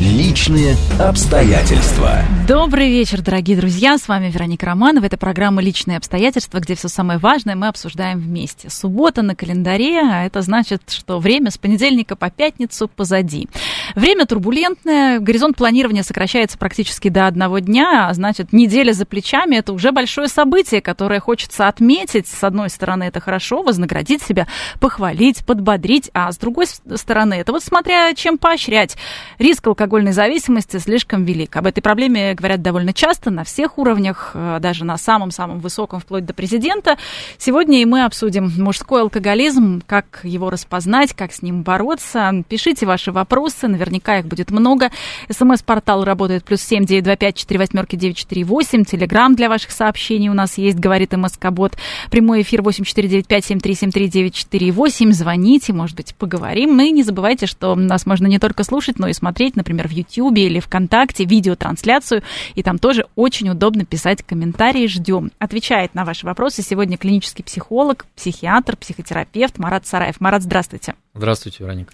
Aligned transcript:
Личные 0.00 0.76
обстоятельства. 0.98 2.22
Добрый 2.48 2.88
вечер, 2.88 3.20
дорогие 3.20 3.54
друзья. 3.54 3.98
С 3.98 4.08
вами 4.08 4.30
Вероника 4.30 4.64
Романова. 4.64 5.04
Это 5.04 5.18
программа 5.18 5.60
«Личные 5.60 5.98
обстоятельства», 5.98 6.58
где 6.58 6.74
все 6.74 6.88
самое 6.88 7.18
важное 7.18 7.54
мы 7.54 7.68
обсуждаем 7.68 8.18
вместе. 8.18 8.70
Суббота 8.70 9.20
на 9.20 9.36
календаре, 9.36 10.00
а 10.00 10.24
это 10.24 10.40
значит, 10.40 10.80
что 10.88 11.18
время 11.18 11.50
с 11.50 11.58
понедельника 11.58 12.16
по 12.16 12.30
пятницу 12.30 12.88
позади. 12.88 13.46
Время 13.94 14.24
турбулентное, 14.24 15.18
горизонт 15.18 15.58
планирования 15.58 16.02
сокращается 16.02 16.56
практически 16.56 17.10
до 17.10 17.26
одного 17.26 17.58
дня, 17.58 18.08
а 18.08 18.14
значит, 18.14 18.54
неделя 18.54 18.94
за 18.94 19.04
плечами– 19.04 19.56
это 19.56 19.74
уже 19.74 19.92
большое 19.92 20.28
событие, 20.28 20.80
которое 20.80 21.20
хочется 21.20 21.68
отметить. 21.68 22.26
С 22.26 22.42
одной 22.42 22.70
стороны, 22.70 23.04
это 23.04 23.20
хорошо, 23.20 23.62
вознаградить 23.62 24.22
себя, 24.22 24.46
похвалить, 24.80 25.44
подбодрить, 25.44 26.10
а 26.14 26.32
с 26.32 26.38
другой 26.38 26.68
стороны, 26.68 27.34
это 27.34 27.52
вот 27.52 27.62
смотря 27.62 28.14
чем 28.14 28.38
поощрять. 28.38 28.96
Риск 29.38 29.66
алкогольной 29.90 30.12
зависимости 30.12 30.76
слишком 30.76 31.24
велик. 31.24 31.56
Об 31.56 31.66
этой 31.66 31.80
проблеме 31.80 32.34
говорят 32.34 32.62
довольно 32.62 32.92
часто, 32.92 33.30
на 33.30 33.42
всех 33.42 33.76
уровнях, 33.76 34.30
э, 34.34 34.58
даже 34.60 34.84
на 34.84 34.96
самом-самом 34.96 35.58
высоком, 35.58 35.98
вплоть 35.98 36.24
до 36.24 36.32
президента. 36.32 36.96
Сегодня 37.38 37.82
и 37.82 37.84
мы 37.84 38.04
обсудим 38.04 38.52
мужской 38.56 39.02
алкоголизм, 39.02 39.82
как 39.84 40.20
его 40.22 40.48
распознать, 40.48 41.12
как 41.12 41.32
с 41.32 41.42
ним 41.42 41.64
бороться. 41.64 42.44
Пишите 42.48 42.86
ваши 42.86 43.10
вопросы, 43.10 43.66
наверняка 43.66 44.20
их 44.20 44.26
будет 44.26 44.52
много. 44.52 44.92
СМС-портал 45.28 46.04
работает 46.04 46.44
плюс 46.44 46.60
семь 46.60 46.84
девять 46.84 47.02
два 47.02 47.16
пять 47.16 47.34
четыре 47.34 47.58
восьмерки 47.58 47.96
девять 47.96 48.16
четыре 48.16 48.44
восемь. 48.44 48.84
Телеграмм 48.84 49.34
для 49.34 49.48
ваших 49.48 49.72
сообщений 49.72 50.28
у 50.28 50.34
нас 50.34 50.56
есть, 50.56 50.78
говорит 50.78 51.14
МСК-бот. 51.14 51.72
Прямой 52.12 52.42
эфир 52.42 52.62
восемь 52.62 52.84
четыре 52.84 53.08
девять 53.08 53.26
пять 53.26 53.44
семь 53.44 53.58
три 53.58 53.74
семь 53.74 53.90
три 53.90 54.06
девять 54.06 54.34
четыре 54.34 54.70
восемь. 54.70 55.10
Звоните, 55.10 55.72
может 55.72 55.96
быть, 55.96 56.14
поговорим. 56.14 56.80
И 56.80 56.92
не 56.92 57.02
забывайте, 57.02 57.46
что 57.46 57.74
нас 57.74 58.06
можно 58.06 58.28
не 58.28 58.38
только 58.38 58.62
слушать, 58.62 59.00
но 59.00 59.08
и 59.08 59.12
смотреть, 59.12 59.56
например, 59.56 59.79
в 59.88 59.92
Ютьюбе 59.92 60.46
или 60.46 60.60
ВКонтакте, 60.60 61.24
видеотрансляцию. 61.24 62.22
И 62.54 62.62
там 62.62 62.78
тоже 62.78 63.06
очень 63.16 63.48
удобно 63.48 63.84
писать 63.84 64.22
комментарии. 64.22 64.86
Ждем. 64.86 65.30
Отвечает 65.38 65.94
на 65.94 66.04
ваши 66.04 66.26
вопросы 66.26 66.62
сегодня 66.62 66.96
клинический 66.96 67.44
психолог, 67.44 68.06
психиатр, 68.16 68.76
психотерапевт 68.76 69.58
Марат 69.58 69.86
Сараев. 69.86 70.20
Марат, 70.20 70.42
здравствуйте. 70.42 70.94
Здравствуйте, 71.14 71.64
Вероника. 71.64 71.92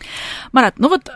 Марат, 0.53 0.75
ну 0.79 0.89
вот 0.89 1.09
э, 1.09 1.13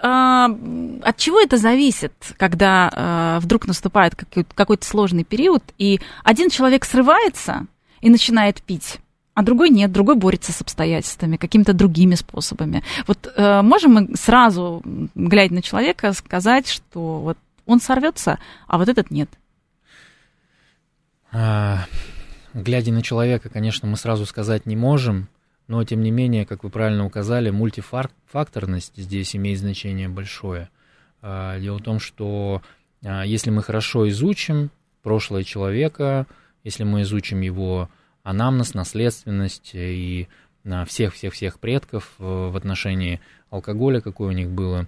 от 1.02 1.16
чего 1.18 1.40
это 1.40 1.58
зависит, 1.58 2.12
когда 2.38 2.90
э, 2.90 3.38
вдруг 3.40 3.66
наступает 3.66 4.14
какой-то 4.14 4.86
сложный 4.86 5.24
период, 5.24 5.62
и 5.76 6.00
один 6.24 6.48
человек 6.48 6.84
срывается 6.84 7.66
и 8.00 8.08
начинает 8.08 8.62
пить, 8.62 8.98
а 9.40 9.42
другой 9.42 9.70
нет, 9.70 9.90
другой 9.90 10.16
борется 10.16 10.52
с 10.52 10.60
обстоятельствами, 10.60 11.38
какими-то 11.38 11.72
другими 11.72 12.14
способами. 12.14 12.84
Вот 13.06 13.32
э, 13.34 13.62
можем 13.62 13.92
мы 13.94 14.14
сразу, 14.14 14.82
глядя 15.14 15.54
на 15.54 15.62
человека, 15.62 16.12
сказать, 16.12 16.68
что 16.68 17.20
вот 17.20 17.38
он 17.64 17.80
сорвется, 17.80 18.38
а 18.66 18.76
вот 18.76 18.90
этот 18.90 19.10
нет? 19.10 19.30
А, 21.32 21.86
глядя 22.52 22.92
на 22.92 23.00
человека, 23.00 23.48
конечно, 23.48 23.88
мы 23.88 23.96
сразу 23.96 24.26
сказать 24.26 24.66
не 24.66 24.76
можем, 24.76 25.28
но 25.68 25.82
тем 25.84 26.02
не 26.02 26.10
менее, 26.10 26.44
как 26.44 26.62
вы 26.62 26.68
правильно 26.68 27.06
указали, 27.06 27.48
мультифакторность 27.48 28.92
здесь 28.94 29.34
имеет 29.34 29.58
значение 29.58 30.10
большое. 30.10 30.68
А, 31.22 31.58
дело 31.58 31.78
в 31.78 31.82
том, 31.82 31.98
что 31.98 32.60
а, 33.02 33.22
если 33.24 33.48
мы 33.48 33.62
хорошо 33.62 34.06
изучим 34.10 34.70
прошлое 35.02 35.44
человека, 35.44 36.26
если 36.62 36.84
мы 36.84 37.00
изучим 37.02 37.40
его 37.40 37.88
анамнез, 38.22 38.74
наследственность 38.74 39.70
и 39.74 40.28
всех-всех-всех 40.86 41.58
предков 41.58 42.12
э, 42.18 42.22
в 42.22 42.56
отношении 42.56 43.20
алкоголя, 43.50 44.00
какое 44.00 44.28
у 44.28 44.32
них 44.32 44.50
было 44.50 44.86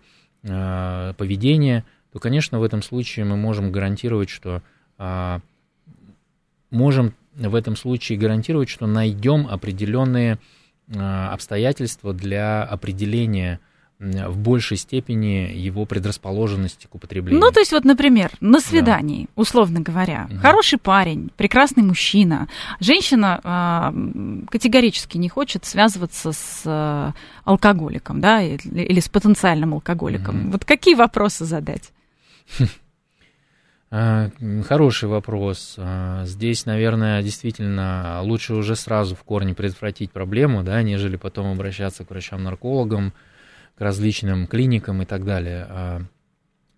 а, 0.48 1.14
поведение, 1.14 1.84
то, 2.12 2.18
конечно, 2.18 2.60
в 2.60 2.62
этом 2.62 2.82
случае 2.82 3.24
мы 3.24 3.36
можем 3.36 3.72
гарантировать, 3.72 4.28
что 4.28 4.62
можем 6.70 7.14
в 7.34 7.54
этом 7.54 7.74
случае 7.74 8.18
гарантировать, 8.18 8.68
что 8.68 8.86
найдем 8.86 9.48
определенные 9.48 10.38
Э, 10.94 11.28
обстоятельства 11.28 12.12
для 12.12 12.64
определения 12.64 13.60
в 14.02 14.36
большей 14.36 14.76
степени 14.76 15.52
его 15.54 15.86
предрасположенности 15.86 16.86
к 16.86 16.94
употреблению. 16.94 17.40
Ну, 17.40 17.52
то 17.52 17.60
есть 17.60 17.72
вот, 17.72 17.84
например, 17.84 18.32
на 18.40 18.58
свидании, 18.60 19.24
да. 19.24 19.30
условно 19.36 19.80
говоря, 19.80 20.26
угу. 20.28 20.40
хороший 20.40 20.78
парень, 20.78 21.30
прекрасный 21.36 21.84
мужчина, 21.84 22.48
женщина 22.80 23.40
э, 23.42 24.46
категорически 24.50 25.18
не 25.18 25.28
хочет 25.28 25.64
связываться 25.64 26.32
с 26.32 26.62
э, 26.64 27.12
алкоголиком, 27.44 28.20
да, 28.20 28.42
или, 28.42 28.82
или 28.82 29.00
с 29.00 29.08
потенциальным 29.08 29.74
алкоголиком. 29.74 30.44
Угу. 30.44 30.52
Вот 30.52 30.64
какие 30.64 30.94
вопросы 30.94 31.44
задать? 31.44 31.92
А, 33.94 34.30
хороший 34.66 35.10
вопрос. 35.10 35.74
А, 35.76 36.24
здесь, 36.24 36.64
наверное, 36.64 37.22
действительно 37.22 38.20
лучше 38.22 38.54
уже 38.54 38.74
сразу 38.74 39.14
в 39.14 39.22
корне 39.22 39.52
предотвратить 39.52 40.10
проблему, 40.10 40.62
да, 40.62 40.82
нежели 40.82 41.16
потом 41.16 41.52
обращаться 41.52 42.02
к 42.06 42.08
врачам-наркологам, 42.08 43.12
к 43.76 43.80
различным 43.80 44.46
клиникам 44.46 45.02
и 45.02 45.04
так 45.04 45.24
далее. 45.24 45.66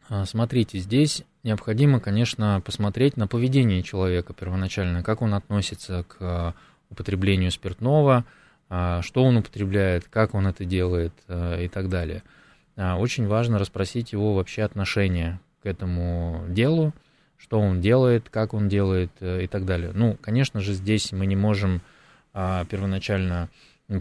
А, 0.08 0.24
смотрите, 0.24 0.78
здесь 0.78 1.24
необходимо, 1.42 2.00
конечно, 2.00 2.62
посмотреть 2.64 3.16
на 3.16 3.26
поведение 3.26 3.82
человека 3.82 4.32
первоначально, 4.32 5.02
как 5.02 5.22
он 5.22 5.34
относится 5.34 6.04
к 6.04 6.54
употреблению 6.90 7.50
спиртного, 7.50 8.24
что 8.68 9.24
он 9.24 9.38
употребляет, 9.38 10.06
как 10.08 10.34
он 10.34 10.46
это 10.46 10.64
делает 10.64 11.12
и 11.28 11.68
так 11.72 11.88
далее. 11.88 12.22
Очень 12.76 13.26
важно 13.26 13.58
расспросить 13.58 14.12
его 14.12 14.34
вообще 14.34 14.62
отношение 14.62 15.40
к 15.62 15.66
этому 15.66 16.44
делу, 16.48 16.92
что 17.38 17.60
он 17.60 17.80
делает, 17.80 18.28
как 18.30 18.54
он 18.54 18.68
делает 18.68 19.10
э, 19.20 19.44
и 19.44 19.46
так 19.46 19.66
далее. 19.66 19.92
Ну, 19.94 20.16
конечно 20.20 20.60
же, 20.60 20.72
здесь 20.72 21.12
мы 21.12 21.26
не 21.26 21.36
можем 21.36 21.82
а, 22.32 22.64
первоначально 22.64 23.48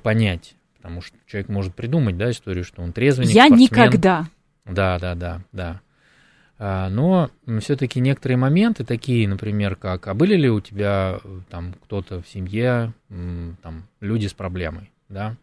понять, 0.01 0.55
потому 0.83 1.01
что 1.01 1.17
человек 1.25 1.49
может 1.49 1.73
придумать, 1.73 2.17
да, 2.17 2.29
историю, 2.29 2.65
что 2.65 2.81
он 2.81 2.91
трезвенник, 2.91 3.31
Я 3.31 3.45
спортсмен. 3.45 3.69
никогда. 3.71 4.25
Да, 4.65 4.99
да, 4.99 5.15
да, 5.15 5.41
да. 5.53 5.81
А, 6.59 6.89
но 6.89 7.31
все-таки 7.61 7.99
некоторые 8.01 8.37
моменты 8.37 8.83
такие, 8.83 9.27
например, 9.27 9.77
как, 9.77 10.07
а 10.07 10.13
были 10.13 10.35
ли 10.35 10.49
у 10.49 10.59
тебя 10.59 11.19
там 11.49 11.73
кто-то 11.85 12.21
в 12.21 12.27
семье, 12.27 12.93
там 13.07 13.87
люди 14.01 14.27
с 14.27 14.33
проблемой, 14.33 14.91
да, 15.09 15.37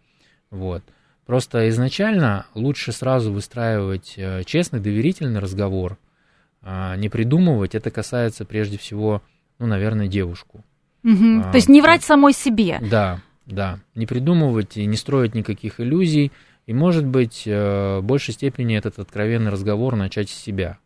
вот. 0.50 0.84
Просто 1.24 1.68
изначально 1.70 2.46
лучше 2.54 2.92
сразу 2.92 3.32
выстраивать 3.32 4.14
э, 4.16 4.42
честный, 4.44 4.80
доверительный 4.80 5.40
разговор– 5.40 5.96
а, 6.62 6.96
не 6.96 7.08
придумывать. 7.08 7.74
Это 7.74 7.90
касается 7.90 8.44
прежде 8.44 8.78
всего, 8.78 9.22
ну, 9.58 9.66
наверное, 9.66 10.08
девушку. 10.08 10.64
Угу. 11.04 11.40
А, 11.44 11.50
То 11.50 11.56
есть 11.56 11.68
не 11.68 11.80
врать 11.80 12.04
самой 12.04 12.32
себе. 12.32 12.78
Да, 12.82 13.20
да. 13.46 13.80
Не 13.94 14.06
придумывать 14.06 14.76
и 14.76 14.86
не 14.86 14.96
строить 14.96 15.34
никаких 15.34 15.80
иллюзий. 15.80 16.32
И, 16.66 16.72
может 16.72 17.04
быть, 17.04 17.42
э, 17.46 17.98
в 17.98 18.04
большей 18.04 18.34
степени 18.34 18.76
этот 18.76 18.98
откровенный 18.98 19.50
разговор 19.50 19.96
начать 19.96 20.30
с 20.30 20.34
себя. 20.34 20.78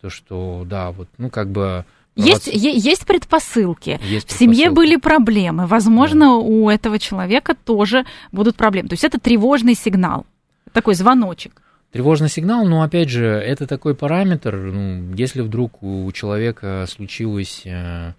То, 0.00 0.10
что, 0.10 0.64
да, 0.66 0.90
вот, 0.90 1.08
ну, 1.16 1.30
как 1.30 1.50
бы... 1.50 1.84
Есть, 2.14 2.46
есть 2.46 3.06
предпосылки. 3.06 3.98
Есть 4.04 4.30
в 4.30 4.38
семье 4.38 4.70
были 4.70 4.96
проблемы. 4.96 5.66
Возможно, 5.66 6.26
да. 6.26 6.32
у 6.34 6.68
этого 6.68 6.98
человека 6.98 7.56
тоже 7.56 8.04
будут 8.30 8.54
проблемы. 8.54 8.88
То 8.88 8.92
есть 8.92 9.04
это 9.04 9.18
тревожный 9.18 9.74
сигнал, 9.74 10.26
такой 10.72 10.94
звоночек. 10.94 11.60
Тревожный 11.90 12.28
сигнал, 12.28 12.66
но 12.66 12.82
опять 12.82 13.08
же, 13.08 13.24
это 13.24 13.66
такой 13.66 13.94
параметр, 13.94 14.56
ну, 14.56 15.14
если 15.14 15.42
вдруг 15.42 15.82
у 15.82 16.10
человека 16.12 16.86
случилась 16.88 17.62
э, 17.64 18.12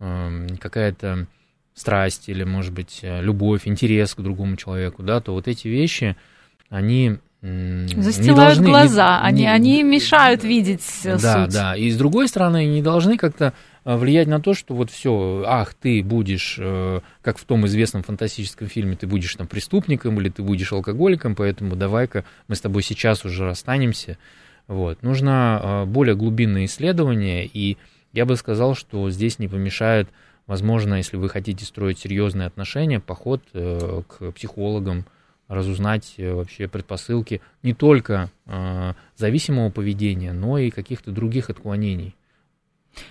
э, 0.00 0.46
какая-то 0.60 1.26
страсть 1.74 2.28
или, 2.28 2.44
может 2.44 2.72
быть, 2.72 3.00
э, 3.02 3.22
любовь, 3.22 3.62
интерес 3.66 4.14
к 4.14 4.20
другому 4.20 4.56
человеку, 4.56 5.02
да, 5.02 5.20
то 5.20 5.32
вот 5.32 5.48
эти 5.48 5.68
вещи, 5.68 6.16
они 6.68 7.18
Застилают 7.42 8.58
должны, 8.58 8.66
глаза, 8.66 9.18
не, 9.22 9.26
они, 9.26 9.40
не, 9.40 9.48
они 9.48 9.82
мешают 9.82 10.44
видеть 10.44 10.84
да, 11.02 11.18
суть. 11.18 11.22
Да, 11.22 11.46
да. 11.48 11.76
И 11.76 11.90
с 11.90 11.96
другой 11.96 12.28
стороны, 12.28 12.66
не 12.66 12.82
должны 12.82 13.16
как-то 13.16 13.52
Э, 13.84 13.96
влиять 13.96 14.28
на 14.28 14.40
то, 14.40 14.54
что 14.54 14.74
вот 14.74 14.90
все, 14.90 15.42
ах, 15.46 15.74
ты 15.74 16.02
будешь, 16.04 16.56
э, 16.58 17.00
как 17.20 17.38
в 17.38 17.44
том 17.44 17.66
известном 17.66 18.02
фантастическом 18.02 18.68
фильме, 18.68 18.96
ты 18.96 19.06
будешь 19.06 19.34
там 19.34 19.48
преступником 19.48 20.20
или 20.20 20.28
ты 20.28 20.42
будешь 20.42 20.72
алкоголиком, 20.72 21.34
поэтому 21.34 21.74
давай-ка 21.74 22.24
мы 22.46 22.54
с 22.54 22.60
тобой 22.60 22.82
сейчас 22.82 23.24
уже 23.24 23.44
расстанемся. 23.44 24.18
Вот. 24.68 25.02
Нужно 25.02 25.60
э, 25.62 25.84
более 25.86 26.14
глубинное 26.14 26.66
исследование, 26.66 27.44
и 27.44 27.76
я 28.12 28.24
бы 28.24 28.36
сказал, 28.36 28.76
что 28.76 29.10
здесь 29.10 29.40
не 29.40 29.48
помешает, 29.48 30.08
возможно, 30.46 30.94
если 30.94 31.16
вы 31.16 31.28
хотите 31.28 31.64
строить 31.64 31.98
серьезные 31.98 32.46
отношения, 32.46 33.00
поход 33.00 33.42
к 33.52 34.32
психологам, 34.32 35.06
разузнать 35.48 36.14
вообще 36.18 36.68
предпосылки 36.68 37.40
не 37.62 37.74
только 37.74 38.30
зависимого 39.16 39.70
поведения, 39.70 40.32
но 40.32 40.58
и 40.58 40.70
каких-то 40.70 41.10
других 41.10 41.50
отклонений. 41.50 42.14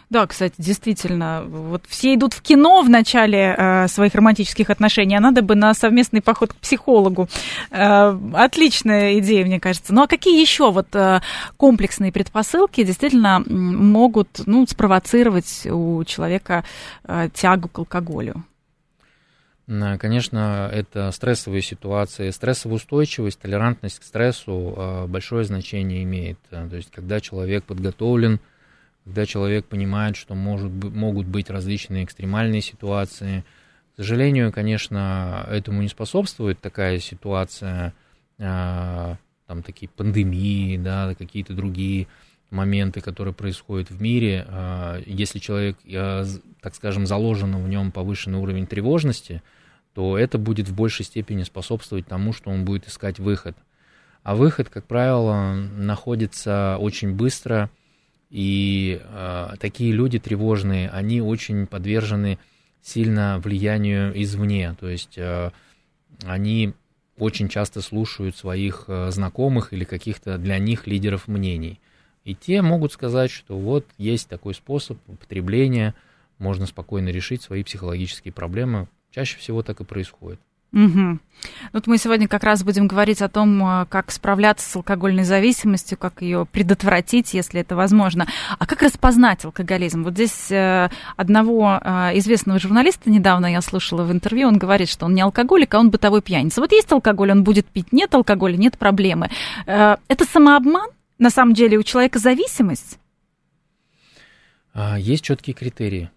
Да, 0.10 0.28
кстати, 0.28 0.56
действительно, 0.58 1.44
вот 1.48 1.84
все 1.88 2.14
идут 2.14 2.34
в 2.34 2.42
кино 2.42 2.82
в 2.82 2.90
начале 2.90 3.56
э, 3.58 3.88
своих 3.88 4.14
романтических 4.14 4.70
отношений, 4.70 5.16
а 5.16 5.22
надо 5.22 5.42
бы 5.42 5.56
на 5.56 5.74
совместный 5.74 6.22
поход 6.22 6.54
к 6.54 6.56
психологу. 6.58 7.30
Э, 7.72 8.18
отличная 8.34 9.20
идея, 9.20 9.46
мне 9.46 9.60
кажется. 9.60 9.94
Ну 9.94 10.04
а 10.04 10.08
какие 10.08 10.40
еще 10.40 10.72
вот 10.72 10.94
э, 10.96 11.22
комплексные 11.58 12.12
предпосылки 12.12 12.84
действительно 12.84 13.44
могут 13.48 14.42
ну, 14.46 14.66
спровоцировать 14.68 15.66
у 15.66 16.04
человека 16.04 16.64
э, 17.06 17.30
тягу 17.34 17.70
к 17.70 17.80
алкоголю? 17.80 18.44
Конечно, 19.68 20.70
это 20.74 21.12
стрессовые 21.12 21.62
ситуации. 21.62 22.30
Стрессовая 22.32 22.76
устойчивость, 22.76 23.40
толерантность 23.40 24.00
к 24.00 24.04
стрессу 24.04 24.74
э, 24.76 25.06
большое 25.08 25.46
значение 25.46 26.04
имеет. 26.04 26.38
То 26.50 26.76
есть, 26.76 26.92
когда 26.92 27.22
человек 27.22 27.64
подготовлен 27.64 28.42
когда 29.06 29.26
человек 29.26 29.66
понимает, 29.66 30.16
что 30.16 30.36
может, 30.36 30.72
могут 30.72 31.28
быть 31.28 31.50
различные 31.50 32.04
экстремальные 32.04 32.62
ситуации. 32.62 33.44
К 33.94 33.98
сожалению, 33.98 34.52
конечно, 34.52 35.46
этому 35.50 35.82
не 35.82 35.88
способствует 35.88 36.60
такая 36.60 37.00
ситуация, 37.00 37.94
а, 38.40 39.18
там 39.48 39.64
такие 39.64 39.90
пандемии, 39.90 40.78
да, 40.78 41.16
какие-то 41.16 41.54
другие 41.54 42.08
моменты, 42.52 43.02
которые 43.02 43.34
происходят 43.34 43.90
в 43.90 44.02
мире. 44.02 44.46
А, 44.48 45.02
если 45.06 45.40
человек, 45.40 45.78
а, 45.94 46.26
так 46.62 46.76
скажем, 46.76 47.08
заложен 47.08 47.56
в 47.56 47.68
нем 47.68 47.92
повышенный 47.92 48.40
уровень 48.40 48.68
тревожности, 48.68 49.42
то 49.94 50.18
это 50.18 50.38
будет 50.38 50.70
в 50.70 50.76
большей 50.76 51.06
степени 51.06 51.44
способствовать 51.44 52.08
тому, 52.08 52.34
что 52.34 52.50
он 52.50 52.66
будет 52.66 52.88
искать 52.88 53.20
выход. 53.20 53.58
А 54.24 54.36
выход, 54.36 54.70
как 54.70 54.86
правило, 54.86 55.54
находится 55.54 56.78
очень 56.80 57.14
быстро– 57.16 57.72
и 58.32 59.02
э, 59.04 59.50
такие 59.60 59.92
люди 59.92 60.18
тревожные, 60.18 60.90
они 60.90 61.22
очень 61.22 61.68
подвержены 61.68 62.40
сильно 62.82 63.40
влиянию 63.40 64.20
извне. 64.24 64.76
То 64.80 64.88
есть 64.90 65.18
э, 65.18 65.52
они 66.24 66.74
очень 67.18 67.50
часто 67.50 67.82
слушают 67.82 68.38
своих 68.38 68.86
э, 68.88 69.12
знакомых 69.12 69.74
или 69.74 69.84
каких-то 69.84 70.38
для 70.38 70.58
них 70.60 70.88
лидеров 70.88 71.28
мнений. 71.28 71.82
И 72.24 72.34
те 72.34 72.62
могут 72.62 72.94
сказать, 72.94 73.32
что 73.32 73.58
вот 73.58 73.86
есть 73.98 74.30
такой 74.30 74.54
способ 74.54 74.98
употребления, 75.08 75.94
можно 76.38 76.66
спокойно 76.66 77.10
решить 77.10 77.42
свои 77.42 77.64
психологические 77.64 78.32
проблемы. 78.32 78.88
Чаще 79.12 79.38
всего 79.40 79.62
так 79.62 79.82
и 79.82 79.84
происходит. 79.84 80.40
Угу. 80.74 81.20
Вот 81.74 81.88
мы 81.88 81.98
сегодня 81.98 82.28
как 82.28 82.44
раз 82.44 82.64
будем 82.64 82.88
говорить 82.88 83.22
о 83.22 83.30
том, 83.30 83.62
э, 83.64 83.86
как 83.88 84.12
справляться 84.12 84.70
с 84.70 84.76
алкогольной 84.76 85.24
зависимостью, 85.24 85.98
как 85.98 86.22
ее 86.22 86.46
предотвратить, 86.46 87.34
если 87.34 87.62
это 87.62 87.76
возможно. 87.76 88.28
А 88.58 88.66
как 88.66 88.82
распознать 88.82 89.44
алкоголизм? 89.44 90.04
Вот 90.04 90.14
здесь 90.14 90.52
э, 90.52 90.90
одного 91.18 91.80
э, 91.82 92.18
известного 92.20 92.60
журналиста 92.60 93.10
недавно 93.10 93.48
я 93.48 93.62
слушала 93.62 94.04
в 94.04 94.12
интервью, 94.12 94.48
он 94.48 94.58
говорит, 94.58 94.90
что 94.90 95.06
он 95.06 95.14
не 95.14 95.22
алкоголик, 95.22 95.74
а 95.74 95.80
он 95.80 95.90
бытовой 95.90 96.22
пьяница. 96.22 96.62
Вот 96.62 96.72
есть 96.72 96.92
алкоголь, 96.92 97.32
он 97.32 97.44
будет 97.44 97.66
пить, 97.66 97.92
нет 97.92 98.14
алкоголя, 98.14 98.56
нет 98.56 98.78
проблемы. 98.78 99.30
Это 99.66 100.26
самообман? 100.30 100.90
На 101.18 101.30
самом 101.30 101.54
деле 101.54 101.78
у 101.78 101.84
человека 101.84 102.18
зависимость? 102.18 102.98
А, 104.74 104.98
есть 104.98 105.24
четкие 105.24 105.54
критерии 105.54 106.10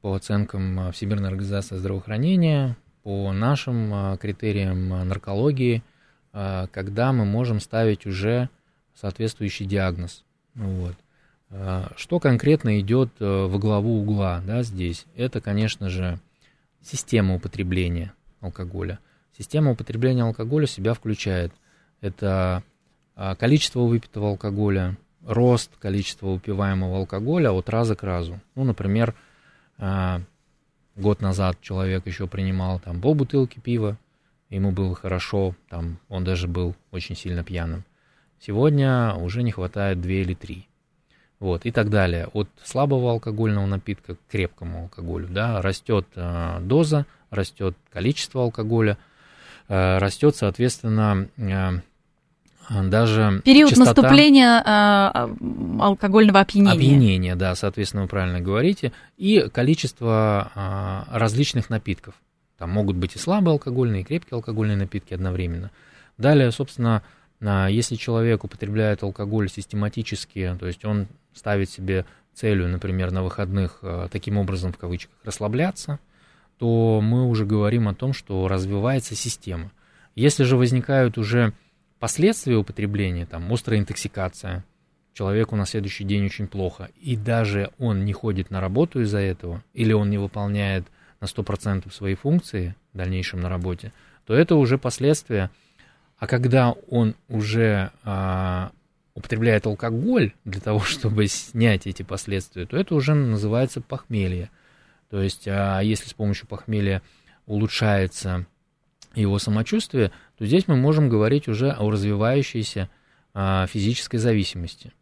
по 0.00 0.14
оценкам 0.14 0.92
Всемирной 0.92 1.28
организации 1.28 1.76
здравоохранения, 1.76 2.76
по 3.04 3.32
нашим 3.32 3.92
а, 3.92 4.16
критериям 4.16 4.92
а, 4.92 5.04
наркологии, 5.04 5.84
а, 6.32 6.66
когда 6.68 7.12
мы 7.12 7.24
можем 7.24 7.60
ставить 7.60 8.06
уже 8.06 8.48
соответствующий 8.94 9.66
диагноз. 9.66 10.24
Вот. 10.54 10.94
Что 11.96 12.18
конкретно 12.18 12.80
идет 12.80 13.10
во 13.20 13.58
главу 13.58 14.00
угла 14.00 14.42
да, 14.44 14.64
здесь? 14.64 15.06
Это, 15.14 15.40
конечно 15.40 15.88
же, 15.88 16.18
система 16.82 17.36
употребления 17.36 18.12
алкоголя. 18.40 18.98
Система 19.36 19.70
употребления 19.72 20.24
алкоголя 20.24 20.66
себя 20.66 20.94
включает. 20.94 21.52
Это 22.00 22.64
количество 23.38 23.80
выпитого 23.80 24.30
алкоголя, 24.30 24.96
рост 25.24 25.70
количества 25.78 26.28
выпиваемого 26.28 26.98
алкоголя 26.98 27.52
от 27.52 27.68
раза 27.68 27.94
к 27.94 28.02
разу. 28.02 28.40
Ну, 28.56 28.64
например, 28.64 29.14
год 30.96 31.20
назад 31.20 31.58
человек 31.60 32.06
еще 32.06 32.26
принимал 32.26 32.78
там 32.78 33.00
полбутылки 33.00 33.58
пива, 33.58 33.96
ему 34.50 34.70
было 34.70 34.94
хорошо, 34.94 35.54
там 35.68 35.98
он 36.08 36.24
даже 36.24 36.48
был 36.48 36.74
очень 36.90 37.16
сильно 37.16 37.42
пьяным. 37.44 37.84
Сегодня 38.40 39.14
уже 39.14 39.42
не 39.42 39.52
хватает 39.52 40.00
2 40.00 40.10
или 40.10 40.34
3. 40.34 40.68
Вот, 41.40 41.66
и 41.66 41.70
так 41.70 41.90
далее. 41.90 42.28
От 42.32 42.48
слабого 42.62 43.10
алкогольного 43.10 43.66
напитка 43.66 44.14
к 44.14 44.18
крепкому 44.30 44.82
алкоголю, 44.82 45.28
да, 45.28 45.60
растет 45.60 46.06
э, 46.14 46.58
доза, 46.60 47.06
растет 47.30 47.76
количество 47.92 48.42
алкоголя, 48.42 48.98
э, 49.68 49.98
растет, 49.98 50.36
соответственно, 50.36 51.28
э, 51.36 51.80
даже 52.70 53.42
Период 53.44 53.70
частота... 53.70 54.02
наступления 54.02 54.62
э, 54.64 55.80
алкогольного 55.80 56.40
опьянения. 56.40 56.72
Опьянения, 56.74 57.36
да, 57.36 57.54
соответственно, 57.54 58.02
вы 58.02 58.08
правильно 58.08 58.40
говорите. 58.40 58.92
И 59.16 59.48
количество 59.52 60.50
э, 60.54 61.18
различных 61.18 61.70
напитков. 61.70 62.14
Там 62.58 62.70
могут 62.70 62.96
быть 62.96 63.16
и 63.16 63.18
слабые 63.18 63.52
алкогольные, 63.52 64.02
и 64.02 64.04
крепкие 64.04 64.36
алкогольные 64.36 64.76
напитки 64.76 65.14
одновременно. 65.14 65.70
Далее, 66.18 66.50
собственно, 66.50 67.02
э, 67.40 67.66
если 67.70 67.96
человек 67.96 68.44
употребляет 68.44 69.02
алкоголь 69.02 69.50
систематически, 69.50 70.56
то 70.58 70.66
есть 70.66 70.84
он 70.84 71.08
ставит 71.34 71.70
себе 71.70 72.06
целью, 72.34 72.68
например, 72.68 73.10
на 73.10 73.22
выходных 73.22 73.78
э, 73.82 74.08
таким 74.10 74.36
образом, 74.36 74.72
в 74.72 74.78
кавычках, 74.78 75.14
расслабляться, 75.24 75.98
то 76.58 77.00
мы 77.02 77.26
уже 77.26 77.44
говорим 77.44 77.88
о 77.88 77.94
том, 77.94 78.12
что 78.12 78.46
развивается 78.48 79.14
система. 79.14 79.70
Если 80.14 80.44
же 80.44 80.56
возникают 80.56 81.18
уже 81.18 81.52
последствия 81.98 82.56
употребления, 82.56 83.26
там, 83.26 83.52
острая 83.52 83.80
интоксикация, 83.80 84.64
человеку 85.12 85.56
на 85.56 85.64
следующий 85.64 86.04
день 86.04 86.26
очень 86.26 86.48
плохо, 86.48 86.90
и 87.00 87.16
даже 87.16 87.70
он 87.78 88.04
не 88.04 88.12
ходит 88.12 88.50
на 88.50 88.60
работу 88.60 89.00
из-за 89.00 89.18
этого, 89.18 89.62
или 89.72 89.92
он 89.92 90.10
не 90.10 90.18
выполняет 90.18 90.84
на 91.20 91.26
100% 91.26 91.90
свои 91.92 92.14
функции 92.14 92.74
в 92.92 92.98
дальнейшем 92.98 93.40
на 93.40 93.48
работе, 93.48 93.92
то 94.26 94.34
это 94.34 94.56
уже 94.56 94.76
последствия. 94.76 95.50
А 96.18 96.26
когда 96.26 96.72
он 96.88 97.14
уже 97.28 97.90
а, 98.02 98.72
употребляет 99.14 99.66
алкоголь 99.66 100.34
для 100.44 100.60
того, 100.60 100.80
чтобы 100.84 101.26
снять 101.28 101.86
эти 101.86 102.02
последствия, 102.02 102.66
то 102.66 102.76
это 102.76 102.94
уже 102.94 103.14
называется 103.14 103.80
похмелье. 103.80 104.50
То 105.10 105.22
есть, 105.22 105.46
а 105.46 105.80
если 105.80 106.08
с 106.08 106.14
помощью 106.14 106.48
похмелья 106.48 107.02
улучшается 107.46 108.46
его 109.14 109.38
самочувствие, 109.38 110.10
то 110.38 110.46
здесь 110.46 110.68
мы 110.68 110.76
можем 110.76 111.08
говорить 111.08 111.48
уже 111.48 111.70
о 111.70 111.90
развивающейся 111.90 112.88
а, 113.34 113.66
физической 113.66 114.18
зависимости. 114.18 114.92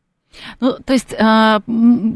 Ну, 0.60 0.78
то 0.84 0.92
есть, 0.92 1.14
а, 1.18 1.60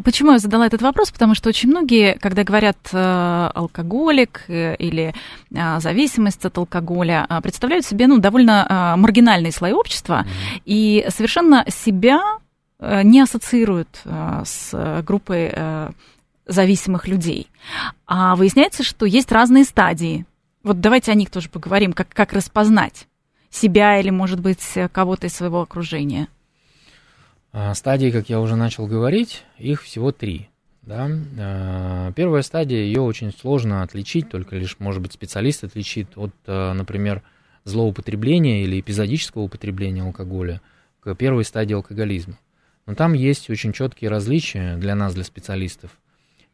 почему 0.04 0.32
я 0.32 0.38
задала 0.38 0.66
этот 0.66 0.82
вопрос? 0.82 1.10
Потому 1.10 1.34
что 1.34 1.48
очень 1.48 1.68
многие, 1.68 2.18
когда 2.18 2.44
говорят 2.44 2.76
а, 2.92 3.50
алкоголик 3.54 4.44
э, 4.48 4.76
или 4.76 5.14
а, 5.54 5.80
зависимость 5.80 6.44
от 6.44 6.56
алкоголя, 6.58 7.26
представляют 7.42 7.84
себе, 7.84 8.06
ну, 8.06 8.18
довольно 8.18 8.94
маргинальные 8.96 9.52
слои 9.52 9.72
общества 9.72 10.24
mm-hmm. 10.24 10.62
и 10.64 11.06
совершенно 11.08 11.64
себя 11.68 12.20
э, 12.78 13.02
не 13.02 13.20
ассоциируют 13.20 13.88
с 14.44 15.02
группой 15.02 15.50
э, 15.52 15.90
зависимых 16.46 17.08
людей. 17.08 17.48
А 18.06 18.36
выясняется, 18.36 18.82
что 18.82 19.06
есть 19.06 19.32
разные 19.32 19.64
стадии 19.64 20.26
вот 20.66 20.80
давайте 20.80 21.12
о 21.12 21.14
них 21.14 21.30
тоже 21.30 21.48
поговорим, 21.48 21.92
как, 21.92 22.08
как 22.08 22.32
распознать 22.32 23.06
себя 23.50 24.00
или, 24.00 24.10
может 24.10 24.40
быть, 24.40 24.76
кого-то 24.92 25.28
из 25.28 25.34
своего 25.34 25.62
окружения. 25.62 26.26
А, 27.52 27.72
стадии, 27.74 28.10
как 28.10 28.28
я 28.28 28.40
уже 28.40 28.56
начал 28.56 28.88
говорить, 28.88 29.44
их 29.58 29.82
всего 29.82 30.10
три. 30.10 30.48
Да? 30.82 31.08
А, 31.38 32.12
первая 32.12 32.42
стадия, 32.42 32.80
ее 32.80 33.00
очень 33.00 33.32
сложно 33.32 33.82
отличить, 33.82 34.28
только 34.28 34.56
лишь, 34.56 34.80
может 34.80 35.00
быть, 35.00 35.12
специалист 35.12 35.62
отличит 35.62 36.08
от, 36.16 36.34
а, 36.46 36.72
например, 36.74 37.22
злоупотребления 37.62 38.64
или 38.64 38.80
эпизодического 38.80 39.42
употребления 39.42 40.02
алкоголя 40.02 40.60
к 40.98 41.14
первой 41.14 41.44
стадии 41.44 41.74
алкоголизма. 41.74 42.38
Но 42.86 42.96
там 42.96 43.12
есть 43.12 43.48
очень 43.50 43.72
четкие 43.72 44.10
различия 44.10 44.76
для 44.78 44.96
нас, 44.96 45.14
для 45.14 45.22
специалистов 45.22 45.92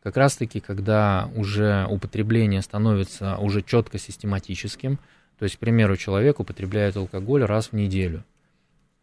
как 0.03 0.17
раз-таки, 0.17 0.61
когда 0.61 1.31
уже 1.37 1.87
употребление 1.89 2.63
становится 2.63 3.37
уже 3.37 3.63
четко 3.63 3.99
систематическим, 3.99 4.99
то 5.39 5.45
есть, 5.45 5.57
к 5.57 5.59
примеру, 5.59 5.97
человек 5.97 6.41
употребляет 6.41 6.97
алкоголь 6.97 7.45
раз 7.45 7.69
в 7.69 7.73
неделю 7.73 8.25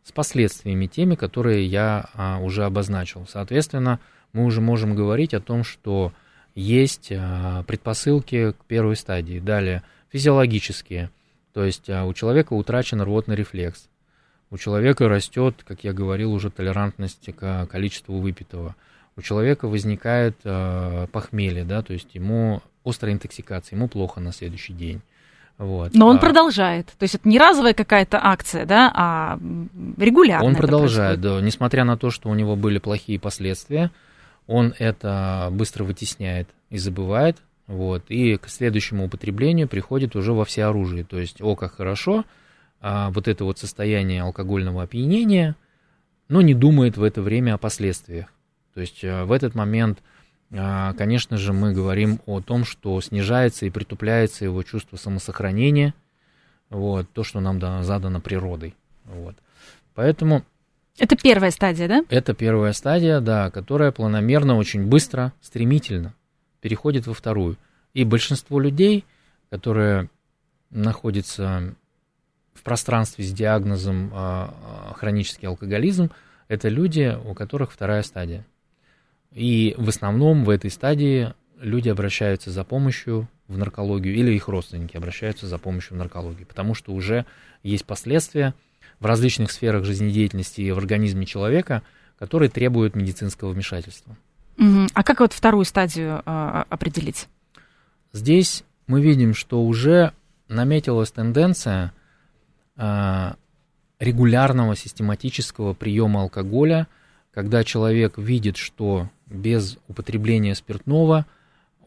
с 0.04 0.12
последствиями 0.12 0.88
теми, 0.88 1.16
которые 1.16 1.66
я 1.66 2.10
а, 2.14 2.40
уже 2.40 2.66
обозначил. 2.66 3.28
Соответственно, 3.30 4.00
мы 4.34 4.46
уже 4.46 4.62
можем 4.62 4.96
говорить 4.96 5.34
о 5.34 5.40
том, 5.40 5.64
что 5.64 6.14
есть 6.56 7.12
а, 7.12 7.64
предпосылки 7.64 8.54
к 8.54 8.66
первой 8.66 8.96
стадии. 8.96 9.40
Далее, 9.40 9.84
физиологические, 10.12 11.12
то 11.54 11.64
есть 11.64 11.90
а, 11.90 12.06
у 12.06 12.14
человека 12.14 12.54
утрачен 12.54 13.02
рвотный 13.02 13.36
рефлекс. 13.36 13.88
у 14.50 14.58
человека 14.58 15.08
растет, 15.08 15.64
как 15.66 15.84
я 15.84 15.94
говорил, 15.94 16.34
уже 16.34 16.50
толерантность 16.50 17.30
к 17.36 17.68
количеству 17.68 18.20
выпитого. 18.20 18.76
У 19.20 19.22
человека 19.22 19.68
возникает 19.68 20.38
э, 20.46 21.08
похмелье, 21.12 21.66
да, 21.66 21.82
то 21.82 21.92
есть 21.92 22.08
ему 22.14 22.62
острая 22.86 23.14
интоксикация, 23.14 23.76
ему 23.76 23.90
плохо 23.90 24.22
на 24.22 24.32
следующий 24.32 24.72
день. 24.72 25.02
Вот. 25.58 25.94
Но 25.94 26.08
он 26.08 26.16
а, 26.16 26.20
продолжает. 26.20 26.86
То 26.98 27.04
есть 27.04 27.16
это 27.16 27.28
не 27.28 27.38
разовая 27.38 27.74
какая-то 27.74 28.18
акция, 28.24 28.66
да, 28.66 28.90
а 28.96 29.38
регулярно. 29.98 30.48
Он 30.48 30.56
продолжает, 30.56 31.20
да. 31.20 31.42
Несмотря 31.42 31.84
на 31.84 31.98
то, 31.98 32.12
что 32.12 32.30
у 32.30 32.34
него 32.34 32.56
были 32.56 32.80
плохие 32.80 33.20
последствия, 33.20 33.92
он 34.48 34.74
это 34.80 35.50
быстро 35.52 35.84
вытесняет 35.84 36.48
и 36.70 36.78
забывает. 36.78 37.36
Вот, 37.68 38.06
и 38.08 38.38
к 38.38 38.48
следующему 38.48 39.08
употреблению 39.08 39.68
приходит 39.68 40.16
уже 40.16 40.32
во 40.32 40.46
всеоружие. 40.46 41.04
То 41.04 41.20
есть, 41.20 41.42
о, 41.42 41.58
как 41.58 41.76
хорошо, 41.76 42.24
а, 42.80 43.10
вот 43.10 43.28
это 43.28 43.44
вот 43.44 43.60
состояние 43.60 44.22
алкогольного 44.22 44.84
опьянения, 44.84 45.58
но 46.30 46.42
не 46.42 46.54
думает 46.54 46.96
в 46.96 47.04
это 47.04 47.22
время 47.22 47.56
о 47.56 47.58
последствиях. 47.58 48.28
То 48.74 48.82
есть 48.82 49.04
а, 49.04 49.26
в 49.26 49.32
этот 49.32 49.56
момент 49.56 50.00
а, 50.52 50.94
конечно 50.94 51.38
же, 51.38 51.54
мы 51.54 51.74
говорим 51.74 52.20
о 52.26 52.42
том, 52.42 52.66
что 52.66 53.00
снижается 53.02 53.66
и 53.66 53.70
притупляется 53.70 54.46
его 54.46 54.64
чувство 54.64 54.98
самосохранения, 54.98 55.94
вот, 56.70 57.08
то, 57.12 57.24
что 57.24 57.40
нам 57.40 57.60
задано 57.84 58.20
природой. 58.20 58.76
Вот. 59.06 59.36
Поэтому... 59.94 60.44
Это 60.98 61.16
первая 61.16 61.52
стадия, 61.52 61.88
да? 61.88 62.04
Это 62.10 62.34
первая 62.34 62.74
стадия, 62.74 63.20
да, 63.20 63.52
которая 63.52 63.92
планомерно, 63.92 64.58
очень 64.58 64.86
быстро, 64.86 65.34
стремительно 65.42 66.14
переходит 66.62 67.08
во 67.08 67.14
вторую. 67.14 67.58
И 67.94 68.04
большинство 68.04 68.60
людей, 68.60 69.06
которые 69.50 70.10
находятся 70.72 71.76
в 72.54 72.64
пространстве 72.64 73.24
с 73.24 73.32
диагнозом 73.32 74.12
а, 74.14 74.94
хронический 74.98 75.48
алкоголизм, 75.48 76.12
это 76.48 76.68
люди, 76.68 77.18
у 77.24 77.34
которых 77.34 77.72
вторая 77.72 78.04
стадия. 78.04 78.46
И 79.34 79.76
в 79.78 79.90
основном 79.90 80.44
в 80.44 80.50
этой 80.50 80.72
стадии 80.72 81.34
люди 81.60 81.90
обращаются 81.90 82.52
за 82.52 82.64
помощью 82.64 83.28
в 83.48 83.58
наркологию 83.58 84.16
или 84.16 84.32
их 84.34 84.48
родственники 84.48 84.96
обращаются 84.96 85.48
за 85.48 85.58
помощью 85.58 85.96
в 85.96 85.98
наркологию, 85.98 86.46
потому 86.46 86.76
что 86.76 86.94
уже 86.94 87.26
есть 87.64 87.86
последствия 87.86 88.54
в 89.00 89.06
различных 89.06 89.52
сферах 89.52 89.86
жизнедеятельности 89.86 90.62
и 90.62 90.72
в 90.72 90.78
организме 90.78 91.26
человека, 91.26 91.82
которые 92.18 92.50
требуют 92.50 92.96
медицинского 92.96 93.52
вмешательства. 93.52 94.16
А 94.94 95.04
как 95.04 95.22
вот 95.22 95.32
вторую 95.32 95.64
стадию 95.64 96.22
э, 96.26 96.64
определить? 96.70 97.28
Здесь 98.12 98.64
мы 98.88 99.02
видим, 99.02 99.34
что 99.34 99.64
уже 99.64 100.12
наметилась 100.50 101.12
тенденция 101.12 101.94
э, 102.76 103.34
регулярного 104.00 104.76
систематического 104.76 105.74
приема 105.74 106.22
алкоголя, 106.22 106.88
когда 107.34 107.64
человек 107.64 108.18
видит, 108.18 108.58
что 108.58 109.10
без 109.28 109.78
употребления 109.88 110.56
спиртного 110.56 111.26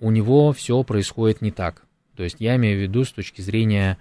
у 0.01 0.11
него 0.11 0.53
все 0.53 0.83
происходит 0.83 1.43
не 1.43 1.51
так. 1.51 1.83
То 2.17 2.23
есть 2.23 2.37
я 2.39 2.57
имею 2.57 2.79
в 2.79 2.83
виду 2.83 3.05
с 3.05 3.13
точки 3.13 3.41
зрения 3.41 3.99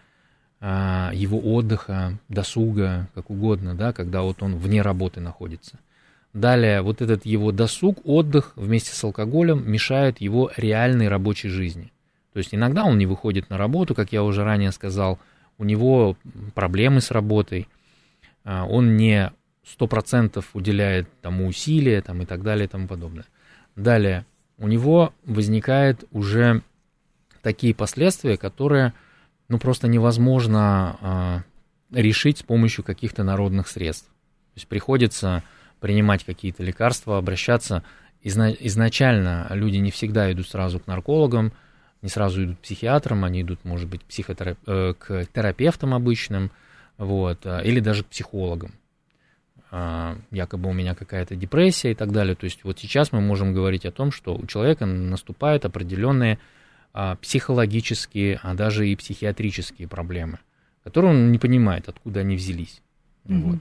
а, 0.60 1.12
его 1.14 1.40
отдыха, 1.40 2.20
досуга, 2.30 3.08
как 3.16 3.30
угодно, 3.30 3.76
да, 3.76 3.94
когда 3.94 4.22
вот 4.22 4.44
он 4.44 4.58
вне 4.58 4.82
работы 4.82 5.20
находится. 5.20 5.80
Далее, 6.34 6.82
вот 6.82 7.02
этот 7.02 7.26
его 7.26 7.52
досуг, 7.52 8.00
отдых 8.06 8.54
вместе 8.56 8.94
с 8.94 9.04
алкоголем 9.04 9.70
мешает 9.70 10.22
его 10.22 10.52
реальной 10.56 11.10
рабочей 11.10 11.50
жизни. 11.50 11.92
То 12.32 12.38
есть 12.38 12.54
иногда 12.56 12.86
он 12.86 12.98
не 12.98 13.06
выходит 13.06 13.50
на 13.50 13.58
работу, 13.58 13.96
как 13.96 14.14
я 14.14 14.24
уже 14.24 14.44
ранее 14.44 14.72
сказал, 14.72 15.20
у 15.58 15.64
него 15.64 16.16
проблемы 16.54 17.02
с 17.02 17.12
работой, 17.12 17.68
а, 18.44 18.66
он 18.66 18.98
не 18.98 19.32
сто 19.72 19.88
процентов 19.88 20.50
уделяет 20.54 21.08
тому 21.22 21.48
усилия 21.48 22.02
там, 22.02 22.22
и 22.22 22.26
так 22.26 22.44
далее 22.44 22.66
и 22.66 22.68
тому 22.68 22.88
подобное. 22.88 23.26
Далее, 23.76 24.26
у 24.58 24.68
него 24.68 25.14
возникает 25.26 26.04
уже 26.12 26.62
такие 27.42 27.74
последствия, 27.74 28.38
которые 28.38 28.94
ну, 29.48 29.60
просто 29.60 29.88
невозможно 29.88 31.44
э, 31.92 32.00
решить 32.02 32.40
с 32.40 32.44
помощью 32.44 32.84
каких-то 32.84 33.24
народных 33.24 33.68
средств. 33.68 34.08
То 34.08 34.58
есть 34.58 34.68
приходится 34.68 35.44
принимать 35.80 36.26
какие-то 36.26 36.64
лекарства, 36.64 37.18
обращаться. 37.18 37.84
Изна- 38.24 38.56
изначально 38.60 39.48
люди 39.52 39.78
не 39.78 39.90
всегда 39.90 40.32
идут 40.32 40.50
сразу 40.50 40.80
к 40.80 40.88
наркологам, 40.88 41.54
не 42.02 42.10
сразу 42.10 42.44
идут 42.44 42.58
к 42.58 42.62
психиатрам, 42.62 43.24
они 43.24 43.42
идут, 43.42 43.64
может 43.64 43.90
быть, 43.90 44.04
психотерап... 44.04 44.58
э, 44.68 44.94
к 45.00 45.26
терапевтам 45.34 45.94
обычным, 45.94 46.52
вот, 46.98 47.46
э, 47.46 47.62
или 47.64 47.80
даже 47.80 48.04
к 48.04 48.08
психологам. 48.08 48.74
А, 49.74 50.18
якобы 50.32 50.70
у 50.70 50.74
меня 50.74 50.96
какая-то 50.96 51.38
депрессия 51.38 51.92
и 51.92 51.96
так 51.96 52.12
далее. 52.12 52.36
То 52.36 52.44
есть 52.44 52.66
вот 52.66 52.78
сейчас 52.78 53.14
мы 53.14 53.22
можем 53.22 53.54
говорить 53.54 53.86
о 53.86 53.92
том, 53.92 54.12
что 54.12 54.36
у 54.36 54.46
человека 54.46 54.86
наступают 54.86 55.64
определенные 55.64 56.40
а, 56.92 57.16
психологические, 57.16 58.42
а 58.44 58.54
даже 58.54 58.90
и 58.90 58.98
психиатрические 58.98 59.88
проблемы, 59.88 60.40
которые 60.84 61.12
он 61.14 61.32
не 61.32 61.40
понимает, 61.40 61.88
откуда 61.88 62.20
они 62.20 62.36
взялись. 62.36 62.82
Mm-hmm. 63.26 63.42
Вот. 63.44 63.60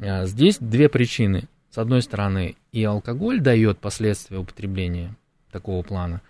А, 0.00 0.26
здесь 0.26 0.58
две 0.58 0.88
причины. 0.88 1.44
С 1.70 1.78
одной 1.78 2.02
стороны, 2.02 2.56
и 2.72 2.82
алкоголь 2.82 3.40
дает 3.40 3.78
последствия 3.78 4.38
употребления 4.38 5.14
такого 5.52 5.84
плана, 5.84 6.20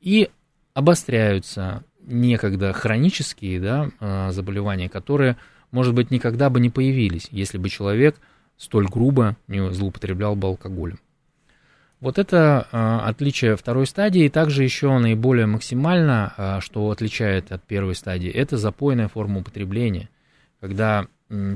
и 0.00 0.28
обостряются 0.74 1.84
некогда 2.00 2.72
хронические 2.72 3.60
да, 3.60 4.30
заболевания, 4.32 4.88
которые, 4.88 5.36
может 5.70 5.94
быть, 5.94 6.10
никогда 6.10 6.50
бы 6.50 6.58
не 6.58 6.70
появились, 6.70 7.28
если 7.30 7.58
бы 7.58 7.68
человек– 7.68 8.20
столь 8.62 8.86
грубо 8.88 9.36
не 9.48 9.72
злоупотреблял 9.72 10.36
бы 10.36 10.46
алкоголем. 10.46 11.00
Вот 11.98 12.18
это 12.18 12.68
э, 12.70 13.08
отличие 13.08 13.56
второй 13.56 13.86
стадии, 13.86 14.28
также 14.28 14.62
еще 14.62 14.96
наиболее 14.98 15.46
максимально, 15.46 16.32
э, 16.36 16.60
что 16.60 16.88
отличает 16.90 17.50
от 17.50 17.64
первой 17.64 17.96
стадии, 17.96 18.30
это 18.30 18.56
запойная 18.56 19.08
форма 19.08 19.40
употребления, 19.40 20.08
когда 20.60 21.06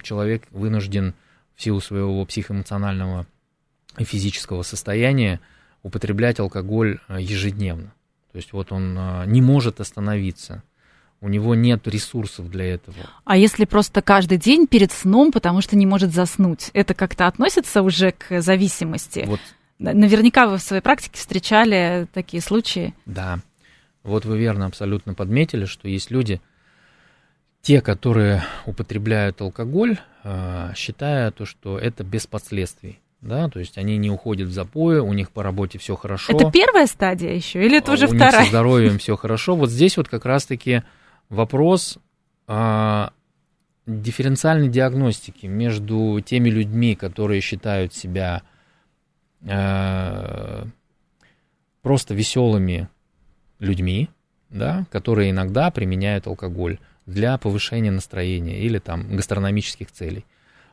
человек 0.02 0.44
вынужден 0.50 1.14
в 1.54 1.62
силу 1.62 1.80
своего 1.80 2.24
психоэмоционального 2.24 3.26
и 3.98 4.04
физического 4.04 4.62
состояния 4.62 5.38
употреблять 5.82 6.40
алкоголь 6.40 6.98
ежедневно. 7.08 7.92
То 8.32 8.38
есть 8.38 8.52
вот 8.54 8.72
он 8.72 8.98
не 9.26 9.42
может 9.42 9.80
остановиться 9.80 10.62
у 11.26 11.28
него 11.28 11.56
нет 11.56 11.88
ресурсов 11.88 12.48
для 12.48 12.74
этого. 12.74 12.94
А 13.24 13.36
если 13.36 13.64
просто 13.64 14.00
каждый 14.00 14.38
день 14.38 14.68
перед 14.68 14.92
сном, 14.92 15.32
потому 15.32 15.60
что 15.60 15.74
не 15.74 15.84
может 15.84 16.12
заснуть, 16.12 16.70
это 16.72 16.94
как-то 16.94 17.26
относится 17.26 17.82
уже 17.82 18.12
к 18.12 18.40
зависимости? 18.40 19.24
Вот. 19.26 19.40
Наверняка 19.80 20.46
вы 20.46 20.58
в 20.58 20.62
своей 20.62 20.82
практике 20.82 21.18
встречали 21.18 22.06
такие 22.14 22.40
случаи. 22.40 22.94
Да. 23.06 23.40
Вот 24.04 24.24
вы 24.24 24.38
верно 24.38 24.66
абсолютно 24.66 25.14
подметили, 25.14 25.64
что 25.64 25.88
есть 25.88 26.12
люди, 26.12 26.40
те, 27.60 27.80
которые 27.80 28.44
употребляют 28.64 29.40
алкоголь, 29.40 29.98
э, 30.22 30.72
считая 30.76 31.32
то, 31.32 31.44
что 31.44 31.76
это 31.76 32.04
без 32.04 32.28
последствий. 32.28 33.00
Да, 33.20 33.48
то 33.48 33.58
есть 33.58 33.78
они 33.78 33.96
не 33.96 34.10
уходят 34.10 34.48
в 34.48 34.52
запои, 34.52 34.98
у 34.98 35.12
них 35.12 35.32
по 35.32 35.42
работе 35.42 35.78
все 35.78 35.96
хорошо. 35.96 36.32
Это 36.32 36.52
первая 36.52 36.86
стадия 36.86 37.32
еще, 37.32 37.64
или 37.64 37.78
это 37.78 37.90
а 37.90 37.94
уже 37.94 38.06
у 38.06 38.08
вторая? 38.10 38.32
Них 38.32 38.42
со 38.42 38.48
здоровьем 38.50 38.98
все 38.98 39.16
хорошо. 39.16 39.56
Вот 39.56 39.70
здесь 39.70 39.96
вот 39.96 40.08
как 40.08 40.24
раз-таки 40.24 40.84
вопрос 41.28 41.98
а, 42.46 43.12
дифференциальной 43.86 44.68
диагностики 44.68 45.46
между 45.46 46.20
теми 46.20 46.50
людьми, 46.50 46.94
которые 46.94 47.40
считают 47.40 47.94
себя 47.94 48.42
а, 49.48 50.66
просто 51.82 52.14
веселыми 52.14 52.88
людьми, 53.58 54.08
да, 54.50 54.86
которые 54.90 55.30
иногда 55.30 55.70
применяют 55.70 56.26
алкоголь 56.26 56.78
для 57.06 57.38
повышения 57.38 57.90
настроения 57.90 58.60
или 58.60 58.78
там 58.78 59.16
гастрономических 59.16 59.90
целей. 59.90 60.24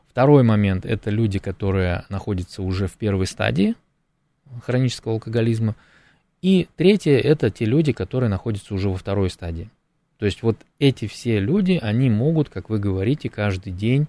Второй 0.08 0.42
момент– 0.42 0.84
это 0.86 1.10
люди, 1.10 1.38
которые 1.38 2.04
находятся 2.08 2.62
уже 2.62 2.86
в 2.86 2.92
первой 2.92 3.26
стадии 3.26 3.74
хронического 4.64 5.14
алкоголизма. 5.14 5.74
И 6.42 6.68
третье– 6.76 7.18
это 7.18 7.50
те 7.50 7.64
люди, 7.64 7.92
которые 7.92 8.28
находятся 8.28 8.74
уже 8.74 8.88
во 8.88 8.96
второй 8.96 9.30
стадии. 9.30 9.70
То 10.18 10.26
есть 10.26 10.42
вот 10.42 10.58
эти 10.78 11.06
все 11.06 11.40
люди, 11.40 11.78
они 11.82 12.08
могут, 12.10 12.48
как 12.48 12.70
вы 12.70 12.78
говорите, 12.78 13.28
каждый 13.28 13.72
день 13.72 14.06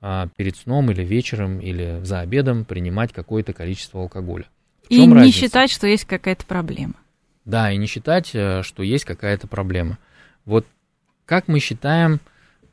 а, 0.00 0.28
перед 0.36 0.56
сном 0.56 0.90
или 0.90 1.04
вечером 1.04 1.60
или 1.60 2.00
за 2.02 2.20
обедом 2.20 2.64
принимать 2.64 3.12
какое-то 3.12 3.52
количество 3.52 4.00
алкоголя. 4.00 4.46
В 4.88 4.92
и 4.92 4.98
разница? 5.00 5.24
не 5.24 5.30
считать, 5.30 5.70
что 5.70 5.86
есть 5.86 6.04
какая-то 6.04 6.46
проблема. 6.46 6.94
Да, 7.44 7.72
и 7.72 7.76
не 7.76 7.86
считать, 7.86 8.30
э, 8.34 8.62
что 8.62 8.82
есть 8.82 9.04
какая-то 9.04 9.46
проблема. 9.46 9.98
Вот 10.44 10.66
как 11.26 11.48
мы 11.48 11.60
считаем, 11.60 12.20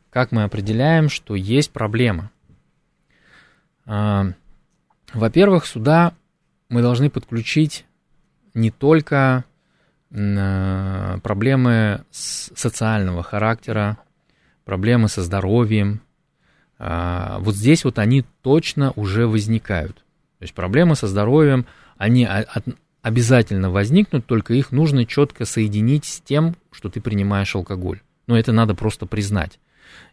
как 0.09 0.31
мы 0.31 0.43
определяем, 0.43 1.09
что 1.09 1.35
есть 1.35 1.71
проблема? 1.71 2.31
А, 3.85 4.27
во-первых, 5.13 5.65
сюда 5.65 6.13
мы 6.69 6.81
должны 6.81 7.09
подключить 7.09 7.85
не 8.53 8.71
только 8.71 9.45
проблемы 10.09 12.03
социального 12.11 13.23
характера, 13.23 13.97
проблемы 14.63 15.09
со 15.09 15.21
здоровьем, 15.23 16.01
А, 16.79 17.39
вот 17.39 17.55
здесь 17.55 17.83
вот 17.83 17.99
они 17.99 18.23
точно 18.41 18.91
уже 18.95 19.27
возникают. 19.27 19.97
То 20.39 20.43
есть 20.43 20.53
проблемы 20.53 20.95
со 20.95 21.07
здоровьем, 21.07 21.65
они 21.97 22.27
обязательно 23.01 23.71
возникнут, 23.71 24.25
только 24.25 24.53
их 24.53 24.71
нужно 24.71 25.05
четко 25.05 25.45
соединить 25.45 26.05
с 26.05 26.21
тем, 26.21 26.55
что 26.71 26.89
ты 26.89 27.01
принимаешь 27.01 27.55
алкоголь. 27.55 28.01
Но 28.27 28.37
это 28.37 28.51
надо 28.51 28.75
просто 28.75 29.05
признать. 29.05 29.59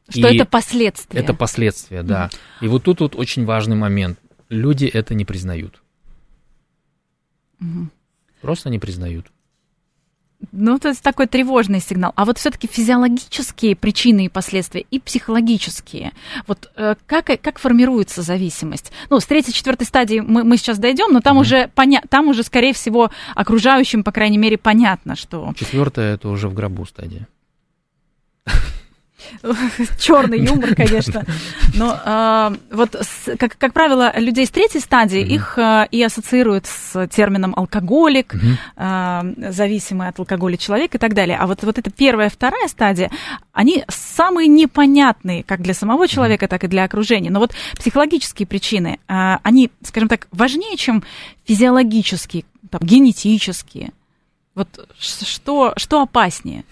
Что 0.09 0.29
и 0.29 0.37
это 0.37 0.47
последствия. 0.47 1.21
Это 1.21 1.35
последствия, 1.35 2.03
да. 2.03 2.31
Mm. 2.33 2.65
И 2.67 2.69
вот 2.69 2.85
тут 2.85 3.01
вот 3.01 3.17
очень 3.17 3.45
важный 3.45 3.77
момент. 3.77 4.19
Люди 4.49 4.87
это 4.87 5.15
не 5.15 5.25
признают. 5.25 5.83
Mm. 7.61 7.89
Просто 8.41 8.71
не 8.71 8.79
признают. 8.79 9.27
Ну, 10.53 10.77
это 10.77 10.95
такой 11.03 11.27
тревожный 11.27 11.81
сигнал. 11.81 12.13
А 12.17 12.25
вот 12.25 12.39
все-таки 12.39 12.67
физиологические 12.67 13.77
причины 13.77 14.27
и 14.27 14.29
последствия 14.29 14.85
и 14.91 15.01
психологические. 15.01 16.13
Вот 16.47 16.71
э, 16.77 16.95
как, 17.07 17.27
как 17.41 17.59
формируется 17.59 18.23
зависимость? 18.23 18.93
Ну, 19.11 19.21
с 19.21 19.27
третьей, 19.27 19.53
четвертой 19.53 19.87
стадии 19.87 20.21
мы, 20.21 20.45
мы 20.45 20.57
сейчас 20.57 20.79
дойдем, 20.79 21.13
но 21.13 21.21
там, 21.21 21.39
mm-hmm. 21.39 21.41
уже 21.41 21.71
поня- 21.75 22.05
там 22.09 22.29
уже, 22.29 22.43
скорее 22.43 22.73
всего, 22.73 23.11
окружающим, 23.35 24.05
по 24.05 24.13
крайней 24.13 24.39
мере, 24.39 24.59
понятно, 24.59 25.17
что... 25.17 25.53
Четвертая 25.57 26.15
это 26.15 26.29
уже 26.29 26.49
в 26.49 26.55
гробу 26.55 26.85
стадия. 26.87 27.29
черный 29.99 30.41
юмор, 30.45 30.75
конечно. 30.75 31.25
Но 31.75 31.99
э, 32.05 32.57
вот, 32.71 32.95
с, 32.95 33.37
как, 33.37 33.57
как 33.59 33.73
правило, 33.73 34.13
людей 34.17 34.47
с 34.47 34.51
третьей 34.51 34.81
стадии 34.81 35.21
mm-hmm. 35.21 35.35
их 35.35 35.59
э, 35.59 35.87
и 35.91 36.03
ассоциируют 36.03 36.67
с 36.67 37.07
термином 37.09 37.55
алкоголик, 37.57 38.35
mm-hmm. 38.35 39.45
э, 39.47 39.53
зависимый 39.53 40.09
от 40.09 40.19
алкоголя 40.19 40.57
человек 40.57 40.95
и 40.95 40.99
так 40.99 41.15
далее. 41.15 41.37
А 41.39 41.47
вот, 41.47 41.63
вот 41.63 41.79
эта 41.79 41.91
первая, 41.91 42.31
вторая 42.31 42.69
стадия, 42.69 43.11
они 43.53 43.85
самые 43.89 44.49
непонятные 44.49 45.43
как 45.43 45.63
для 45.63 45.75
самого 45.75 46.09
человека, 46.09 46.47
mm-hmm. 46.47 46.49
так 46.49 46.65
и 46.65 46.69
для 46.69 46.85
окружения. 46.85 47.31
Но 47.31 47.41
вот 47.41 47.53
психологические 47.77 48.47
причины, 48.47 48.99
они, 49.07 49.71
скажем 49.83 50.09
так, 50.09 50.29
важнее, 50.31 50.77
чем 50.77 51.03
физиологические, 51.45 52.45
там, 52.71 52.81
генетические. 52.83 53.93
Вот 54.55 54.89
что, 54.99 55.73
что 55.77 56.03
опаснее? 56.03 56.65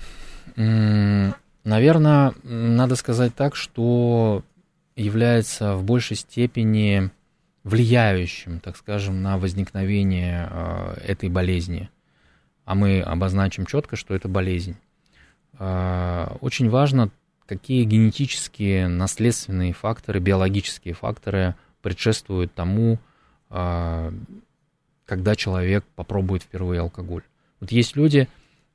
Mm-hmm. 0.57 1.35
Наверное, 1.65 2.35
надо 2.43 2.97
сказать 2.97 3.35
так, 3.35 3.55
что 3.55 4.43
является 4.97 5.77
в 5.77 5.85
большей 5.85 6.17
степени 6.17 7.11
влияющим, 7.65 8.61
так 8.61 8.77
скажем, 8.77 9.23
на 9.23 9.39
возникновение 9.39 10.49
э, 10.51 10.95
этой 11.07 11.29
болезни. 11.29 11.89
А 12.65 12.75
мы 12.75 13.01
обозначим 13.01 13.67
четко, 13.67 13.97
что 13.97 14.15
это 14.15 14.29
болезнь. 14.29 14.77
Э, 15.59 16.35
очень 16.41 16.69
важно, 16.69 17.11
какие 17.47 17.85
генетические, 17.85 18.89
наследственные 18.89 19.73
факторы, 19.73 20.19
биологические 20.19 20.95
факторы 20.95 21.55
предшествуют 21.83 22.53
тому, 22.53 22.99
э, 23.51 24.13
когда 25.07 25.37
человек 25.37 25.85
попробует 25.95 26.43
впервые 26.43 26.81
алкоголь. 26.81 27.23
Вот 27.61 27.71
есть 27.71 27.95
люди, 27.95 28.29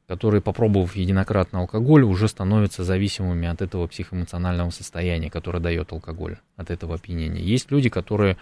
которые, 0.08 0.42
попробовав 0.42 0.96
единократно 0.96 1.60
алкоголь, 1.60 2.04
уже 2.04 2.30
становятся 2.30 2.86
зависимыми 2.86 3.48
от 3.48 3.62
этого 3.62 3.88
психоэмоционального 3.88 4.70
состояния, 4.70 5.30
которое 5.30 5.60
дает 5.60 5.92
алкоголь, 5.92 6.38
от 6.56 6.72
этого 6.72 6.96
опьянения. 6.96 7.42
Есть 7.42 7.72
люди, 7.72 7.90
которые, 7.90 8.38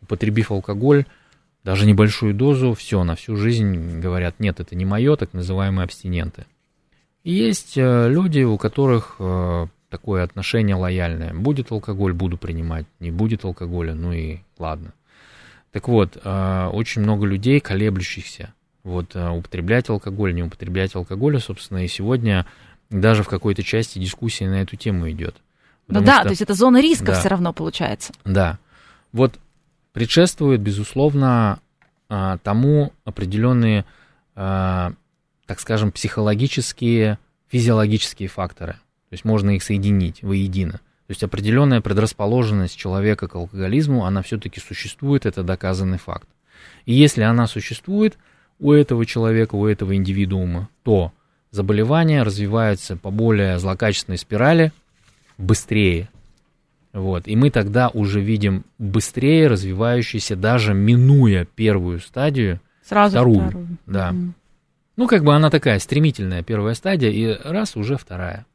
употребив 0.00 0.52
алкоголь, 0.52 1.06
даже 1.64 1.86
небольшую 1.86 2.34
дозу, 2.34 2.72
все, 2.74 3.02
на 3.02 3.16
всю 3.16 3.34
жизнь 3.34 3.98
говорят, 3.98 4.38
нет, 4.38 4.60
это 4.60 4.76
не 4.76 4.84
мое, 4.84 5.16
так 5.16 5.32
называемые 5.32 5.84
абстиненты. 5.84 6.46
И 7.24 7.32
есть 7.32 7.76
э, 7.76 8.08
люди, 8.08 8.42
у 8.42 8.56
которых 8.56 9.16
э, 9.18 9.66
такое 9.90 10.22
отношение 10.22 10.76
лояльное. 10.76 11.34
Будет 11.34 11.72
алкоголь, 11.72 12.12
буду 12.12 12.38
принимать, 12.38 12.86
не 13.00 13.10
будет 13.10 13.44
алкоголя, 13.44 13.94
ну 13.94 14.12
и 14.12 14.38
ладно. 14.56 14.94
Так 15.72 15.88
вот, 15.88 16.16
э, 16.22 16.70
очень 16.72 17.02
много 17.02 17.26
людей, 17.26 17.58
колеблющихся 17.58 18.54
вот 18.84 19.14
э, 19.14 19.28
употреблять 19.28 19.88
алкоголь, 19.90 20.34
не 20.34 20.42
употреблять 20.42 20.94
алкоголь, 20.94 21.40
собственно, 21.40 21.84
и 21.84 21.88
сегодня 21.88 22.46
даже 22.90 23.22
в 23.22 23.28
какой-то 23.28 23.62
части 23.62 23.98
дискуссия 23.98 24.48
на 24.48 24.62
эту 24.62 24.76
тему 24.76 25.10
идет. 25.10 25.36
Ну 25.88 26.00
да, 26.00 26.16
что, 26.16 26.24
то 26.24 26.28
есть 26.30 26.42
это 26.42 26.54
зона 26.54 26.80
риска 26.80 27.06
да, 27.06 27.14
все 27.14 27.28
равно 27.28 27.52
получается. 27.52 28.12
Да. 28.24 28.58
Вот 29.12 29.38
предшествует, 29.92 30.60
безусловно, 30.60 31.60
а, 32.08 32.38
тому 32.38 32.92
определенные, 33.04 33.84
а, 34.34 34.92
так 35.46 35.60
скажем, 35.60 35.92
психологические, 35.92 37.18
физиологические 37.48 38.28
факторы. 38.28 38.74
То 38.74 39.12
есть 39.14 39.24
можно 39.24 39.50
их 39.50 39.62
соединить 39.62 40.22
воедино. 40.22 40.80
То 41.08 41.12
есть 41.12 41.22
определенная 41.22 41.80
предрасположенность 41.80 42.76
человека 42.76 43.28
к 43.28 43.34
алкоголизму, 43.34 44.04
она 44.04 44.20
все-таки 44.20 44.60
существует, 44.60 45.24
это 45.24 45.42
доказанный 45.42 45.96
факт. 45.96 46.28
И 46.84 46.92
если 46.92 47.22
она 47.22 47.46
существует, 47.46 48.18
у 48.58 48.72
этого 48.72 49.06
человека, 49.06 49.54
у 49.54 49.66
этого 49.66 49.94
индивидуума, 49.94 50.68
то 50.82 51.12
заболевание 51.50 52.22
развивается 52.22 52.96
по 52.96 53.10
более 53.10 53.58
злокачественной 53.58 54.18
спирали 54.18 54.72
быстрее. 55.36 56.08
Вот. 56.92 57.28
И 57.28 57.36
мы 57.36 57.50
тогда 57.50 57.88
уже 57.88 58.20
видим 58.20 58.64
быстрее 58.78 59.46
развивающийся, 59.48 60.36
даже 60.36 60.74
минуя 60.74 61.44
первую 61.44 62.00
стадию, 62.00 62.60
Сразу 62.84 63.16
вторую. 63.16 63.48
вторую. 63.48 63.68
Да. 63.86 64.10
Mm. 64.10 64.32
Ну, 64.96 65.06
как 65.06 65.22
бы 65.22 65.34
она 65.34 65.50
такая 65.50 65.78
стремительная 65.78 66.42
первая 66.42 66.74
стадия, 66.74 67.10
и 67.10 67.38
раз 67.44 67.76
уже 67.76 67.96
вторая. 67.96 68.46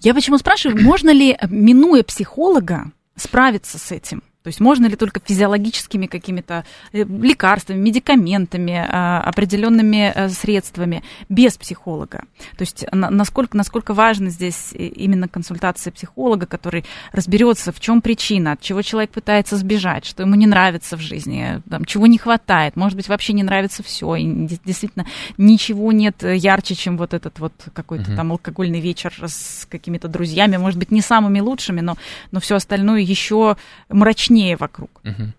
Я 0.00 0.14
почему 0.14 0.38
спрашиваю, 0.38 0.82
можно 0.82 1.10
ли, 1.10 1.36
минуя 1.50 2.02
психолога, 2.02 2.92
справиться 3.16 3.78
с 3.78 3.92
этим? 3.92 4.22
То 4.42 4.48
есть 4.48 4.60
можно 4.60 4.86
ли 4.86 4.96
только 4.96 5.20
физиологическими 5.24 6.06
какими-то 6.06 6.64
э, 6.92 7.04
лекарствами, 7.04 7.78
медикаментами, 7.78 8.86
а, 8.88 9.20
определенными 9.20 10.12
э, 10.14 10.28
средствами, 10.28 11.02
без 11.28 11.56
психолога? 11.56 12.24
То 12.56 12.62
есть 12.62 12.84
насколько, 12.92 13.56
насколько 13.56 13.94
важно 13.94 14.30
здесь 14.30 14.72
именно 14.72 15.28
консультация 15.28 15.92
психолога, 15.92 16.46
который 16.46 16.84
разберется, 17.12 17.72
в 17.72 17.80
чем 17.80 18.02
причина, 18.02 18.52
от 18.52 18.60
чего 18.60 18.82
человек 18.82 19.10
пытается 19.10 19.56
сбежать, 19.56 20.04
что 20.04 20.24
ему 20.24 20.34
не 20.34 20.46
нравится 20.46 20.96
в 20.96 21.00
жизни, 21.00 21.62
там, 21.70 21.84
чего 21.84 22.06
не 22.06 22.18
хватает, 22.18 22.74
может 22.74 22.96
быть, 22.96 23.08
вообще 23.08 23.32
не 23.32 23.44
нравится 23.44 23.82
все, 23.82 24.16
и 24.16 24.24
действительно 24.64 25.06
ничего 25.38 25.92
нет 25.92 26.22
ярче, 26.22 26.74
чем 26.74 26.98
вот 26.98 27.14
этот 27.14 27.38
вот 27.38 27.52
какой-то 27.72 28.10
uh-huh. 28.10 28.16
там 28.16 28.32
алкогольный 28.32 28.80
вечер 28.80 29.14
с 29.24 29.66
какими-то 29.70 30.08
друзьями, 30.08 30.56
может 30.56 30.78
быть, 30.78 30.90
не 30.90 31.00
самыми 31.00 31.40
лучшими, 31.40 31.80
но, 31.80 31.96
но 32.32 32.40
все 32.40 32.56
остальное 32.56 33.00
еще 33.00 33.56
мрачнее 33.88 34.31
мрачнее 34.32 34.56
вокруг. 34.56 34.90
Угу. 35.04 35.32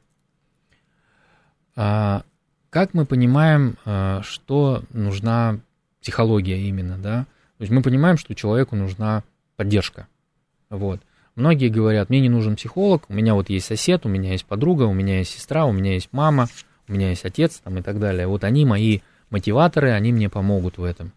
А, 1.76 2.24
как 2.70 2.94
мы 2.94 3.06
понимаем, 3.06 3.78
а, 3.86 4.22
что 4.24 4.84
нужна 4.92 5.60
психология 6.02 6.60
именно, 6.60 6.98
да? 6.98 7.26
То 7.58 7.62
есть 7.62 7.72
мы 7.72 7.82
понимаем, 7.82 8.18
что 8.18 8.36
человеку 8.36 8.76
нужна 8.76 9.24
поддержка. 9.56 10.08
Вот. 10.70 11.02
Многие 11.36 11.70
говорят, 11.70 12.10
мне 12.10 12.20
не 12.20 12.30
нужен 12.30 12.56
психолог, 12.56 13.10
у 13.10 13.14
меня 13.14 13.34
вот 13.34 13.50
есть 13.50 13.66
сосед, 13.66 14.06
у 14.06 14.10
меня 14.10 14.34
есть 14.34 14.46
подруга, 14.46 14.84
у 14.84 14.94
меня 14.94 15.20
есть 15.20 15.32
сестра, 15.32 15.66
у 15.66 15.72
меня 15.72 15.94
есть 15.94 16.10
мама, 16.12 16.48
у 16.88 16.94
меня 16.94 17.10
есть 17.10 17.26
отец 17.26 17.60
там, 17.64 17.78
и 17.80 17.82
так 17.82 18.00
далее. 18.00 18.28
Вот 18.28 18.44
они 18.44 18.66
мои 18.66 19.00
мотиваторы, 19.30 19.92
они 19.92 20.12
мне 20.12 20.30
помогут 20.30 20.78
в 20.78 20.84
этом. 20.84 21.12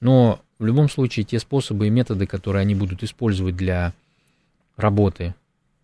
Но 0.00 0.40
в 0.58 0.64
любом 0.64 0.88
случае 0.88 1.24
те 1.24 1.38
способы 1.38 1.86
и 1.86 1.90
методы, 1.90 2.26
которые 2.26 2.62
они 2.62 2.74
будут 2.74 3.04
использовать 3.04 3.56
для 3.56 3.92
работы 4.76 5.34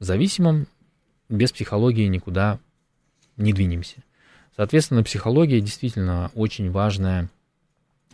зависимым, 0.01 0.67
без 1.29 1.53
психологии 1.53 2.07
никуда 2.07 2.59
не 3.37 3.53
двинемся. 3.53 3.97
Соответственно, 4.57 5.03
психология 5.03 5.61
действительно 5.61 6.31
очень 6.35 6.71
важная 6.71 7.29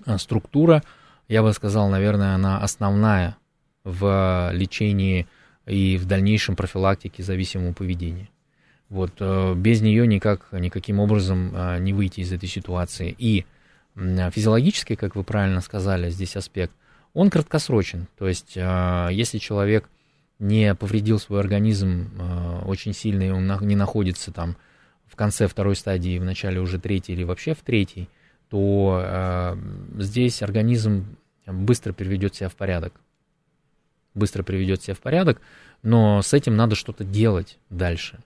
а, 0.05 0.19
структура. 0.19 0.83
Я 1.29 1.43
бы 1.43 1.53
сказал, 1.53 1.89
наверное, 1.89 2.35
она 2.35 2.59
основная 2.59 3.37
в 3.85 4.51
лечении 4.53 5.27
и 5.67 5.97
в 5.97 6.07
дальнейшем 6.07 6.57
профилактике 6.57 7.23
зависимого 7.23 7.73
поведения. 7.73 8.29
Вот, 8.89 9.13
э, 9.21 9.55
без 9.55 9.81
нее 9.81 10.07
никак, 10.07 10.53
никаким 10.53 10.99
образом 10.99 11.53
а, 11.55 11.79
не 11.79 11.93
выйти 11.93 12.21
из 12.21 12.33
этой 12.33 12.49
ситуации. 12.49 13.15
И 13.19 13.47
физиологический, 13.95 14.97
как 14.97 15.17
вы 15.17 15.23
правильно 15.23 15.61
сказали, 15.61 16.11
здесь 16.11 16.37
аспект, 16.37 16.75
он 17.15 17.31
краткосрочен. 17.31 18.07
То 18.19 18.27
есть, 18.29 18.55
а, 18.57 19.09
если 19.09 19.39
человек 19.39 19.89
не 20.43 20.75
повредил 20.75 21.21
свой 21.21 21.41
организм 21.41 22.11
э, 22.19 22.63
очень 22.67 22.93
сильно, 22.93 23.23
и 23.23 23.31
он 23.31 23.47
на, 23.47 23.59
не 23.61 23.77
находится 23.77 24.33
там 24.33 24.57
в 25.07 25.15
конце 25.15 25.47
второй 25.47 25.77
стадии, 25.77 26.19
в 26.19 26.25
начале 26.25 26.61
уже 26.61 26.81
третьей 26.81 27.15
или 27.15 27.23
вообще 27.23 27.55
в 27.55 27.61
третьей, 27.61 28.09
то 28.51 29.01
э, 29.05 29.57
здесь 29.99 30.43
организм 30.43 31.17
быстро 31.47 31.93
приведет 31.93 32.35
себя 32.35 32.49
в 32.49 32.57
порядок. 32.57 32.93
Быстро 34.15 34.43
приведет 34.43 34.83
себя 34.83 34.95
в 34.95 34.99
порядок, 34.99 35.41
но 35.83 36.21
с 36.21 36.35
этим 36.35 36.57
надо 36.57 36.75
что-то 36.75 37.05
делать 37.05 37.59
дальше. 37.71 38.19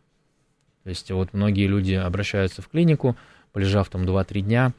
То 0.84 0.88
есть 0.88 1.10
вот 1.10 1.34
многие 1.34 1.66
люди 1.66 1.92
обращаются 1.92 2.62
в 2.62 2.68
клинику, 2.68 3.14
полежав 3.52 3.90
там 3.90 4.04
2-3 4.04 4.40
дня 4.40 4.72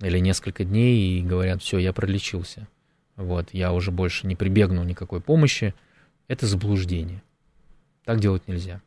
или 0.00 0.18
несколько 0.18 0.64
дней 0.64 1.18
и 1.18 1.22
говорят, 1.22 1.62
все, 1.62 1.78
я 1.78 1.94
пролечился. 1.94 2.68
Вот, 3.16 3.48
я 3.52 3.72
уже 3.72 3.90
больше 3.90 4.26
не 4.26 4.36
прибегну 4.36 4.82
никакой 4.84 5.20
помощи, 5.20 5.74
это 6.28 6.46
заблуждение. 6.46 7.22
Так 8.04 8.20
делать 8.20 8.46
нельзя. 8.48 8.80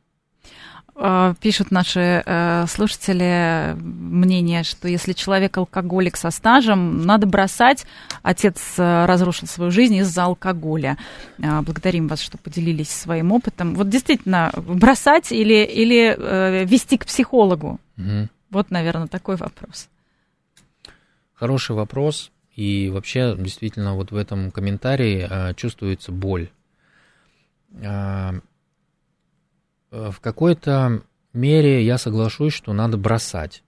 А, 0.97 1.33
пишут 1.41 1.71
наши 1.71 2.23
э, 2.25 2.65
слушатели 2.67 3.75
мнение, 3.75 4.63
что 4.63 4.87
если 4.87 5.11
человек 5.11 5.57
алкоголик 5.57 6.15
со 6.15 6.31
стажем, 6.31 7.05
надо 7.05 7.27
бросать. 7.27 7.85
Отец 8.23 8.75
э, 8.77 9.05
разрушил 9.05 9.47
свою 9.47 9.71
жизнь 9.71 9.95
из-за 9.95 10.23
алкоголя. 10.23 10.97
А, 11.43 11.61
благодарим 11.61 12.07
вас, 12.07 12.21
что 12.21 12.37
поделились 12.37 12.89
своим 12.89 13.33
опытом. 13.33 13.75
Вот 13.75 13.89
действительно, 13.89 14.53
бросать 14.55 15.33
или, 15.33 15.65
или 15.65 16.15
э, 16.17 16.63
вести 16.63 16.97
к 16.97 17.05
психологу? 17.05 17.77
Угу. 17.97 18.29
Вот, 18.51 18.71
наверное, 18.71 19.07
такой 19.07 19.35
вопрос. 19.35 19.89
Хороший 21.33 21.75
вопрос. 21.75 22.31
И 22.55 22.89
вообще, 22.89 23.35
действительно, 23.37 23.95
вот 23.95 24.11
в 24.11 24.15
этом 24.15 24.49
комментарии 24.49 25.53
чувствуется 25.55 26.13
боль 26.13 26.47
Э, 26.47 26.54
в 29.91 30.19
какой-то 30.21 31.03
мере 31.33 31.83
я 31.85 31.97
соглашусь, 31.97 32.53
что 32.53 32.73
надо 32.73 32.97
бросать. 32.97 33.63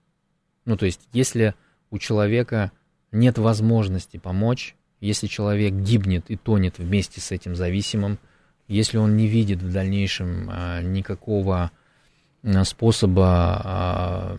Ну, 0.64 0.76
то 0.76 0.86
есть, 0.86 1.00
если 1.12 1.54
у 1.90 1.98
человека 1.98 2.72
нет 3.12 3.38
возможности 3.38 4.16
помочь, 4.16 4.76
если 5.00 5.26
человек 5.26 5.72
гибнет 5.72 6.24
и 6.28 6.36
тонет 6.36 6.78
вместе 6.78 7.20
с 7.20 7.30
этим 7.30 7.54
зависимым, 7.54 8.18
если 8.66 8.98
он 8.98 9.16
не 9.16 9.26
видит 9.26 9.62
в 9.62 9.72
дальнейшем 9.72 10.48
а, 10.50 10.82
никакого 10.82 11.70
а, 12.42 12.64
способа 12.64 13.62
а, 13.64 14.38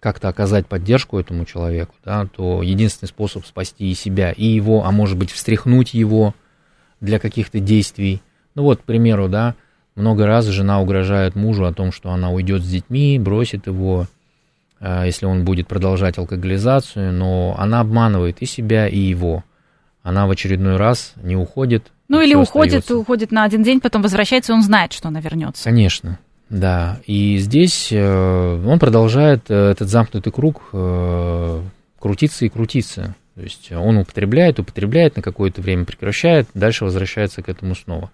как-то 0.00 0.28
оказать 0.28 0.66
поддержку 0.66 1.18
этому 1.18 1.44
человеку, 1.44 1.94
да, 2.04 2.26
то 2.26 2.62
единственный 2.62 3.08
способ 3.08 3.46
спасти 3.46 3.90
и 3.90 3.94
себя, 3.94 4.32
и 4.32 4.44
его, 4.44 4.84
а 4.84 4.90
может 4.90 5.16
быть, 5.16 5.30
встряхнуть 5.30 5.94
его 5.94 6.34
для 7.00 7.18
каких-то 7.18 7.60
действий. 7.60 8.22
Ну 8.54 8.62
вот, 8.62 8.80
к 8.80 8.84
примеру, 8.84 9.28
да, 9.28 9.54
много 9.96 10.26
раз 10.26 10.46
жена 10.46 10.80
угрожает 10.80 11.34
мужу 11.34 11.64
о 11.64 11.72
том, 11.72 11.92
что 11.92 12.10
она 12.10 12.30
уйдет 12.30 12.62
с 12.62 12.68
детьми, 12.68 13.18
бросит 13.18 13.66
его, 13.66 14.06
а, 14.80 15.04
если 15.04 15.26
он 15.26 15.44
будет 15.44 15.68
продолжать 15.68 16.18
алкоголизацию, 16.18 17.12
но 17.12 17.54
она 17.58 17.80
обманывает 17.80 18.38
и 18.40 18.46
себя, 18.46 18.88
и 18.88 18.98
его. 18.98 19.44
Она 20.02 20.26
в 20.26 20.30
очередной 20.30 20.76
раз 20.76 21.14
не 21.22 21.36
уходит. 21.36 21.90
Ну 22.08 22.20
или 22.20 22.34
уходит, 22.34 22.80
остается. 22.80 22.98
уходит 22.98 23.32
на 23.32 23.44
один 23.44 23.62
день, 23.62 23.80
потом 23.80 24.02
возвращается, 24.02 24.52
и 24.52 24.54
он 24.54 24.62
знает, 24.62 24.92
что 24.92 25.08
она 25.08 25.20
вернется. 25.20 25.64
Конечно, 25.64 26.18
да. 26.50 27.00
И 27.06 27.38
здесь 27.38 27.88
э, 27.90 28.64
он 28.66 28.78
продолжает 28.78 29.50
э, 29.50 29.70
этот 29.70 29.88
замкнутый 29.88 30.32
круг 30.32 30.62
э, 30.72 31.62
крутиться 31.98 32.44
и 32.44 32.50
крутиться. 32.50 33.14
То 33.34 33.40
есть 33.40 33.72
он 33.72 33.96
употребляет, 33.96 34.60
употребляет, 34.60 35.16
на 35.16 35.22
какое-то 35.22 35.62
время 35.62 35.84
прекращает, 35.86 36.48
дальше 36.54 36.84
возвращается 36.84 37.42
к 37.42 37.48
этому 37.48 37.74
снова. 37.74 38.10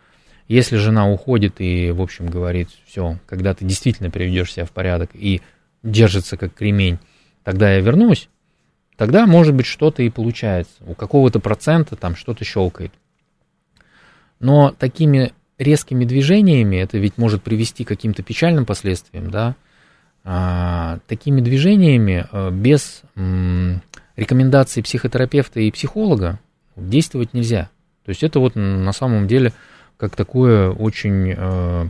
Если 0.50 0.78
жена 0.78 1.08
уходит 1.08 1.60
и, 1.60 1.92
в 1.92 2.02
общем, 2.02 2.26
говорит, 2.26 2.70
все, 2.84 3.20
когда 3.26 3.54
ты 3.54 3.64
действительно 3.64 4.10
приведешь 4.10 4.52
себя 4.52 4.64
в 4.64 4.72
порядок 4.72 5.10
и 5.14 5.42
держится 5.84 6.36
как 6.36 6.54
кремень, 6.54 6.98
тогда 7.44 7.72
я 7.72 7.78
вернусь, 7.78 8.28
тогда, 8.96 9.26
может 9.26 9.54
быть, 9.54 9.66
что-то 9.66 10.02
и 10.02 10.10
получается. 10.10 10.72
У 10.88 10.94
какого-то 10.94 11.38
процента 11.38 11.94
там 11.94 12.16
что-то 12.16 12.44
щелкает. 12.44 12.90
Но 14.40 14.74
такими 14.76 15.32
резкими 15.56 16.04
движениями, 16.04 16.78
это 16.78 16.98
ведь 16.98 17.16
может 17.16 17.44
привести 17.44 17.84
к 17.84 17.88
каким-то 17.88 18.24
печальным 18.24 18.66
последствиям, 18.66 19.30
да, 19.30 19.54
а, 20.24 20.98
такими 21.06 21.40
движениями 21.40 22.26
а, 22.32 22.50
без 22.50 23.02
м, 23.14 23.82
рекомендаций 24.16 24.82
психотерапевта 24.82 25.60
и 25.60 25.70
психолога 25.70 26.40
действовать 26.74 27.34
нельзя. 27.34 27.70
То 28.04 28.08
есть 28.08 28.24
это 28.24 28.40
вот 28.40 28.56
на 28.56 28.92
самом 28.92 29.28
деле 29.28 29.52
как 30.00 30.16
такое 30.16 30.70
очень 30.70 31.34
э, 31.36 31.88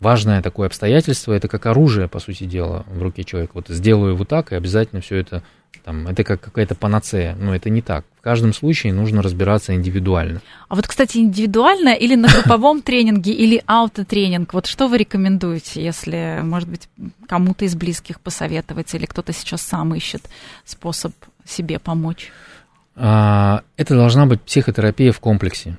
важное 0.00 0.42
такое 0.42 0.66
обстоятельство, 0.66 1.32
это 1.32 1.48
как 1.48 1.64
оружие, 1.66 2.08
по 2.08 2.20
сути 2.20 2.44
дела, 2.44 2.84
в 2.88 3.02
руке 3.02 3.24
человека. 3.24 3.52
Вот 3.54 3.68
сделаю 3.68 4.14
вот 4.14 4.28
так, 4.28 4.52
и 4.52 4.54
обязательно 4.54 5.00
все 5.00 5.16
это, 5.16 5.42
там, 5.82 6.06
это 6.06 6.22
как 6.24 6.42
какая-то 6.42 6.74
панацея. 6.74 7.34
Но 7.40 7.54
это 7.54 7.70
не 7.70 7.80
так. 7.80 8.04
В 8.18 8.20
каждом 8.20 8.52
случае 8.52 8.92
нужно 8.92 9.22
разбираться 9.22 9.74
индивидуально. 9.74 10.42
А 10.68 10.74
вот, 10.74 10.86
кстати, 10.86 11.16
индивидуально 11.18 11.94
или 11.94 12.16
на 12.16 12.28
групповом 12.28 12.82
тренинге, 12.82 13.32
или 13.32 13.62
аутотренинг, 13.66 14.52
вот 14.52 14.66
что 14.66 14.88
вы 14.88 14.98
рекомендуете, 14.98 15.82
если, 15.82 16.40
может 16.42 16.68
быть, 16.68 16.88
кому-то 17.26 17.64
из 17.64 17.74
близких 17.74 18.20
посоветовать, 18.20 18.94
или 18.94 19.06
кто-то 19.06 19.32
сейчас 19.32 19.62
сам 19.62 19.94
ищет 19.94 20.22
способ 20.66 21.12
себе 21.46 21.78
помочь? 21.78 22.30
А, 22.94 23.62
это 23.78 23.94
должна 23.94 24.26
быть 24.26 24.42
психотерапия 24.42 25.12
в 25.12 25.18
комплексе 25.18 25.78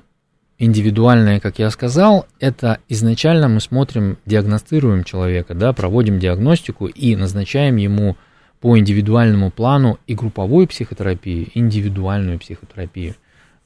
индивидуальное, 0.58 1.40
как 1.40 1.58
я 1.58 1.70
сказал, 1.70 2.26
это 2.40 2.78
изначально 2.88 3.48
мы 3.48 3.60
смотрим, 3.60 4.18
диагностируем 4.26 5.04
человека, 5.04 5.54
да, 5.54 5.72
проводим 5.72 6.18
диагностику 6.18 6.86
и 6.86 7.14
назначаем 7.16 7.76
ему 7.76 8.16
по 8.60 8.78
индивидуальному 8.78 9.50
плану 9.50 9.98
и 10.06 10.14
групповую 10.14 10.66
психотерапию, 10.66 11.46
и 11.46 11.58
индивидуальную 11.58 12.38
психотерапию. 12.38 13.14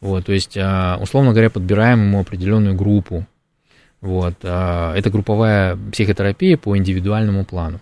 Вот, 0.01 0.27
то 0.27 0.33
есть, 0.33 0.57
а, 0.59 0.99
условно 1.01 1.31
говоря, 1.33 1.51
подбираем 1.51 2.03
ему 2.03 2.21
определенную 2.21 2.75
группу. 2.75 3.27
Вот, 4.01 4.35
а, 4.43 4.95
это 4.97 5.11
групповая 5.11 5.79
психотерапия 5.93 6.57
по 6.57 6.77
индивидуальному 6.77 7.45
плану. 7.45 7.81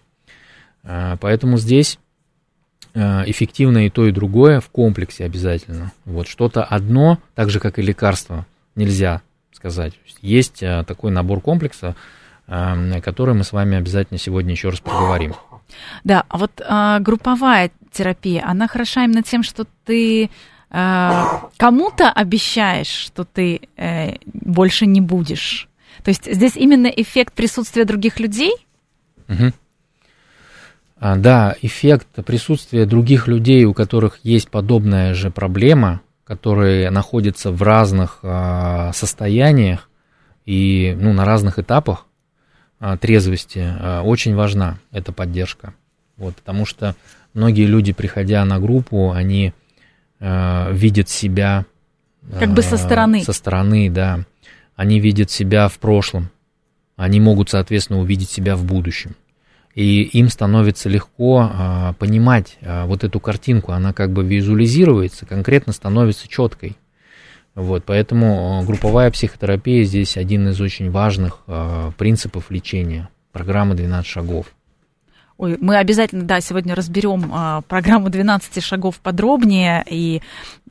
А, 0.85 1.17
поэтому 1.17 1.59
здесь 1.59 1.99
эффективно 2.95 3.87
и 3.87 3.91
то, 3.91 4.07
и 4.07 4.13
другое 4.13 4.59
в 4.61 4.71
комплексе 4.71 5.25
обязательно. 5.25 5.93
Вот 6.05 6.27
что-то 6.27 6.65
одно, 6.65 7.19
так 7.37 7.49
же 7.49 7.61
как 7.61 7.79
и 7.79 7.83
лекарство, 7.83 8.45
нельзя 8.79 9.23
сказать. 9.53 9.93
Есть 10.23 10.63
э, 10.63 10.85
такой 10.87 11.11
набор 11.11 11.41
комплекса, 11.41 11.97
э, 12.47 13.01
который 13.03 13.35
мы 13.35 13.45
с 13.45 13.53
вами 13.53 13.77
обязательно 13.77 14.19
сегодня 14.19 14.53
еще 14.53 14.71
раз 14.71 14.81
поговорим. 14.81 15.35
Да, 16.05 16.25
а 16.29 16.39
вот 16.39 16.63
а, 16.67 16.99
групповая 17.01 17.71
терапия, 17.93 18.43
она 18.47 18.69
хороша 18.69 19.05
именно 19.05 19.23
тем, 19.23 19.43
что 19.43 19.67
ты 19.85 20.31
а, 20.71 21.51
кому-то 21.57 22.11
обещаешь, 22.11 22.87
что 22.87 23.25
ты 23.25 23.61
а, 23.77 24.15
больше 24.25 24.87
не 24.87 25.01
будешь. 25.01 25.69
То 26.05 26.11
есть 26.11 26.33
здесь 26.33 26.57
именно 26.57 26.87
эффект 26.87 27.35
присутствия 27.35 27.85
других 27.85 28.21
людей? 28.21 28.53
Угу. 29.29 29.53
А, 31.01 31.17
да, 31.17 31.57
эффект 31.63 32.09
присутствия 32.25 32.87
других 32.87 33.29
людей, 33.29 33.65
у 33.65 33.75
которых 33.75 34.21
есть 34.23 34.51
подобная 34.51 35.15
же 35.15 35.31
проблема, 35.31 36.01
которые 36.29 36.91
находятся 36.91 37.51
в 37.51 37.63
разных 37.63 38.19
а, 38.23 38.93
состояниях 38.93 39.89
и 40.45 40.95
ну, 41.01 41.15
на 41.15 41.25
разных 41.25 41.59
этапах 41.59 42.05
а, 42.79 42.99
трезвости, 42.99 43.65
а, 43.65 44.03
очень 44.03 44.35
важна 44.35 44.79
эта 44.93 45.11
поддержка. 45.11 45.73
Вот, 46.19 46.37
потому 46.37 46.67
что 46.67 46.95
многие 47.33 47.65
люди, 47.65 47.95
приходя 47.95 48.45
на 48.45 48.61
группу, 48.61 49.11
они 49.11 49.55
а, 50.21 50.71
видят 50.71 51.09
себя... 51.09 51.65
Как 52.39 52.53
бы 52.53 52.61
со 52.61 52.77
стороны. 52.77 53.23
Со 53.25 53.33
стороны, 53.33 53.89
да. 53.89 54.27
Они 54.77 55.01
видят 55.01 55.31
себя 55.31 55.69
в 55.69 55.79
прошлом. 55.79 56.29
Они 56.95 57.21
могут, 57.21 57.49
соответственно, 57.49 58.01
увидеть 58.01 58.29
себя 58.29 58.55
в 58.55 58.65
будущем 58.65 59.17
и 59.79 60.03
им 60.03 60.29
становится 60.29 60.89
легко 60.89 61.49
а, 61.49 61.93
понимать 62.01 62.59
а, 62.63 62.87
вот 62.87 63.05
эту 63.05 63.21
картинку, 63.21 63.71
она 63.71 63.93
как 63.93 64.11
бы 64.11 64.25
визуализируется, 64.25 65.25
конкретно 65.25 65.73
становится 65.73 66.27
четкой. 66.27 66.77
Вот, 67.55 67.85
поэтому 67.87 68.59
а, 68.59 68.65
групповая 68.65 69.13
психотерапия 69.13 69.85
здесь 69.85 70.17
один 70.17 70.49
из 70.49 70.61
очень 70.61 70.91
важных 70.91 71.43
а, 71.47 71.93
принципов 71.93 72.51
лечения, 72.51 73.09
программы 73.31 73.77
12 73.77 74.05
шагов. 74.05 74.47
Ой, 75.39 75.57
мы 75.61 75.77
обязательно, 75.77 76.25
да, 76.25 76.41
сегодня 76.41 76.75
разберем 76.75 77.31
а, 77.33 77.61
программу 77.63 78.11
12 78.11 78.61
шагов 78.61 78.99
подробнее 78.99 79.85
и 79.89 80.21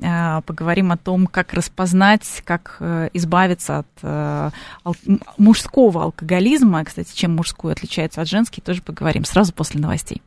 а, 0.04 0.42
поговорим 0.42 0.92
о 0.92 0.98
том, 0.98 1.26
как 1.26 1.54
распознать, 1.54 2.26
как 2.44 2.76
а, 2.82 3.10
избавиться 3.14 3.80
от 3.80 3.88
а, 4.04 4.52
ал- 4.84 4.96
мужского 5.38 6.04
алкоголизма. 6.04 6.84
Кстати, 6.84 7.16
чем 7.16 7.34
мужской 7.38 7.72
отличается 7.72 8.20
от 8.20 8.28
женский, 8.28 8.60
тоже 8.60 8.82
поговорим 8.82 9.24
сразу 9.24 9.54
после 9.54 9.80
новостей. 9.80 10.22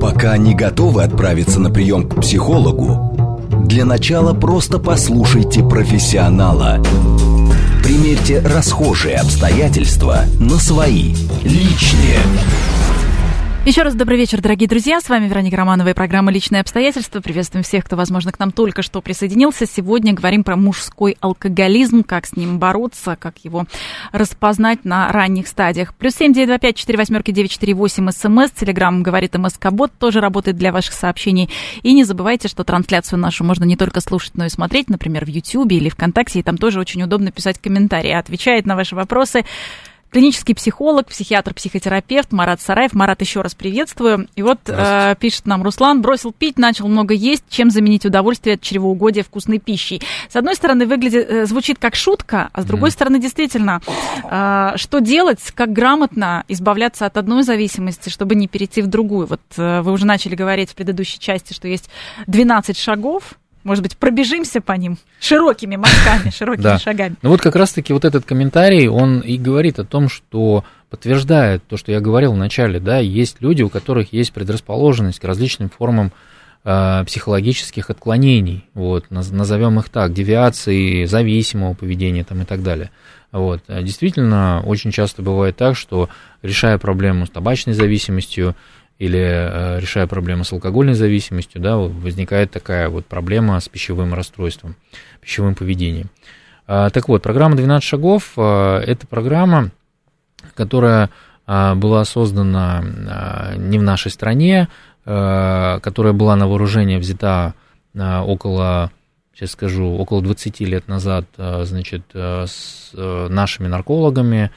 Пока 0.00 0.38
не 0.38 0.54
готовы 0.54 1.02
отправиться 1.02 1.60
на 1.60 1.68
прием 1.70 2.08
к 2.08 2.18
психологу, 2.22 3.46
для 3.66 3.84
начала 3.84 4.32
просто 4.32 4.78
послушайте 4.78 5.62
профессионала. 5.62 6.82
Примерьте 7.84 8.40
расхожие 8.40 9.16
обстоятельства 9.16 10.22
на 10.38 10.56
свои, 10.56 11.14
личные. 11.44 12.20
Еще 13.66 13.82
раз 13.82 13.94
добрый 13.94 14.16
вечер, 14.16 14.40
дорогие 14.40 14.66
друзья. 14.66 15.02
С 15.02 15.10
вами 15.10 15.28
Вероника 15.28 15.58
Романова 15.58 15.88
и 15.88 15.92
программа 15.92 16.32
«Личные 16.32 16.62
обстоятельства». 16.62 17.20
Приветствуем 17.20 17.62
всех, 17.62 17.84
кто, 17.84 17.94
возможно, 17.94 18.32
к 18.32 18.38
нам 18.38 18.52
только 18.52 18.80
что 18.80 19.02
присоединился. 19.02 19.66
Сегодня 19.66 20.14
говорим 20.14 20.44
про 20.44 20.56
мужской 20.56 21.18
алкоголизм, 21.20 22.02
как 22.02 22.24
с 22.24 22.34
ним 22.34 22.58
бороться, 22.58 23.16
как 23.20 23.36
его 23.44 23.66
распознать 24.12 24.86
на 24.86 25.12
ранних 25.12 25.46
стадиях. 25.46 25.92
Плюс 25.92 26.14
семь 26.14 26.32
девять 26.32 26.48
два 26.48 26.58
пять 26.58 26.76
четыре 26.76 26.96
восьмерки 26.96 27.32
девять 27.32 27.50
четыре 27.50 27.74
восемь 27.74 28.10
СМС. 28.10 28.50
Телеграмм 28.52 29.02
говорит 29.02 29.36
МСК-бот, 29.36 29.92
тоже 29.98 30.20
работает 30.20 30.56
для 30.56 30.72
ваших 30.72 30.94
сообщений. 30.94 31.50
И 31.82 31.92
не 31.92 32.04
забывайте, 32.04 32.48
что 32.48 32.64
трансляцию 32.64 33.18
нашу 33.18 33.44
можно 33.44 33.64
не 33.64 33.76
только 33.76 34.00
слушать, 34.00 34.32
но 34.36 34.46
и 34.46 34.48
смотреть, 34.48 34.88
например, 34.88 35.26
в 35.26 35.28
Ютьюбе 35.28 35.76
или 35.76 35.90
ВКонтакте. 35.90 36.40
И 36.40 36.42
там 36.42 36.56
тоже 36.56 36.80
очень 36.80 37.02
удобно 37.02 37.30
писать 37.30 37.58
комментарии. 37.58 38.10
Отвечает 38.10 38.64
на 38.64 38.74
ваши 38.74 38.96
вопросы 38.96 39.44
клинический 40.10 40.54
психолог, 40.54 41.06
психиатр, 41.08 41.54
психотерапевт 41.54 42.32
Марат 42.32 42.60
Сараев. 42.60 42.92
Марат, 42.92 43.20
еще 43.20 43.40
раз 43.40 43.54
приветствую. 43.54 44.28
И 44.36 44.42
вот 44.42 44.58
э, 44.66 45.14
пишет 45.18 45.46
нам 45.46 45.62
Руслан, 45.62 46.02
бросил 46.02 46.32
пить, 46.32 46.58
начал 46.58 46.88
много 46.88 47.14
есть, 47.14 47.44
чем 47.48 47.70
заменить 47.70 48.04
удовольствие 48.04 48.54
от 48.54 48.60
чревоугодия 48.60 49.22
вкусной 49.22 49.58
пищей. 49.58 50.02
С 50.28 50.36
одной 50.36 50.56
стороны, 50.56 50.86
выглядит, 50.86 51.30
э, 51.30 51.46
звучит 51.46 51.78
как 51.78 51.94
шутка, 51.94 52.50
а 52.52 52.62
с 52.62 52.64
другой 52.64 52.90
mm. 52.90 52.92
стороны, 52.92 53.20
действительно, 53.20 53.80
э, 54.24 54.72
что 54.76 54.98
делать, 54.98 55.40
как 55.54 55.72
грамотно 55.72 56.44
избавляться 56.48 57.06
от 57.06 57.16
одной 57.16 57.42
зависимости, 57.42 58.08
чтобы 58.08 58.34
не 58.34 58.48
перейти 58.48 58.82
в 58.82 58.88
другую. 58.88 59.26
Вот 59.26 59.40
э, 59.56 59.80
вы 59.82 59.92
уже 59.92 60.06
начали 60.06 60.34
говорить 60.34 60.70
в 60.70 60.74
предыдущей 60.74 61.18
части, 61.18 61.52
что 61.52 61.68
есть 61.68 61.88
12 62.26 62.76
шагов, 62.76 63.34
может 63.64 63.82
быть, 63.82 63.96
пробежимся 63.96 64.60
по 64.60 64.72
ним 64.72 64.98
широкими 65.20 65.76
мазками, 65.76 66.30
широкими 66.36 66.62
да. 66.62 66.78
шагами. 66.78 67.16
Ну 67.22 67.30
вот 67.30 67.40
как 67.40 67.56
раз-таки 67.56 67.92
вот 67.92 68.04
этот 68.04 68.24
комментарий, 68.24 68.88
он 68.88 69.20
и 69.20 69.36
говорит 69.36 69.78
о 69.78 69.84
том, 69.84 70.08
что 70.08 70.64
подтверждает 70.88 71.62
то, 71.66 71.76
что 71.76 71.92
я 71.92 72.00
говорил 72.00 72.32
в 72.32 72.36
начале, 72.36 72.80
да, 72.80 72.98
есть 72.98 73.36
люди, 73.40 73.62
у 73.62 73.68
которых 73.68 74.12
есть 74.12 74.32
предрасположенность 74.32 75.20
к 75.20 75.24
различным 75.24 75.70
формам 75.70 76.12
э, 76.64 77.04
психологических 77.06 77.90
отклонений, 77.90 78.64
вот, 78.74 79.06
назовем 79.10 79.78
их 79.78 79.88
так, 79.88 80.12
девиации, 80.12 81.04
зависимого 81.04 81.74
поведения 81.74 82.24
там 82.24 82.42
и 82.42 82.44
так 82.44 82.62
далее. 82.62 82.90
Вот. 83.32 83.62
Действительно, 83.68 84.60
очень 84.64 84.90
часто 84.90 85.22
бывает 85.22 85.56
так, 85.56 85.76
что 85.76 86.08
решая 86.42 86.78
проблему 86.78 87.26
с 87.26 87.30
табачной 87.30 87.74
зависимостью, 87.74 88.56
или 89.00 89.18
э, 89.18 89.80
решая 89.80 90.06
проблему 90.06 90.44
с 90.44 90.52
алкогольной 90.52 90.92
зависимостью, 90.92 91.60
да, 91.62 91.78
возникает 91.78 92.50
такая 92.50 92.90
вот 92.90 93.06
проблема 93.06 93.58
с 93.58 93.66
пищевым 93.66 94.12
расстройством, 94.12 94.76
пищевым 95.22 95.54
поведением. 95.54 96.10
А, 96.66 96.90
так 96.90 97.08
вот, 97.08 97.22
программа 97.22 97.56
«12 97.56 97.80
шагов» 97.80 98.32
э,– 98.36 98.76
это 98.86 99.06
программа, 99.06 99.70
которая 100.54 101.08
э, 101.46 101.74
была 101.76 102.04
создана 102.04 102.84
не 103.56 103.78
в 103.78 103.82
нашей 103.82 104.10
стране, 104.10 104.68
которая 105.02 106.12
была 106.12 106.36
на 106.36 106.46
вооружение 106.46 106.98
взята 106.98 107.54
около, 107.94 108.92
сейчас 109.34 109.52
скажу, 109.52 109.96
около 109.96 110.20
20 110.22 110.60
лет 110.60 110.88
назад, 110.88 111.24
значит, 111.36 112.02
с 112.12 112.90
нашими 112.94 113.66
наркологами, 113.66 114.50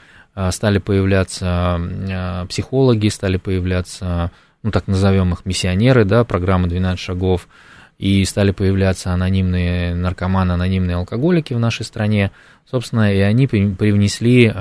стали 0.52 0.80
появляться 0.80 1.80
э, 1.80 2.46
психологи, 2.48 3.08
стали 3.10 3.38
появляться, 3.38 4.32
ну 4.64 4.72
так 4.72 4.88
назовем 4.88 5.34
их, 5.34 5.46
миссионеры, 5.46 6.06
да, 6.06 6.24
программа 6.24 6.68
«12 6.68 6.98
шагов», 6.98 7.48
и 8.00 8.26
стали 8.26 8.52
появляться 8.52 9.14
анонимные 9.14 9.94
наркоманы, 9.94 10.54
анонимные 10.54 10.98
алкоголики 10.98 11.54
в 11.54 11.60
нашей 11.60 11.86
стране. 11.86 12.32
Собственно, 12.70 13.14
и 13.14 13.20
они 13.20 13.48
привнесли 13.48 14.48
э, 14.48 14.52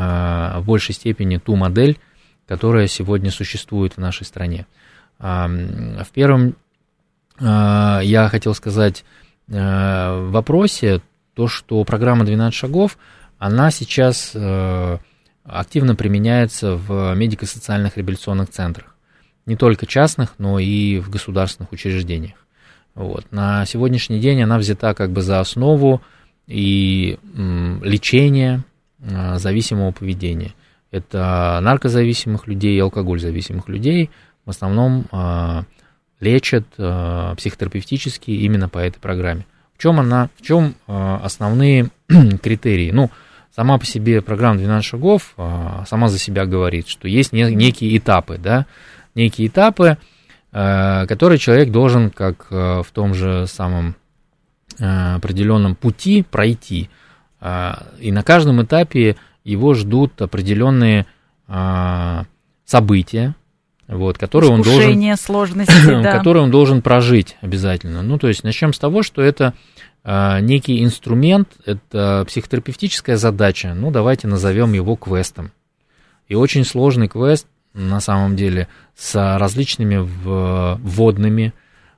в 0.58 0.64
большей 0.66 0.94
степени 0.94 1.38
ту 1.38 1.56
модель, 1.56 1.98
которая 2.46 2.86
сегодня 2.86 3.30
существует 3.30 3.94
в 3.94 3.98
нашей 3.98 4.24
стране. 4.24 4.66
В 5.18 6.06
первом 6.12 6.56
я 7.38 8.28
хотел 8.30 8.54
сказать 8.54 9.04
в 9.46 10.28
вопросе 10.30 11.00
то, 11.34 11.46
что 11.46 11.82
программа 11.84 12.24
«12 12.24 12.50
шагов», 12.50 12.98
она 13.38 13.70
сейчас 13.70 14.36
активно 15.44 15.94
применяется 15.94 16.76
в 16.76 17.14
медико-социальных 17.14 17.96
реабилитационных 17.96 18.50
центрах. 18.50 18.94
Не 19.46 19.56
только 19.56 19.86
частных, 19.86 20.34
но 20.38 20.58
и 20.58 20.98
в 20.98 21.10
государственных 21.10 21.72
учреждениях. 21.72 22.36
Вот. 22.94 23.30
На 23.32 23.64
сегодняшний 23.66 24.20
день 24.20 24.42
она 24.42 24.58
взята 24.58 24.94
как 24.94 25.10
бы 25.10 25.22
за 25.22 25.40
основу 25.40 26.02
и 26.46 27.18
лечения 27.82 28.64
а, 29.10 29.38
зависимого 29.38 29.92
поведения. 29.92 30.54
Это 30.90 31.58
наркозависимых 31.62 32.46
людей 32.46 32.76
и 32.76 32.80
алкоголь-зависимых 32.80 33.68
людей 33.68 34.10
в 34.44 34.50
основном 34.50 35.06
а, 35.10 35.64
лечат 36.20 36.64
а, 36.78 37.34
психотерапевтически 37.34 38.30
именно 38.30 38.68
по 38.68 38.78
этой 38.78 39.00
программе. 39.00 39.46
В 39.74 39.82
чем 39.82 39.98
она, 39.98 40.28
в 40.36 40.42
чем 40.42 40.76
основные 40.86 41.90
критерии? 42.42 42.92
Ну, 42.92 43.10
сама 43.54 43.78
по 43.78 43.84
себе 43.86 44.22
программа 44.22 44.58
12 44.58 44.84
шагов 44.84 45.34
а, 45.36 45.84
сама 45.86 46.08
за 46.08 46.18
себя 46.18 46.46
говорит, 46.46 46.88
что 46.88 47.08
есть 47.08 47.32
некие 47.32 47.96
этапы, 47.96 48.38
да, 48.38 48.66
некие 49.14 49.48
этапы, 49.48 49.98
а, 50.52 51.06
которые 51.06 51.38
человек 51.38 51.70
должен, 51.70 52.10
как 52.10 52.46
а, 52.50 52.82
в 52.82 52.90
том 52.90 53.14
же 53.14 53.46
самом 53.46 53.96
определенном 54.78 55.74
пути 55.74 56.22
пройти. 56.22 56.88
И 58.00 58.10
на 58.10 58.22
каждом 58.22 58.62
этапе 58.62 59.16
его 59.44 59.74
ждут 59.74 60.20
определенные 60.22 61.04
события, 62.64 63.34
вот, 63.86 64.16
которые 64.16 64.50
он 64.50 64.62
должен, 64.62 65.16
сложности, 65.18 65.74
да. 66.02 66.16
которые 66.16 66.42
он 66.42 66.50
должен 66.50 66.80
прожить 66.80 67.36
обязательно. 67.42 68.02
Ну, 68.02 68.18
то 68.18 68.28
есть 68.28 68.44
начнем 68.44 68.72
с 68.72 68.78
того, 68.78 69.02
что 69.02 69.20
это 69.20 69.52
некий 70.04 70.82
инструмент, 70.82 71.48
это 71.64 72.24
психотерапевтическая 72.26 73.16
задача, 73.16 73.72
ну 73.74 73.90
давайте 73.90 74.26
назовем 74.26 74.72
его 74.72 74.96
квестом. 74.96 75.52
И 76.28 76.34
очень 76.34 76.64
сложный 76.64 77.08
квест 77.08 77.46
на 77.74 78.00
самом 78.00 78.36
деле 78.36 78.68
с 78.96 79.38
различными 79.38 79.98
вводными, 79.98 81.52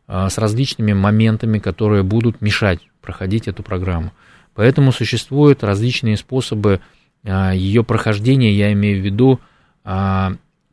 а, 0.06 0.28
с 0.28 0.38
различными 0.38 0.92
моментами, 0.92 1.58
которые 1.58 2.02
будут 2.02 2.40
мешать 2.40 2.80
проходить 3.00 3.48
эту 3.48 3.62
программу. 3.62 4.12
Поэтому 4.54 4.92
существуют 4.92 5.64
различные 5.64 6.16
способы 6.16 6.80
а, 7.24 7.52
ее 7.52 7.84
прохождения, 7.84 8.52
я 8.52 8.72
имею 8.72 9.00
в 9.00 9.04
виду 9.04 9.40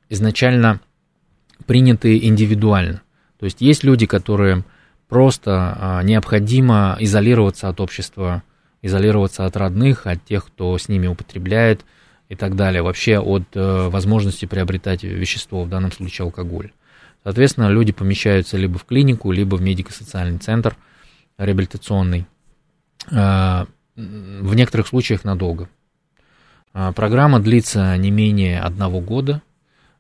изначально 0.09 0.79
принятые 1.65 2.25
индивидуально. 2.25 3.01
То 3.37 3.45
есть 3.45 3.59
есть 3.59 3.83
люди, 3.83 4.05
которые 4.05 4.63
просто 5.12 5.76
а, 5.78 6.04
необходимо 6.04 6.95
изолироваться 6.97 7.67
от 7.67 7.82
общества, 7.82 8.43
изолироваться 8.82 9.45
от 9.45 9.58
родных, 9.58 10.08
от 10.08 10.24
тех, 10.24 10.45
кто 10.45 10.78
с 10.78 10.88
ними 10.88 11.06
употребляет 11.08 11.84
и 12.30 12.36
так 12.38 12.56
далее, 12.56 12.82
вообще 12.82 13.19
от 13.19 13.43
э, 13.54 13.89
возможности 13.89 14.45
приобретать 14.45 15.04
вещество, 15.04 15.63
в 15.63 15.69
данном 15.69 15.91
случае 15.91 16.24
алкоголь. 16.28 16.71
Соответственно, 17.26 17.67
люди 17.67 17.91
помещаются 17.91 18.56
либо 18.56 18.78
в 18.80 18.86
клинику, 18.86 19.34
либо 19.34 19.58
в 19.58 19.62
медико-социальный 19.62 20.38
центр 20.38 20.78
реабилитационный, 21.38 22.26
а, 23.12 23.67
в 23.97 24.56
некоторых 24.56 24.88
случаях 24.88 25.26
надолго. 25.26 25.67
А, 26.71 26.93
программа 26.93 27.41
длится 27.41 27.97
не 27.97 28.12
менее 28.12 28.62
одного 28.62 29.02
года, 29.02 29.41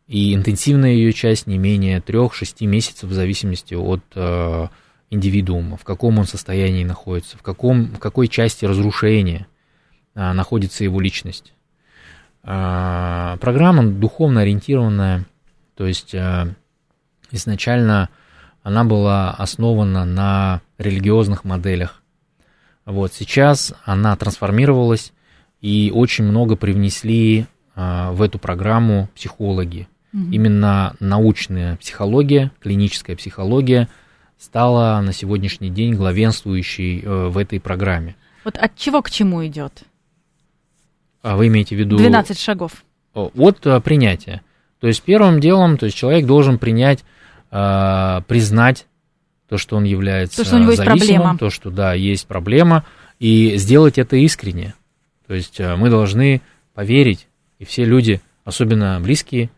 и 0.07 0.33
интенсивная 0.33 0.93
ее 0.93 1.11
часть 1.11 1.47
не 1.47 1.57
менее 1.57 1.99
3-6 1.99 2.65
месяцев 2.65 3.09
в 3.09 3.13
зависимости 3.13 3.73
от 3.73 4.03
э, 4.15 4.67
индивидуума, 5.11 5.77
в 5.77 5.83
каком 5.83 6.17
он 6.17 6.25
состоянии 6.25 6.83
находится, 6.83 7.37
в, 7.37 7.43
каком, 7.43 7.85
в 7.93 7.99
какой 7.99 8.27
части 8.27 8.65
разрушения 8.65 9.45
а, 10.15 10.33
находится 10.33 10.83
его 10.83 10.99
личность. 10.99 11.53
А, 12.43 13.37
программа 13.37 13.85
духовно 13.85 14.41
ориентированная, 14.41 15.25
то 15.75 15.85
есть 15.85 16.15
а, 16.15 16.47
изначально 17.29 18.09
она 18.63 18.85
была 18.85 19.31
основана 19.31 20.05
на 20.05 20.61
религиозных 20.77 21.43
моделях. 21.43 22.01
Вот 22.85 23.13
сейчас 23.13 23.73
она 23.83 24.15
трансформировалась, 24.15 25.13
и 25.59 25.91
очень 25.93 26.23
много 26.23 26.55
привнесли 26.55 27.45
а, 27.75 28.11
в 28.13 28.21
эту 28.21 28.39
программу 28.39 29.09
психологи. 29.13 29.89
Угу. 30.13 30.31
Именно 30.31 30.95
научная 30.99 31.75
психология, 31.75 32.51
клиническая 32.61 33.17
психология– 33.17 33.89
стала 34.41 34.99
на 35.01 35.13
сегодняшний 35.13 35.69
день 35.69 35.93
главенствующей 35.93 37.01
э, 37.01 37.27
в 37.27 37.37
этой 37.37 37.59
программе. 37.59 38.15
Вот 38.43 38.57
от 38.57 38.75
чего 38.75 39.03
к 39.03 39.11
чему 39.11 39.45
идет? 39.45 39.83
А 41.21 41.37
вы 41.37 41.47
имеете 41.47 41.75
в 41.75 41.79
виду... 41.79 41.97
12 41.97 42.39
шагов. 42.39 42.83
От 43.13 43.65
э, 43.67 43.79
принятия. 43.81 44.41
То 44.79 44.87
есть 44.87 45.03
первым 45.03 45.39
делом, 45.39 45.77
то 45.77 45.85
есть 45.85 45.95
человек 45.95 46.25
должен 46.25 46.57
принять, 46.57 47.03
э, 47.51 48.21
признать 48.27 48.87
то, 49.47 49.57
что 49.57 49.77
он 49.77 49.83
является 49.83 50.37
то, 50.37 50.43
что 50.43 50.55
у 50.55 50.59
него 50.59 50.71
зависимым, 50.71 50.95
есть 50.97 51.07
проблема. 51.11 51.37
то, 51.37 51.49
что 51.51 51.69
да, 51.69 51.93
есть 51.93 52.25
проблема, 52.25 52.83
и 53.19 53.57
сделать 53.57 53.99
это 53.99 54.15
искренне. 54.15 54.73
То 55.27 55.35
есть 55.35 55.59
мы 55.59 55.89
должны 55.89 56.41
поверить, 56.73 57.27
и 57.59 57.65
все 57.65 57.85
люди, 57.85 58.21
особенно 58.43 58.99
близкие 58.99 59.51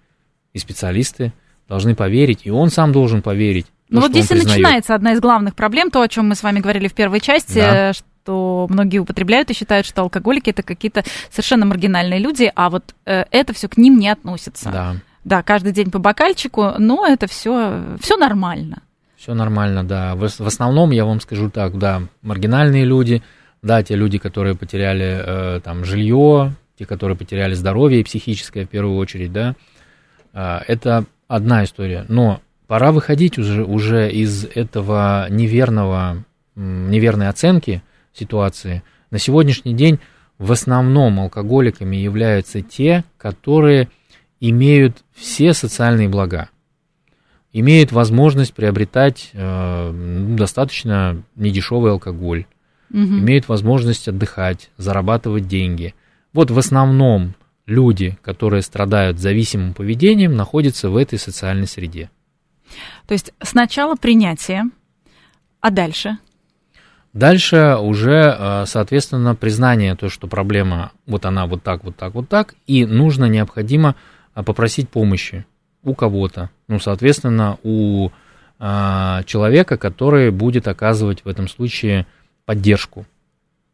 и 0.51 0.59
специалисты, 0.59 1.31
должны 1.69 1.95
поверить, 1.95 2.41
и 2.43 2.51
он 2.51 2.69
сам 2.69 2.91
должен 2.91 3.21
поверить 3.21 3.67
ну 3.93 4.01
вот 4.01 4.11
здесь 4.11 4.31
и 4.31 4.35
начинается 4.35 4.95
одна 4.95 5.13
из 5.13 5.19
главных 5.19 5.55
проблем, 5.55 5.91
то, 5.91 6.01
о 6.01 6.07
чем 6.07 6.29
мы 6.29 6.35
с 6.35 6.43
вами 6.43 6.59
говорили 6.59 6.87
в 6.87 6.93
первой 6.93 7.19
части, 7.19 7.59
да. 7.59 7.93
что 7.93 8.67
многие 8.69 8.99
употребляют 8.99 9.49
и 9.49 9.53
считают, 9.53 9.85
что 9.85 10.01
алкоголики 10.01 10.49
это 10.49 10.63
какие-то 10.63 11.03
совершенно 11.29 11.65
маргинальные 11.65 12.19
люди, 12.19 12.51
а 12.55 12.69
вот 12.69 12.95
э, 13.05 13.25
это 13.31 13.53
все 13.53 13.67
к 13.67 13.77
ним 13.77 13.99
не 13.99 14.09
относится. 14.09 14.69
Да. 14.69 14.95
Да, 15.23 15.41
каждый 15.41 15.71
день 15.71 15.89
по 15.89 15.99
бокальчику, 15.99 16.73
но 16.79 17.05
это 17.07 17.27
все, 17.27 17.81
все 18.01 18.17
нормально. 18.17 18.81
Все 19.15 19.33
нормально, 19.33 19.85
да. 19.85 20.15
В, 20.15 20.27
в 20.27 20.47
основном 20.47 20.91
я 20.91 21.05
вам 21.05 21.21
скажу 21.21 21.49
так, 21.49 21.77
да, 21.77 22.01
маргинальные 22.21 22.83
люди, 22.83 23.23
да, 23.61 23.81
те 23.83 23.95
люди, 23.95 24.17
которые 24.17 24.55
потеряли 24.55 25.57
э, 25.57 25.59
там 25.61 25.85
жилье, 25.85 26.53
те, 26.77 26.85
которые 26.85 27.17
потеряли 27.17 27.53
здоровье 27.53 28.01
и 28.01 28.03
психическое 28.03 28.65
в 28.65 28.69
первую 28.69 28.97
очередь, 28.97 29.31
да, 29.31 29.55
а, 30.33 30.63
это 30.67 31.05
одна 31.27 31.63
история. 31.63 32.05
Но 32.09 32.41
пора 32.73 32.91
выходить 32.91 33.37
уже, 33.37 33.63
уже 33.63 34.11
из 34.11 34.45
этого 34.45 35.27
неверного, 35.29 36.23
неверной 36.55 37.27
оценки 37.27 37.83
ситуации. 38.15 38.81
На 39.11 39.19
сегодняшний 39.19 39.75
день 39.75 39.99
в 40.39 40.51
основном 40.51 41.19
алкоголиками 41.19 41.97
являются 41.97 42.63
те, 42.63 43.03
которые 43.19 43.89
имеют 44.39 45.03
все 45.13 45.53
социальные 45.53 46.09
блага, 46.09 46.49
имеют 47.51 47.91
возможность 47.91 48.55
приобретать 48.55 49.29
э, 49.33 50.35
достаточно 50.35 51.21
недешевый 51.35 51.91
алкоголь, 51.91 52.47
угу. 52.89 52.97
имеют 52.97 53.47
возможность 53.49 54.07
отдыхать, 54.07 54.71
зарабатывать 54.77 55.47
деньги. 55.47 55.93
Вот 56.33 56.49
в 56.49 56.57
основном 56.57 57.35
люди, 57.67 58.17
которые 58.23 58.63
страдают 58.63 59.19
зависимым 59.19 59.75
поведением, 59.75 60.35
находятся 60.35 60.89
в 60.89 60.97
этой 60.97 61.19
социальной 61.19 61.67
среде. 61.67 62.09
То 63.07 63.13
есть 63.13 63.33
сначала 63.41 63.95
принятие, 63.95 64.63
а 65.61 65.71
дальше? 65.71 66.17
Дальше 67.13 67.77
уже, 67.79 68.35
э, 68.37 68.63
соответственно, 68.65 69.35
признание, 69.35 69.95
то, 69.95 70.09
что 70.09 70.27
проблема 70.27 70.91
вот 71.05 71.25
она 71.25 71.45
вот 71.45 71.61
так, 71.61 71.83
вот 71.83 71.95
так, 71.95 72.15
вот 72.15 72.27
так, 72.27 72.55
и 72.65 72.85
нужно, 72.85 73.25
необходимо 73.25 73.95
э, 74.35 74.43
попросить 74.43 74.89
помощи 74.89 75.45
у 75.83 75.93
кого-то. 75.93 76.49
Ну, 76.67 76.79
соответственно, 76.79 77.59
у 77.63 78.09
а, 78.65 79.23
человека, 79.23 79.77
который 79.77 80.31
будет 80.31 80.69
оказывать 80.69 81.25
в 81.25 81.27
этом 81.27 81.49
случае 81.49 82.07
поддержку. 82.45 83.05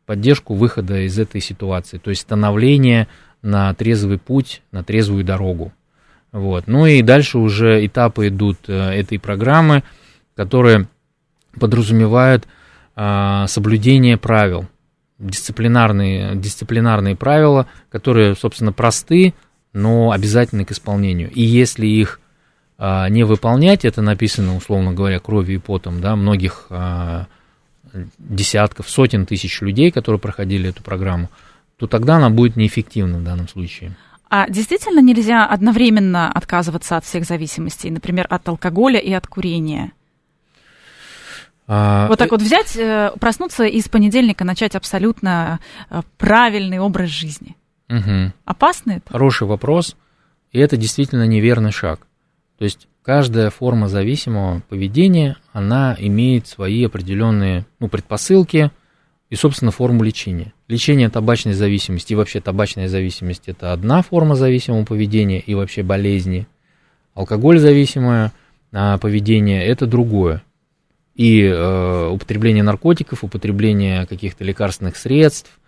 Поддержку 0.08 0.56
выхода 0.56 1.06
из 1.06 1.20
этой 1.20 1.42
ситуации. 1.42 2.00
То 2.00 2.10
есть 2.10 2.24
становление 2.24 3.08
на 3.44 3.72
трезвый 3.76 4.18
путь, 4.18 4.64
на 4.72 4.84
трезвую 4.84 5.24
дорогу. 5.24 5.72
Вот. 6.32 6.68
Ну 6.68 6.86
и 6.86 7.02
дальше 7.02 7.38
уже 7.38 7.86
этапы 7.86 8.28
идут 8.28 8.58
э, 8.68 8.74
этой 8.74 9.20
программы, 9.20 9.84
которые 10.36 10.88
подразумевают 11.60 12.48
а, 12.96 13.48
соблюдение 13.48 14.18
правил, 14.18 14.68
дисциплинарные, 15.20 16.36
дисциплинарные 16.36 17.16
правила, 17.16 17.68
которые, 17.90 18.36
собственно, 18.36 18.72
просты, 18.72 19.34
но 19.74 20.12
обязательны 20.12 20.66
к 20.66 20.72
исполнению. 20.72 21.32
И 21.32 21.42
если 21.42 21.88
их 21.88 22.20
а, 22.78 23.08
не 23.10 23.24
выполнять, 23.24 23.86
это 23.86 24.02
написано, 24.02 24.56
условно 24.56 24.94
говоря, 24.94 25.20
кровью 25.20 25.56
и 25.56 25.60
потом, 25.60 26.02
да, 26.02 26.16
многих 26.16 26.68
а, 26.70 27.28
десятков, 28.18 28.90
сотен 28.90 29.26
тысяч 29.26 29.62
людей, 29.62 29.92
которые 29.92 30.20
проходили 30.20 30.70
эту 30.70 30.84
программу, 30.84 31.30
то 31.78 31.88
тогда 31.88 32.18
она 32.18 32.30
будет 32.30 32.56
неэффективна 32.56 33.20
в 33.20 33.24
данном 33.24 33.48
случае. 33.48 33.96
А 34.30 34.48
действительно 34.48 35.00
нельзя 35.00 35.46
одновременно 35.46 36.32
отказываться 36.32 36.98
от 36.98 37.06
всех 37.06 37.26
зависимостей, 37.26 37.90
например, 37.90 38.28
от 38.30 38.48
алкоголя 38.48 39.00
и 39.00 39.12
от 39.12 39.26
курения? 39.26 39.92
А, 41.68 42.08
вот 42.08 42.18
так 42.20 42.30
э, 42.30 42.32
вот 42.32 42.42
взять, 42.42 42.76
э, 42.78 43.12
проснуться 43.20 43.66
и 43.66 43.80
с 43.80 43.90
понедельника 43.90 44.44
начать 44.44 44.76
абсолютно 44.76 45.60
э, 45.90 46.02
правильный 46.18 46.80
образ 46.80 47.10
жизни. 47.10 47.56
Угу. 47.90 48.34
Опасно 48.46 48.94
это? 48.94 49.12
Хороший 49.12 49.48
вопрос. 49.48 49.96
И 50.52 50.60
это 50.60 50.78
действительно 50.78 51.28
неверный 51.28 51.72
шаг. 51.72 52.00
То 52.58 52.66
есть 52.66 52.88
каждая 53.04 53.50
форма 53.50 53.88
зависимого 53.88 54.62
поведения, 54.68 55.38
она 55.54 55.96
имеет 55.98 56.48
свои 56.48 56.86
определенные 56.86 57.66
ну, 57.80 57.88
предпосылки 57.88 58.72
и, 59.30 59.36
собственно, 59.36 59.72
форму 59.72 60.04
лечения. 60.04 60.54
Лечение 60.68 61.10
табачной 61.10 61.54
зависимости 61.54 62.14
и 62.14 62.16
вообще 62.16 62.40
табачная 62.40 62.88
зависимость– 62.88 63.44
это 63.46 63.74
одна 63.74 64.02
форма 64.02 64.36
зависимого 64.36 64.86
поведения 64.86 65.40
и 65.40 65.54
вообще 65.54 65.84
болезни. 65.84 66.48
Алкоголь 67.14 67.60
зависимое 67.60 68.32
а, 68.72 68.98
поведение– 68.98 69.66
это 69.68 69.86
другое. 69.86 70.44
И 71.16 71.44
э, 71.44 72.08
употребление 72.08 72.64
наркотиков, 72.64 73.26
употребление 73.26 74.06
каких-то 74.06 74.46
лекарственных 74.46 74.96
средств, 74.96 75.60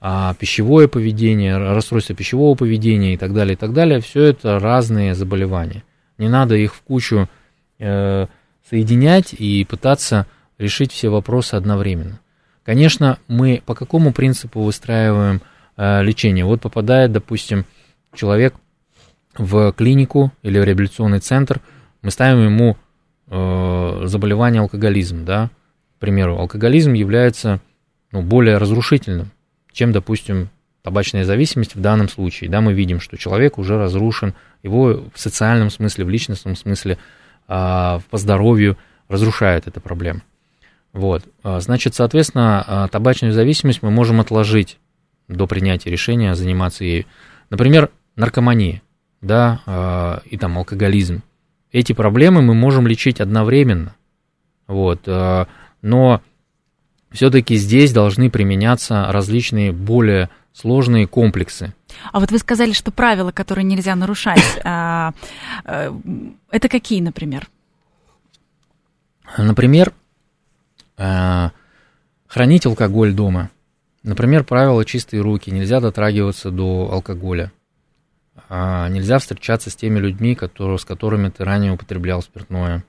а 0.00 0.34
пищевое 0.34 0.86
поведение, 0.86 1.56
расстройство 1.56 2.14
пищевого 2.14 2.54
поведения 2.54 3.14
и 3.14 3.16
так 3.16 3.32
далее, 3.32 3.54
и 3.54 3.56
так 3.56 3.72
далее, 3.72 4.00
все 4.00 4.24
это 4.24 4.58
разные 4.58 5.14
заболевания. 5.14 5.82
Не 6.18 6.28
надо 6.28 6.56
их 6.56 6.74
в 6.74 6.82
кучу 6.82 7.26
э, 7.78 8.26
соединять 8.68 9.32
и 9.32 9.64
пытаться 9.64 10.26
решить 10.58 10.92
все 10.92 11.08
вопросы 11.08 11.54
одновременно. 11.54 12.20
Конечно, 12.68 13.18
мы 13.28 13.62
по 13.64 13.74
какому 13.74 14.12
принципу 14.12 14.60
выстраиваем 14.60 15.40
э, 15.78 16.02
лечение? 16.02 16.44
Вот 16.44 16.60
попадает, 16.60 17.12
допустим, 17.12 17.64
человек 18.14 18.52
в 19.38 19.72
клинику 19.72 20.32
или 20.42 20.58
в 20.58 20.64
реабилитационный 20.64 21.20
центр, 21.20 21.62
мы 22.02 22.10
ставим 22.10 22.44
ему 22.44 22.76
э, 23.28 24.02
заболевание 24.04 24.60
алкоголизм, 24.60 25.24
да, 25.24 25.48
к 25.96 26.00
примеру, 26.00 26.36
алкоголизм 26.36 26.92
является 26.92 27.60
ну, 28.12 28.20
более 28.20 28.58
разрушительным 28.58 29.30
чем, 29.72 29.92
допустим, 29.92 30.50
табачная 30.82 31.24
зависимость 31.24 31.74
в 31.74 31.80
данном 31.80 32.10
случае. 32.10 32.50
Да, 32.50 32.60
мы 32.60 32.74
видим, 32.74 33.00
что 33.00 33.16
человек 33.16 33.56
уже 33.56 33.78
разрушен, 33.78 34.34
его 34.62 35.04
в 35.14 35.18
социальном 35.18 35.70
смысле, 35.70 36.04
в 36.04 36.10
личностном 36.10 36.54
смысле, 36.54 36.98
а, 37.46 38.00
по 38.10 38.18
здоровью 38.18 38.76
разрушает 39.08 39.68
эта 39.68 39.80
проблема. 39.80 40.20
Вот. 40.98 41.22
А, 41.44 41.60
значит, 41.60 41.94
соответственно, 41.94 42.64
а, 42.66 42.88
табачную 42.88 43.32
зависимость 43.32 43.84
мы 43.84 43.92
можем 43.92 44.18
отложить 44.18 44.78
до 45.28 45.46
принятия 45.46 45.90
решения 45.90 46.34
заниматься 46.34 46.82
ею. 46.82 47.04
Например, 47.50 47.90
наркомания, 48.16 48.82
да, 49.20 50.20
и 50.24 50.36
там 50.36 50.58
алкоголизм. 50.58 51.22
Эти 51.70 51.92
проблемы 51.92 52.42
мы 52.42 52.54
можем 52.54 52.86
лечить 52.86 53.20
одновременно. 53.20 53.94
Вот. 54.66 55.06
Но 55.06 56.20
все-таки 57.10 57.56
здесь 57.56 57.92
должны 57.92 58.30
применяться 58.30 59.06
различные 59.10 59.72
более 59.72 60.30
сложные 60.52 61.06
комплексы. 61.06 61.74
А 62.12 62.20
вот 62.20 62.30
вы 62.30 62.38
сказали, 62.38 62.72
что 62.72 62.90
правила, 62.90 63.30
которые 63.30 63.64
нельзя 63.64 63.94
нарушать, 63.94 64.60
а, 64.64 65.12
а, 65.64 65.96
это 66.50 66.68
какие, 66.68 67.00
например? 67.00 67.48
Например, 69.36 69.92
а, 69.92 69.92
хранить 70.98 72.66
алкоголь 72.66 73.14
дома. 73.14 73.50
Например, 74.02 74.44
правило 74.44 74.84
чистые 74.84 75.22
руки, 75.22 75.50
нельзя 75.50 75.80
дотрагиваться 75.80 76.50
до 76.50 76.90
алкоголя. 76.92 77.52
Нельзя 78.50 79.18
встречаться 79.18 79.70
с 79.70 79.76
теми 79.76 79.98
людьми, 79.98 80.34
которые, 80.34 80.78
с 80.78 80.84
которыми 80.84 81.28
ты 81.28 81.44
ранее 81.44 81.72
употреблял 81.72 82.22
спиртное. 82.22 82.84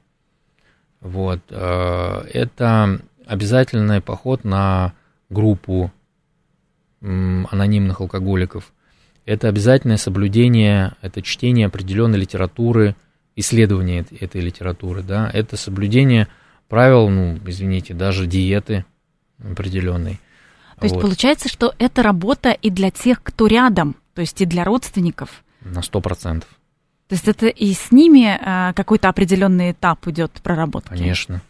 Вот. 1.01 1.39
Это 1.51 2.99
обязательный 3.25 4.01
поход 4.01 4.43
на 4.43 4.93
группу 5.29 5.91
анонимных 7.01 8.01
алкоголиков. 8.01 8.73
Это 9.25 9.47
обязательное 9.47 9.97
соблюдение, 9.97 10.93
это 11.01 11.21
чтение 11.21 11.67
определенной 11.67 12.17
литературы, 12.17 12.95
исследование 13.35 14.05
этой 14.19 14.41
литературы, 14.41 15.03
да, 15.03 15.29
это 15.31 15.55
соблюдение 15.55 16.27
правил, 16.69 17.09
ну, 17.09 17.37
извините, 17.45 17.93
даже 17.93 18.27
диеты 18.27 18.85
определенной. 19.43 20.19
То 20.75 20.87
вот. 20.87 20.91
есть 20.91 21.01
получается, 21.01 21.49
что 21.49 21.73
это 21.77 22.03
работа 22.03 22.51
и 22.51 22.69
для 22.69 22.91
тех, 22.91 23.21
кто 23.21 23.47
рядом, 23.47 23.95
то 24.13 24.21
есть 24.21 24.39
и 24.39 24.45
для 24.45 24.63
родственников. 24.63 25.43
На 25.61 25.81
сто 25.81 25.99
процентов. 25.99 26.47
То 27.09 27.15
есть 27.15 27.27
это 27.27 27.47
и 27.47 27.73
с 27.73 27.91
ними 27.91 28.39
а, 28.39 28.71
какой-то 28.73 29.09
определенный 29.09 29.71
этап 29.71 30.07
идет 30.07 30.31
проработки. 30.43 30.89
Конечно. 30.89 31.41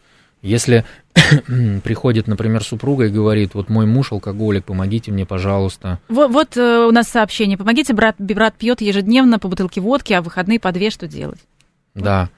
Если 0.41 0.86
приходит, 1.84 2.27
например, 2.27 2.63
супруга 2.63 3.05
и 3.08 3.10
говорит, 3.10 3.53
вот 3.53 3.69
мой 3.69 3.86
муж 3.86 4.13
алкоголик, 4.13 4.63
помогите 4.63 5.12
мне, 5.12 5.25
пожалуйста. 5.25 6.00
Вот, 6.08 6.31
вот 6.31 6.56
э, 6.56 6.85
у 6.87 6.91
нас 6.91 7.10
сообщение, 7.10 7.58
помогите, 7.58 7.94
брат, 7.94 8.15
брат 8.17 8.56
пьет 8.56 8.79
ежедневно 8.79 9.37
по 9.37 9.50
бутылке 9.50 9.81
водки, 9.81 10.13
а 10.13 10.21
в 10.21 10.25
выходные 10.25 10.62
по 10.62 10.71
две, 10.71 10.89
что 10.89 11.08
делать? 11.08 11.39
Да. 11.94 12.29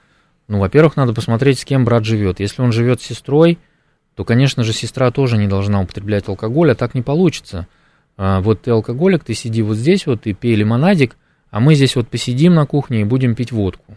Ну, 0.52 0.58
во-первых, 0.58 0.96
надо 0.96 1.14
посмотреть, 1.14 1.60
с 1.60 1.64
кем 1.64 1.86
брат 1.86 2.04
живет. 2.04 2.38
Если 2.38 2.60
он 2.60 2.72
живет 2.72 3.00
с 3.00 3.06
сестрой, 3.06 3.58
то, 4.16 4.22
конечно 4.22 4.64
же, 4.64 4.74
сестра 4.74 5.10
тоже 5.10 5.38
не 5.38 5.48
должна 5.48 5.80
употреблять 5.80 6.28
алкоголь, 6.28 6.72
а 6.72 6.74
так 6.74 6.94
не 6.94 7.00
получится. 7.00 7.66
А, 8.18 8.42
вот 8.42 8.60
ты 8.60 8.70
алкоголик, 8.70 9.24
ты 9.24 9.32
сиди 9.32 9.62
вот 9.62 9.78
здесь 9.78 10.06
вот 10.06 10.26
и 10.26 10.34
пей 10.34 10.54
лимонадик, 10.54 11.16
а 11.50 11.58
мы 11.58 11.74
здесь 11.74 11.96
вот 11.96 12.08
посидим 12.08 12.52
на 12.52 12.66
кухне 12.66 13.00
и 13.00 13.04
будем 13.04 13.34
пить 13.34 13.50
водку. 13.50 13.96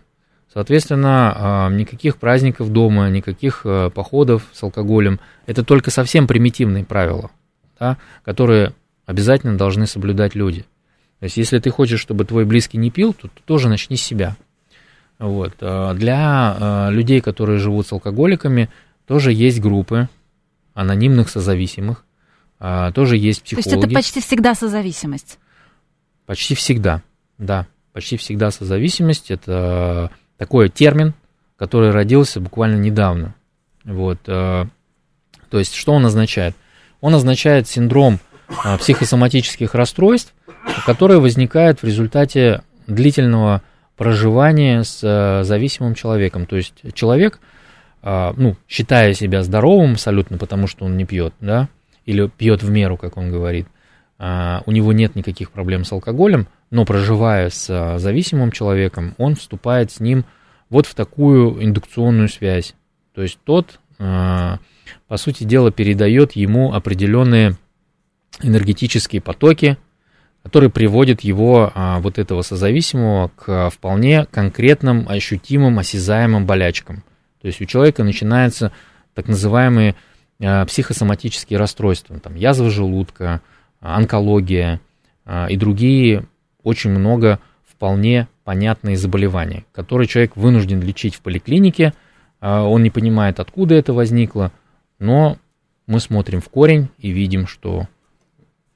Соответственно, 0.54 1.34
а, 1.36 1.70
никаких 1.72 2.16
праздников 2.16 2.72
дома, 2.72 3.10
никаких 3.10 3.64
а, 3.66 3.90
походов 3.90 4.44
с 4.54 4.64
алкоголем. 4.64 5.20
Это 5.48 5.62
только 5.66 5.92
совсем 5.92 6.26
примитивные 6.26 6.86
правила, 6.86 7.32
да, 7.78 7.98
которые 8.24 8.72
обязательно 9.06 9.58
должны 9.58 9.88
соблюдать 9.88 10.36
люди. 10.36 10.62
То 11.20 11.26
есть, 11.26 11.36
если 11.36 11.60
ты 11.60 11.70
хочешь, 11.70 12.00
чтобы 12.00 12.24
твой 12.24 12.46
близкий 12.46 12.78
не 12.78 12.92
пил, 12.92 13.14
то 13.14 13.28
ты 13.28 13.42
тоже 13.44 13.68
начни 13.68 13.98
с 13.98 14.02
себя. 14.02 14.38
Вот. 15.20 15.54
А, 15.62 15.94
для 15.94 16.90
людей, 16.92 17.22
которые 17.22 17.60
живут 17.60 17.88
с 17.88 17.92
алкоголиками, 17.92 18.70
тоже 19.08 19.32
есть 19.34 19.60
группы 19.62 20.10
анонимных 20.74 21.30
созависимых, 21.30 22.04
тоже 22.94 23.18
есть 23.18 23.44
психологи. 23.44 23.70
То 23.70 23.76
есть 23.76 23.86
это 23.86 23.94
почти 23.94 24.22
всегда 24.22 24.56
созависимость? 24.56 25.40
Почти 26.26 26.56
всегда, 26.56 27.02
да, 27.38 27.68
почти 27.94 28.18
всегда 28.18 28.50
созависимость– 28.52 29.30
это 29.32 30.10
такой 30.38 30.70
термин, 30.70 31.14
который 31.58 31.92
родился 31.92 32.40
буквально 32.40 32.78
недавно. 32.78 33.36
Вот, 33.84 34.22
то 34.24 34.70
есть, 35.52 35.76
что 35.76 35.94
он 35.94 36.06
означает? 36.06 36.56
Он 37.00 37.14
означает 37.14 37.68
синдром 37.68 38.20
психосоматических 38.80 39.76
расстройств, 39.76 40.34
которые 40.86 41.20
возникают 41.20 41.82
в 41.82 41.86
результате 41.86 42.64
длительного 42.88 43.62
проживания 43.98 44.84
с 44.84 45.02
э, 45.04 45.44
зависимым 45.44 45.96
человеком. 45.96 46.46
То 46.46 46.56
есть 46.56 46.74
человек, 46.94 47.40
ну, 48.04 48.56
считая 48.68 49.14
себя 49.14 49.42
здоровым 49.42 49.94
абсолютно, 49.94 50.38
потому 50.38 50.68
что 50.68 50.86
он 50.86 50.96
не 50.96 51.06
пьет, 51.06 51.34
да, 51.40 51.70
или 52.06 52.28
пьет 52.28 52.62
в 52.62 52.70
меру, 52.70 52.98
как 52.98 53.18
он 53.18 53.32
говорит, 53.32 53.68
у 54.20 54.72
него 54.72 54.94
нет 54.94 55.16
никаких 55.16 55.50
проблем 55.50 55.84
с 55.86 55.92
алкоголем, 55.92 56.48
но 56.70 56.86
проживая 56.86 57.50
с 57.50 57.98
зависимым 57.98 58.52
человеком, 58.52 59.16
он 59.18 59.34
вступает 59.34 59.92
с 59.92 60.00
ним 60.00 60.24
вот 60.70 60.86
в 60.86 60.94
такую 60.94 61.64
индукционную 61.64 62.30
связь. 62.30 62.76
То 63.16 63.24
есть 63.24 63.40
тот, 63.44 63.80
по 63.98 64.60
сути 65.16 65.44
дела, 65.44 65.72
передает 65.72 66.34
ему 66.34 66.74
определенные 66.74 67.58
энергетические 68.44 69.22
потоки, 69.22 69.78
которые 70.46 70.70
приводят 70.70 71.22
его, 71.22 71.72
а, 71.74 72.00
вот 72.00 72.20
этого 72.20 72.44
созависимого, 72.44 73.32
к 73.36 73.72
вполне 73.72 74.28
конкретным, 74.30 75.10
ощутимым, 75.10 75.80
осязаемым 75.80 76.46
болячкам. 76.46 77.04
То 77.42 77.48
есть 77.48 77.60
у 77.62 77.66
человека 77.66 78.04
начинаются 78.04 78.72
так 79.16 79.28
называемые 79.28 79.96
а, 80.40 80.64
психосоматические 80.68 81.58
расстройства, 81.58 82.20
там, 82.20 82.36
язва 82.36 82.70
желудка, 82.70 83.42
онкология 83.82 84.80
и 85.50 85.58
другие 85.58 86.26
очень 86.62 86.92
много 86.92 87.40
вполне 87.68 88.28
понятные 88.44 88.98
заболевания, 88.98 89.66
которые 89.72 90.08
человек 90.08 90.38
вынужден 90.38 90.80
лечить 90.80 91.16
в 91.16 91.22
поликлинике, 91.22 91.94
а, 92.40 92.62
он 92.62 92.84
не 92.84 92.92
понимает, 92.92 93.40
откуда 93.40 93.74
это 93.74 93.94
возникло, 93.94 94.52
но 95.00 95.38
мы 95.88 96.00
смотрим 96.00 96.40
в 96.40 96.50
корень 96.50 96.90
и 97.00 97.10
видим, 97.10 97.48
что 97.48 97.88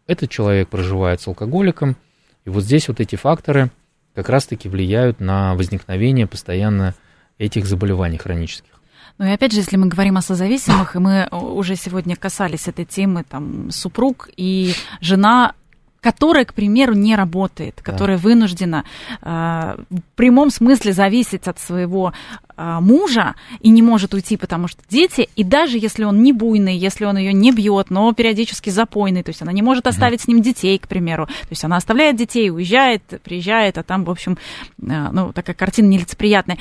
этот 0.10 0.32
человек 0.32 0.70
проживает 0.70 1.22
с 1.22 1.28
алкоголиком, 1.28 1.96
и 2.44 2.50
вот 2.50 2.64
здесь 2.64 2.88
вот 2.88 3.00
эти 3.00 3.16
факторы 3.16 3.70
как 4.16 4.28
раз-таки 4.28 4.68
влияют 4.68 5.20
на 5.20 5.54
возникновение 5.54 6.26
постоянно 6.26 6.96
этих 7.38 7.68
заболеваний 7.68 8.18
хронических. 8.18 8.72
Ну 9.20 9.26
и 9.26 9.30
опять 9.30 9.52
же, 9.52 9.60
если 9.60 9.78
мы 9.78 9.88
говорим 9.88 10.18
о 10.18 10.22
созависимых, 10.22 10.96
и 10.96 11.00
мы 11.00 11.28
уже 11.32 11.76
сегодня 11.76 12.16
касались 12.16 12.68
этой 12.68 12.86
темы, 12.86 13.24
там, 13.24 13.70
супруг 13.70 14.30
и 14.36 14.74
жена 15.00 15.54
которая, 16.02 16.46
к 16.46 16.54
примеру, 16.54 16.94
не 16.94 17.16
работает, 17.16 17.82
которая 17.82 18.18
да. 18.18 18.24
вынуждена 18.24 18.86
э, 19.22 19.76
в 19.90 20.02
прямом 20.16 20.50
смысле 20.50 20.94
зависеть 20.94 21.48
от 21.48 21.60
своего 21.60 22.14
э, 22.56 22.78
мужа 22.80 23.36
и 23.60 23.70
не 23.70 23.82
может 23.82 24.14
уйти, 24.14 24.38
потому 24.38 24.68
что 24.68 24.82
дети, 24.90 25.30
и 25.36 25.44
даже 25.44 25.78
если 25.78 26.04
он 26.04 26.24
не 26.24 26.32
буйный, 26.32 26.78
если 26.78 27.06
он 27.06 27.18
ее 27.18 27.34
не 27.34 27.52
бьет, 27.52 27.90
но 27.90 28.12
периодически 28.14 28.70
запойный, 28.70 29.24
то 29.24 29.30
есть 29.30 29.42
она 29.42 29.52
не 29.52 29.62
может 29.62 29.88
оставить 29.88 30.22
mm-hmm. 30.22 30.24
с 30.24 30.28
ним 30.28 30.42
детей, 30.42 30.80
к 30.80 30.88
примеру, 30.88 31.26
то 31.26 31.50
есть 31.50 31.64
она 31.64 31.78
оставляет 31.78 32.16
детей, 32.16 32.50
уезжает, 32.50 33.04
приезжает, 33.24 33.78
а 33.78 33.84
там, 33.84 34.06
в 34.06 34.10
общем, 34.10 34.38
э, 34.82 35.08
ну, 35.12 35.34
такая 35.34 35.56
картина 35.56 35.88
нелицеприятная. 35.88 36.58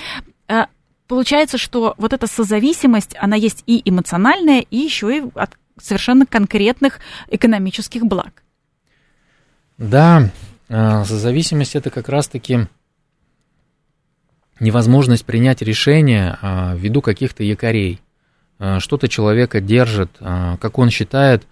Э, 0.49 0.65
получается, 1.07 1.59
что 1.59 1.95
вот 1.97 2.13
эта 2.13 2.27
созависимость, 2.27 3.15
она 3.21 3.37
есть 3.37 3.63
и 3.67 3.83
эмоциональная, 3.89 4.61
и 4.61 4.77
еще 4.77 5.17
и 5.17 5.23
от 5.35 5.57
совершенно 5.81 6.27
конкретных 6.27 6.99
экономических 7.29 8.05
благ. 8.05 8.43
Да, 9.79 10.33
а, 10.69 11.05
зависимость 11.05 11.77
это 11.77 11.91
как 11.91 12.09
раз-таки 12.09 12.67
невозможность 14.59 15.25
принять 15.25 15.63
решение 15.63 16.37
а, 16.43 16.75
ввиду 16.75 17.01
каких-то 17.01 17.45
якорей. 17.45 18.01
А, 18.59 18.81
что-то 18.81 19.07
человека 19.07 19.61
держит, 19.61 20.11
как 20.19 20.79
он 20.79 20.91
считает, 20.91 21.47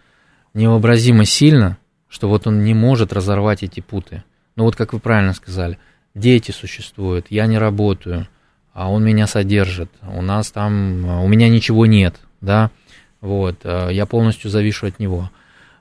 невообразимо 0.55 1.25
сильно, 1.25 1.79
что 2.09 2.29
вот 2.29 2.49
он 2.49 2.65
не 2.65 2.75
может 2.75 3.13
разорвать 3.13 3.63
эти 3.63 3.79
путы. 3.79 4.25
Ну 4.57 4.65
вот 4.65 4.75
как 4.75 4.93
вы 4.93 4.99
правильно 4.99 5.33
сказали, 5.33 5.79
дети 6.17 6.51
существуют, 6.51 7.27
я 7.31 7.47
не 7.47 7.59
работаю, 7.59 8.27
а 8.73 8.91
он 8.91 9.05
меня 9.05 9.29
содержит, 9.29 9.91
у 10.03 10.21
нас 10.21 10.51
там, 10.51 11.05
у 11.23 11.29
меня 11.29 11.49
ничего 11.49 11.87
нет, 11.87 12.17
да, 12.41 12.71
вот, 13.21 13.65
я 13.65 14.07
полностью 14.07 14.51
завишу 14.51 14.87
от 14.87 14.99
него. 14.99 15.31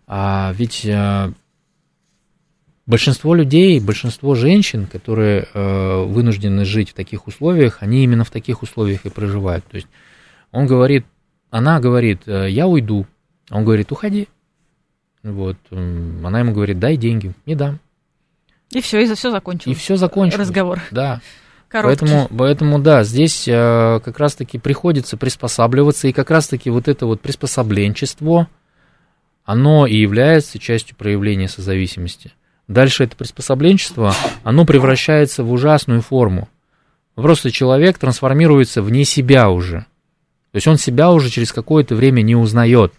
А 0.07 0.53
ведь 0.55 0.85
Большинство 2.85 3.33
людей, 3.33 3.79
большинство 3.79 4.35
женщин, 4.35 4.85
которые 4.85 5.47
э, 5.53 6.03
вынуждены 6.03 6.65
жить 6.65 6.91
в 6.91 6.93
таких 6.93 7.25
условиях, 7.25 7.77
они 7.81 8.03
именно 8.03 8.23
в 8.23 8.29
таких 8.29 8.61
условиях 8.61 9.05
и 9.05 9.09
проживают. 9.09 9.65
То 9.65 9.77
есть 9.77 9.87
он 10.51 10.67
говорит, 10.67 11.05
она 11.49 11.79
говорит, 11.79 12.27
э, 12.27 12.49
я 12.49 12.67
уйду. 12.67 13.07
Он 13.49 13.65
говорит, 13.65 13.91
уходи. 13.91 14.27
Вот. 15.23 15.57
Она 15.71 16.39
ему 16.39 16.53
говорит, 16.53 16.77
дай 16.77 16.95
деньги. 16.95 17.33
Не 17.47 17.55
дам. 17.55 17.79
И 18.71 18.81
все, 18.81 19.01
и 19.01 19.13
все 19.13 19.31
закончилось. 19.31 19.75
И 19.75 19.79
все 19.79 19.95
закончилось. 19.95 20.47
Разговор. 20.47 20.81
Да. 20.91 21.21
Короткий. 21.67 22.05
Поэтому, 22.05 22.37
поэтому, 22.37 22.79
да, 22.79 23.03
здесь 23.03 23.47
э, 23.47 23.99
как 24.03 24.19
раз-таки 24.19 24.59
приходится 24.59 25.17
приспосабливаться, 25.17 26.07
и 26.07 26.13
как 26.13 26.29
раз-таки 26.29 26.69
вот 26.69 26.87
это 26.87 27.05
вот 27.07 27.21
приспособленчество, 27.21 28.47
оно 29.43 29.87
и 29.87 29.95
является 29.95 30.59
частью 30.59 30.95
проявления 30.95 31.47
созависимости. 31.47 32.31
Дальше 32.67 33.03
это 33.03 33.15
приспособленчество, 33.15 34.13
оно 34.43 34.65
превращается 34.65 35.43
в 35.43 35.51
ужасную 35.51 36.01
форму. 36.01 36.49
Просто 37.13 37.51
человек 37.51 37.97
трансформируется 37.97 38.81
вне 38.81 39.05
себя 39.05 39.49
уже. 39.49 39.85
То 40.51 40.57
есть 40.57 40.67
он 40.67 40.77
себя 40.77 41.11
уже 41.11 41.29
через 41.29 41.51
какое-то 41.51 41.95
время 41.95 42.21
не 42.21 42.35
узнает. 42.35 42.93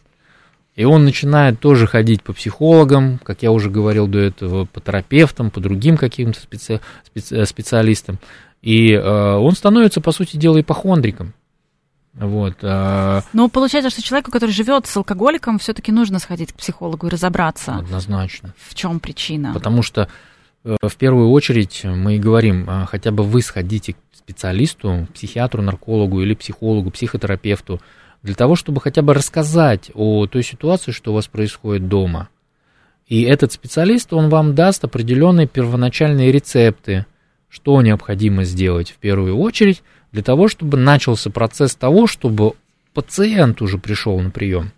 И 0.74 0.84
он 0.84 1.04
начинает 1.04 1.58
тоже 1.58 1.86
ходить 1.86 2.22
по 2.22 2.32
психологам, 2.32 3.18
как 3.22 3.42
я 3.42 3.50
уже 3.50 3.70
говорил 3.70 4.06
до 4.06 4.18
этого, 4.18 4.66
по 4.66 4.80
терапевтам, 4.80 5.50
по 5.50 5.58
другим 5.58 5.96
каким-то 5.96 6.38
специ... 6.38 6.80
специ... 7.04 7.44
специалистам. 7.46 8.18
И 8.60 8.92
э, 8.92 9.00
он 9.00 9.52
становится, 9.52 10.02
по 10.02 10.12
сути 10.12 10.36
дела, 10.36 10.60
ипохондриком. 10.60 11.32
Вот. 12.18 12.56
А 12.62 13.22
Но 13.32 13.48
получается, 13.48 13.90
что 13.90 14.02
человеку, 14.02 14.30
который 14.30 14.50
живет 14.50 14.86
с 14.86 14.96
алкоголиком, 14.96 15.58
все-таки 15.58 15.92
нужно 15.92 16.18
сходить 16.18 16.52
к 16.52 16.56
психологу 16.56 17.06
и 17.06 17.10
разобраться. 17.10 17.76
Однозначно. 17.76 18.54
В 18.58 18.74
чем 18.74 19.00
причина? 19.00 19.52
Потому 19.52 19.82
что 19.82 20.08
э, 20.64 20.76
в 20.82 20.96
первую 20.96 21.30
очередь 21.30 21.82
мы 21.84 22.16
и 22.16 22.18
говорим, 22.18 22.64
а, 22.68 22.86
хотя 22.86 23.10
бы 23.10 23.22
вы 23.22 23.42
сходите 23.42 23.92
к 23.92 23.96
специалисту, 24.12 25.06
психиатру, 25.14 25.62
наркологу 25.62 26.22
или 26.22 26.34
психологу, 26.34 26.90
психотерапевту, 26.90 27.80
для 28.22 28.34
того, 28.34 28.56
чтобы 28.56 28.80
хотя 28.80 29.02
бы 29.02 29.12
рассказать 29.12 29.90
о 29.94 30.26
той 30.26 30.42
ситуации, 30.42 30.92
что 30.92 31.12
у 31.12 31.14
вас 31.14 31.28
происходит 31.28 31.86
дома. 31.86 32.28
И 33.06 33.22
этот 33.22 33.52
специалист, 33.52 34.12
он 34.12 34.30
вам 34.30 34.54
даст 34.54 34.82
определенные 34.84 35.46
первоначальные 35.46 36.32
рецепты, 36.32 37.06
что 37.48 37.80
необходимо 37.82 38.42
сделать 38.44 38.90
в 38.90 38.96
первую 38.96 39.38
очередь, 39.38 39.82
для 40.16 40.22
того, 40.22 40.48
чтобы 40.48 40.78
начался 40.78 41.28
процесс 41.28 41.74
того, 41.74 42.06
чтобы 42.06 42.54
пациент 42.94 43.60
уже 43.60 43.76
пришел 43.76 44.18
на 44.18 44.30
прием. 44.30 44.72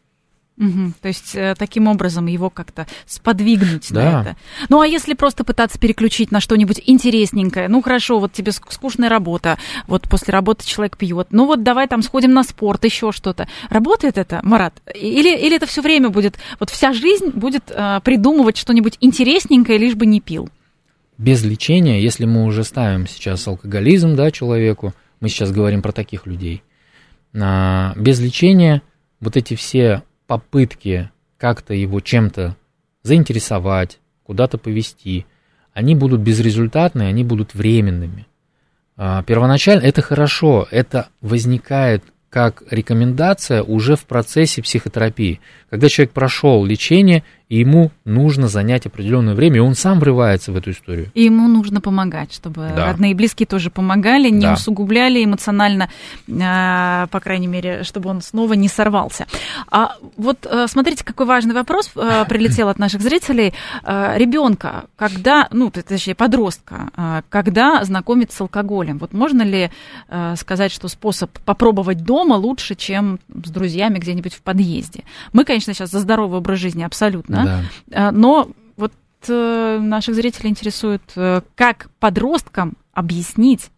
Угу, 0.56 0.94
то 1.00 1.06
есть 1.06 1.36
э, 1.36 1.54
таким 1.56 1.86
образом 1.86 2.26
его 2.26 2.50
как-то 2.50 2.88
сподвигнуть 3.06 3.86
да. 3.92 4.02
на 4.02 4.20
это. 4.20 4.36
Ну 4.68 4.80
а 4.80 4.86
если 4.88 5.14
просто 5.14 5.44
пытаться 5.44 5.78
переключить 5.78 6.32
на 6.32 6.40
что-нибудь 6.40 6.82
интересненькое, 6.84 7.68
ну 7.68 7.80
хорошо, 7.80 8.18
вот 8.18 8.32
тебе 8.32 8.50
скучная 8.50 9.08
работа, 9.08 9.58
вот 9.86 10.08
после 10.08 10.32
работы 10.32 10.66
человек 10.66 10.96
пьет, 10.96 11.28
ну 11.30 11.46
вот 11.46 11.62
давай 11.62 11.86
там 11.86 12.02
сходим 12.02 12.32
на 12.32 12.42
спорт, 12.42 12.84
еще 12.84 13.12
что-то. 13.12 13.46
Работает 13.70 14.18
это, 14.18 14.40
Марат? 14.42 14.74
Или, 14.92 15.38
или 15.38 15.54
это 15.54 15.66
все 15.66 15.82
время 15.82 16.08
будет, 16.08 16.36
вот 16.58 16.70
вся 16.70 16.92
жизнь 16.92 17.28
будет 17.28 17.70
э, 17.70 18.00
придумывать 18.02 18.56
что-нибудь 18.56 18.96
интересненькое, 19.00 19.78
лишь 19.78 19.94
бы 19.94 20.06
не 20.06 20.20
пил? 20.20 20.48
Без 21.18 21.44
лечения, 21.44 22.02
если 22.02 22.24
мы 22.24 22.44
уже 22.44 22.64
ставим 22.64 23.06
сейчас 23.06 23.46
алкоголизм 23.46 24.16
да, 24.16 24.32
человеку, 24.32 24.92
мы 25.20 25.28
сейчас 25.28 25.52
говорим 25.52 25.82
про 25.82 25.92
таких 25.92 26.26
людей. 26.26 26.62
А, 27.34 27.92
без 27.96 28.20
лечения 28.20 28.82
вот 29.20 29.36
эти 29.36 29.54
все 29.54 30.02
попытки 30.26 31.10
как-то 31.36 31.74
его 31.74 32.00
чем-то 32.00 32.56
заинтересовать, 33.02 33.98
куда-то 34.24 34.58
повести, 34.58 35.26
они 35.72 35.94
будут 35.94 36.20
безрезультатные, 36.20 37.08
они 37.08 37.24
будут 37.24 37.54
временными. 37.54 38.26
А, 38.96 39.22
первоначально 39.22 39.82
это 39.82 40.02
хорошо, 40.02 40.66
это 40.70 41.08
возникает 41.20 42.04
как 42.30 42.62
рекомендация 42.70 43.62
уже 43.62 43.96
в 43.96 44.04
процессе 44.04 44.62
психотерапии. 44.62 45.40
Когда 45.70 45.88
человек 45.88 46.12
прошел 46.12 46.64
лечение, 46.64 47.24
и 47.48 47.60
ему 47.60 47.90
нужно 48.04 48.48
занять 48.48 48.86
определенное 48.86 49.34
время, 49.34 49.56
и 49.56 49.60
он 49.60 49.74
сам 49.74 50.00
врывается 50.00 50.52
в 50.52 50.56
эту 50.56 50.70
историю. 50.70 51.10
И 51.14 51.24
ему 51.24 51.48
нужно 51.48 51.80
помогать, 51.80 52.32
чтобы 52.32 52.70
да. 52.76 52.86
родные 52.86 53.12
и 53.12 53.14
близкие 53.14 53.46
тоже 53.46 53.70
помогали, 53.70 54.28
не 54.28 54.42
да. 54.42 54.54
усугубляли 54.54 55.24
эмоционально, 55.24 55.88
а, 56.42 57.06
по 57.06 57.20
крайней 57.20 57.46
мере, 57.46 57.84
чтобы 57.84 58.10
он 58.10 58.20
снова 58.20 58.52
не 58.52 58.68
сорвался. 58.68 59.26
А 59.70 59.96
вот 60.16 60.46
э, 60.48 60.66
смотрите, 60.68 61.04
какой 61.04 61.26
важный 61.26 61.54
вопрос 61.54 61.90
э, 61.96 62.24
прилетел 62.28 62.68
от 62.68 62.78
наших 62.78 63.00
зрителей. 63.00 63.54
Э, 63.82 64.14
Ребенка, 64.18 64.84
когда, 64.96 65.48
ну, 65.50 65.70
точнее, 65.70 66.14
подростка, 66.14 66.90
когда 67.28 67.82
знакомить 67.84 68.32
с 68.32 68.40
алкоголем? 68.40 68.98
Вот 68.98 69.12
можно 69.12 69.42
ли 69.42 69.70
сказать, 70.36 70.72
что 70.72 70.88
способ 70.88 71.30
попробовать 71.40 72.04
дома 72.04 72.34
лучше, 72.34 72.74
чем 72.74 73.20
с 73.28 73.50
друзьями 73.50 73.98
где-нибудь 73.98 74.34
в 74.34 74.42
подъезде? 74.42 75.04
Мы, 75.32 75.44
конечно, 75.44 75.72
сейчас 75.72 75.90
за 75.90 76.00
здоровый 76.00 76.38
образ 76.38 76.58
жизни 76.58 76.82
абсолютно, 76.82 77.37
да. 77.44 78.12
но 78.12 78.50
вот 78.76 78.92
наших 79.28 80.14
зрителей 80.14 80.50
интересует, 80.50 81.02
как 81.54 81.90
подросткам 81.98 82.76
объяснить 82.92 83.70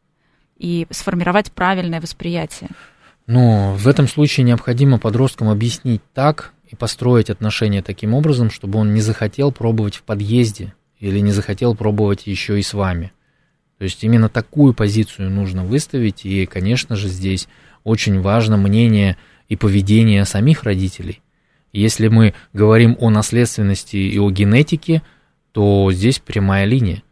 и 0.58 0.86
сформировать 0.90 1.50
правильное 1.52 2.00
восприятие. 2.00 2.70
Но 3.26 3.74
в 3.74 3.86
этом 3.88 4.08
случае 4.08 4.44
необходимо 4.44 4.98
подросткам 4.98 5.48
объяснить 5.48 6.02
так 6.12 6.52
и 6.68 6.76
построить 6.76 7.30
отношения 7.30 7.82
таким 7.82 8.14
образом, 8.14 8.50
чтобы 8.50 8.78
он 8.78 8.92
не 8.92 9.00
захотел 9.00 9.52
пробовать 9.52 9.96
в 9.96 10.02
подъезде 10.02 10.74
или 10.98 11.18
не 11.20 11.32
захотел 11.32 11.74
пробовать 11.74 12.26
еще 12.26 12.58
и 12.58 12.62
с 12.62 12.74
вами. 12.74 13.12
То 13.78 13.84
есть 13.84 14.04
именно 14.04 14.28
такую 14.28 14.74
позицию 14.74 15.30
нужно 15.30 15.64
выставить, 15.64 16.26
и, 16.26 16.44
конечно 16.44 16.96
же, 16.96 17.08
здесь 17.08 17.48
очень 17.82 18.20
важно 18.20 18.58
мнение 18.58 19.16
и 19.48 19.56
поведение 19.56 20.26
самих 20.26 20.64
родителей. 20.64 21.22
Если 21.72 22.08
мы 22.08 22.34
говорим 22.52 22.96
о 23.00 23.10
наследственности 23.10 23.96
и 23.96 24.18
о 24.18 24.30
генетике, 24.30 25.02
то 25.52 25.90
здесь 25.92 26.18
прямая 26.18 26.64
линия. 26.64 27.02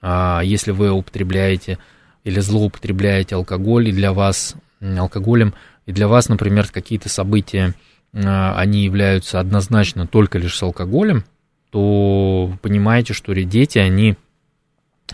А 0.00 0.40
если 0.42 0.72
вы 0.72 0.90
употребляете 0.90 1.78
или 2.24 2.40
злоупотребляете 2.40 3.36
алкоголь, 3.36 3.88
и 3.88 3.92
для 3.92 4.12
вас 4.12 4.54
алкоголем, 4.80 5.54
и 5.86 5.92
для 5.92 6.08
вас, 6.08 6.28
например, 6.28 6.68
какие-то 6.68 7.08
события, 7.08 7.74
а, 8.14 8.58
они 8.58 8.84
являются 8.84 9.40
однозначно 9.40 10.06
только 10.06 10.38
лишь 10.38 10.56
с 10.56 10.62
алкоголем, 10.62 11.24
то 11.70 12.52
понимаете, 12.62 13.12
что 13.12 13.34
дети, 13.34 13.78
они 13.78 14.16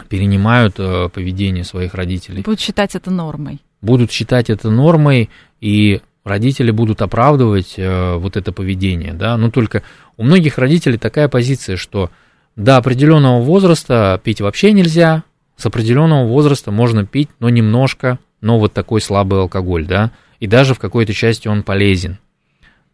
перенимают 0.09 0.75
э, 0.79 1.09
поведение 1.09 1.65
своих 1.65 1.95
родителей. 1.95 2.43
Будут 2.43 2.61
считать 2.61 2.95
это 2.95 3.11
нормой. 3.11 3.61
Будут 3.81 4.11
считать 4.11 4.51
это 4.51 4.71
нормой, 4.71 5.31
и 5.61 6.01
родители 6.25 6.70
будут 6.70 7.03
оправдывать 7.03 7.75
э, 7.77 8.16
вот 8.16 8.37
это 8.37 8.53
поведение, 8.53 9.12
да, 9.12 9.37
но 9.37 9.51
только 9.51 9.83
у 10.16 10.25
многих 10.25 10.59
родителей 10.59 10.99
такая 10.99 11.29
позиция, 11.29 11.77
что 11.77 12.11
до 12.57 12.77
определенного 12.77 13.43
возраста 13.43 14.20
пить 14.22 14.41
вообще 14.41 14.72
нельзя, 14.72 15.22
с 15.57 15.66
определенного 15.66 16.27
возраста 16.27 16.70
можно 16.70 17.05
пить, 17.07 17.29
но 17.39 17.49
немножко, 17.49 18.18
но 18.41 18.59
вот 18.59 18.72
такой 18.72 19.01
слабый 19.01 19.41
алкоголь, 19.41 19.87
да, 19.87 20.11
и 20.41 20.47
даже 20.47 20.75
в 20.75 20.79
какой-то 20.79 21.12
части 21.12 21.49
он 21.49 21.62
полезен. 21.62 22.18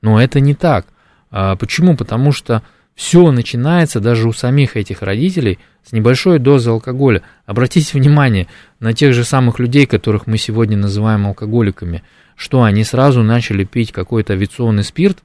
Но 0.03 0.21
это 0.21 0.41
не 0.41 0.55
так. 0.55 0.87
А 1.31 1.57
почему? 1.57 1.97
Потому 1.97 2.33
что 2.33 2.63
все 2.95 3.31
начинается 3.31 4.01
даже 4.01 4.29
у 4.29 4.33
самих 4.33 4.77
этих 4.77 5.03
родителей 5.03 5.59
с 5.85 5.93
небольшой 5.93 6.39
дозы 6.39 6.71
алкоголя. 6.71 7.23
Обратите 7.47 7.97
внимание 7.97 8.47
на 8.79 8.93
тех 8.93 9.15
же 9.15 9.25
самых 9.25 9.59
людей, 9.59 9.87
которых 9.87 10.27
мы 10.27 10.37
сегодня 10.39 10.77
называем 10.77 11.27
алкоголиками. 11.27 12.03
Что, 12.41 12.63
они 12.63 12.85
сразу 12.85 13.23
начали 13.23 13.65
пить 13.65 13.93
какой-то 13.93 14.33
авиационный 14.33 14.83
спирт? 14.83 15.19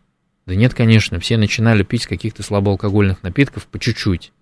Да 0.45 0.53
нет, 0.53 0.73
конечно, 0.73 1.17
все 1.21 1.37
начинали 1.37 1.81
пить 1.81 2.07
каких-то 2.07 2.43
слабоалкогольных 2.43 3.23
напитков 3.23 3.67
по 3.67 3.79
чуть-чуть. 3.79 4.33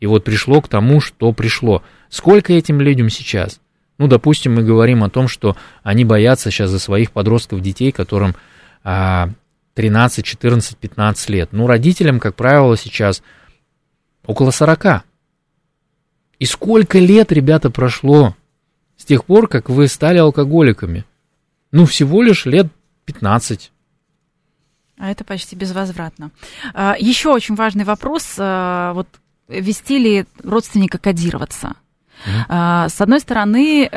И 0.00 0.06
вот 0.06 0.24
пришло 0.24 0.62
к 0.62 0.68
тому, 0.68 1.02
что 1.02 1.30
пришло. 1.32 1.82
Сколько 2.08 2.54
этим 2.54 2.80
людям 2.80 3.10
сейчас? 3.10 3.60
Ну, 3.98 4.06
допустим, 4.06 4.54
мы 4.54 4.62
говорим 4.62 5.04
о 5.04 5.10
том, 5.10 5.28
что 5.28 5.54
они 5.82 6.06
боятся 6.06 6.50
сейчас 6.50 6.70
за 6.70 6.78
своих 6.78 7.12
подростков, 7.12 7.60
детей, 7.60 7.92
которым 7.92 8.34
а, 8.84 9.28
13, 9.74 10.24
14, 10.24 10.78
15 10.78 11.28
лет. 11.28 11.50
Ну, 11.52 11.66
родителям, 11.66 12.20
как 12.20 12.36
правило, 12.36 12.74
сейчас 12.78 13.22
около 14.24 14.50
40. 14.50 15.04
И 16.38 16.46
сколько 16.46 16.98
лет, 16.98 17.32
ребята, 17.32 17.68
прошло 17.68 18.34
с 18.96 19.04
тех 19.04 19.26
пор, 19.26 19.46
как 19.46 19.68
вы 19.68 19.88
стали 19.88 20.16
алкоголиками? 20.16 21.04
Ну, 21.72 21.84
всего 21.86 22.22
лишь 22.22 22.46
лет 22.46 22.68
15. 23.04 23.72
А 24.98 25.10
это 25.10 25.24
почти 25.24 25.54
безвозвратно. 25.54 26.30
А, 26.74 26.96
еще 26.98 27.30
очень 27.30 27.54
важный 27.54 27.84
вопрос. 27.84 28.34
А, 28.38 28.92
вот 28.94 29.08
вести 29.48 29.98
ли 29.98 30.26
родственника 30.42 30.98
кодироваться? 30.98 31.76
Uh-huh. 32.26 32.88
С 32.88 33.00
одной 33.00 33.20
стороны, 33.20 33.88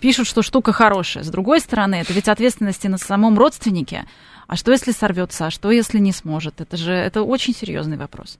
пишут, 0.00 0.26
что 0.26 0.42
штука 0.42 0.72
хорошая. 0.72 1.24
С 1.24 1.30
другой 1.30 1.60
стороны, 1.60 1.94
это 1.94 2.12
ведь 2.12 2.28
ответственности 2.28 2.88
на 2.88 2.98
самом 2.98 3.38
родственнике. 3.38 4.04
А 4.46 4.56
что, 4.56 4.70
если 4.70 4.92
сорвется? 4.92 5.46
А 5.46 5.50
что, 5.50 5.70
если 5.70 5.98
не 5.98 6.12
сможет? 6.12 6.60
Это 6.60 6.76
же 6.76 6.92
это 6.92 7.22
очень 7.22 7.54
серьезный 7.54 7.96
вопрос. 7.96 8.38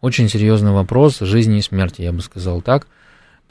Очень 0.00 0.28
серьезный 0.28 0.72
вопрос 0.72 1.20
жизни 1.20 1.58
и 1.58 1.62
смерти, 1.62 2.02
я 2.02 2.12
бы 2.12 2.22
сказал 2.22 2.60
так. 2.60 2.88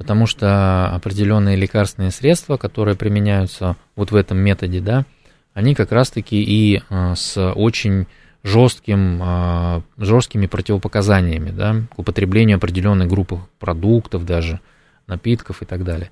Потому 0.02 0.26
что 0.26 0.88
определенные 0.96 1.56
лекарственные 1.56 2.10
средства, 2.10 2.58
которые 2.58 2.98
применяются 2.98 3.76
вот 3.96 4.10
в 4.10 4.16
этом 4.16 4.40
методе, 4.40 4.80
да, 4.80 5.06
они 5.54 5.76
как 5.76 5.92
раз-таки 5.92 6.42
и 6.42 6.82
э, 6.90 7.14
с 7.16 7.40
очень 7.52 8.08
жестким, 8.42 9.20
а, 9.22 9.84
жесткими 10.00 10.48
противопоказаниями 10.48 11.52
да, 11.52 11.76
к 11.96 12.00
употреблению 12.00 12.58
определенной 12.58 13.06
группы 13.06 13.42
продуктов 13.60 14.26
даже, 14.26 14.60
напитков 15.06 15.62
и 15.62 15.66
так 15.66 15.84
далее. 15.84 16.10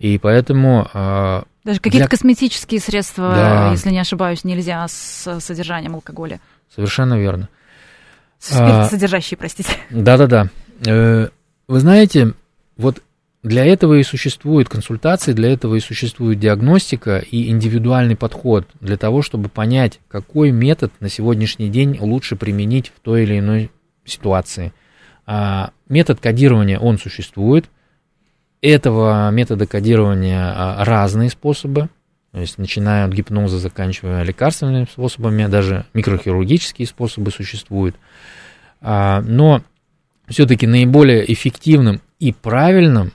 И 0.00 0.18
поэтому... 0.18 0.88
А, 0.92 1.44
даже 1.62 1.78
какие-то 1.78 2.08
для... 2.08 2.10
косметические 2.10 2.80
средства, 2.80 3.32
да. 3.32 3.70
если 3.70 3.90
не 3.90 4.00
ошибаюсь, 4.00 4.42
нельзя 4.42 4.88
с 4.88 5.38
содержанием 5.38 5.94
алкоголя. 5.94 6.40
Совершенно 6.74 7.16
верно. 7.16 7.48
Спирт 8.40 8.90
содержащие, 8.90 9.38
простите. 9.38 9.70
Да-да-да. 9.90 10.48
Э, 10.84 11.28
вы 11.68 11.78
знаете, 11.78 12.34
вот 12.76 13.04
для 13.42 13.64
этого 13.64 13.94
и 13.94 14.02
существуют 14.02 14.68
консультации, 14.68 15.32
для 15.32 15.50
этого 15.50 15.74
и 15.74 15.80
существует 15.80 16.38
диагностика 16.38 17.18
и 17.18 17.48
индивидуальный 17.48 18.16
подход 18.16 18.66
для 18.80 18.98
того, 18.98 19.22
чтобы 19.22 19.48
понять, 19.48 19.98
какой 20.08 20.50
метод 20.50 20.92
на 21.00 21.08
сегодняшний 21.08 21.70
день 21.70 21.96
лучше 21.98 22.36
применить 22.36 22.92
в 22.94 23.00
той 23.00 23.22
или 23.22 23.38
иной 23.38 23.70
ситуации. 24.04 24.74
А, 25.24 25.70
метод 25.88 26.20
кодирования, 26.20 26.78
он 26.78 26.98
существует. 26.98 27.66
Этого 28.60 29.30
метода 29.30 29.66
кодирования 29.66 30.52
а, 30.54 30.84
разные 30.84 31.30
способы, 31.30 31.88
то 32.32 32.40
есть 32.40 32.58
начиная 32.58 33.06
от 33.06 33.12
гипноза, 33.12 33.58
заканчивая 33.58 34.22
лекарственными 34.22 34.84
способами, 34.84 35.46
даже 35.46 35.86
микрохирургические 35.94 36.86
способы 36.86 37.30
существуют. 37.30 37.96
А, 38.82 39.22
но 39.22 39.62
все-таки 40.28 40.66
наиболее 40.66 41.32
эффективным 41.32 42.02
и 42.18 42.34
правильным 42.34 43.12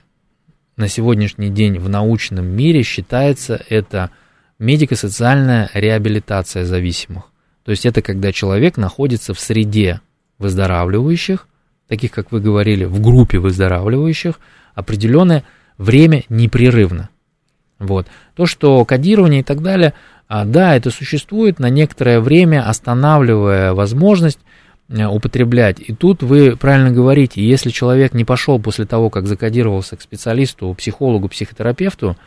на 0.78 0.88
сегодняшний 0.88 1.49
день 1.49 1.80
в 1.80 1.89
научном 1.89 2.45
мире 2.45 2.84
считается 2.84 3.63
это 3.69 4.11
медико-социальная 4.59 5.69
реабилитация 5.73 6.65
зависимых. 6.65 7.23
То 7.63 7.71
есть 7.71 7.86
это 7.86 8.01
когда 8.01 8.32
человек 8.32 8.78
находится 8.78 9.34
в 9.34 9.39
среде 9.39 10.01
выздоравливающих, 10.38 11.47
таких, 11.88 12.11
как 12.11 12.32
вы 12.32 12.41
говорили, 12.41 12.86
в 12.86 13.01
группе 13.01 13.39
выздоравливающих, 13.39 14.39
определенное 14.73 15.43
время 15.78 16.23
непрерывно. 16.30 17.09
Вот. 17.80 18.07
То, 18.36 18.45
что 18.45 18.84
кодирование 18.86 19.41
и 19.41 19.43
так 19.43 19.61
далее, 19.61 19.93
а, 20.28 20.45
да, 20.45 20.76
это 20.76 20.91
существует 20.91 21.59
на 21.59 21.69
некоторое 21.69 22.19
время, 22.19 22.67
останавливая 22.67 23.73
возможность 23.73 24.39
употреблять. 24.89 25.79
И 25.79 25.93
тут 25.93 26.21
вы 26.21 26.55
правильно 26.55 26.91
говорите, 26.91 27.43
если 27.43 27.69
человек 27.69 28.13
не 28.13 28.23
пошел 28.23 28.59
после 28.59 28.86
того, 28.86 29.09
как 29.09 29.27
закодировался 29.27 29.97
к 29.97 30.01
специалисту, 30.01 30.73
психологу, 30.73 31.27
психотерапевту, 31.27 32.17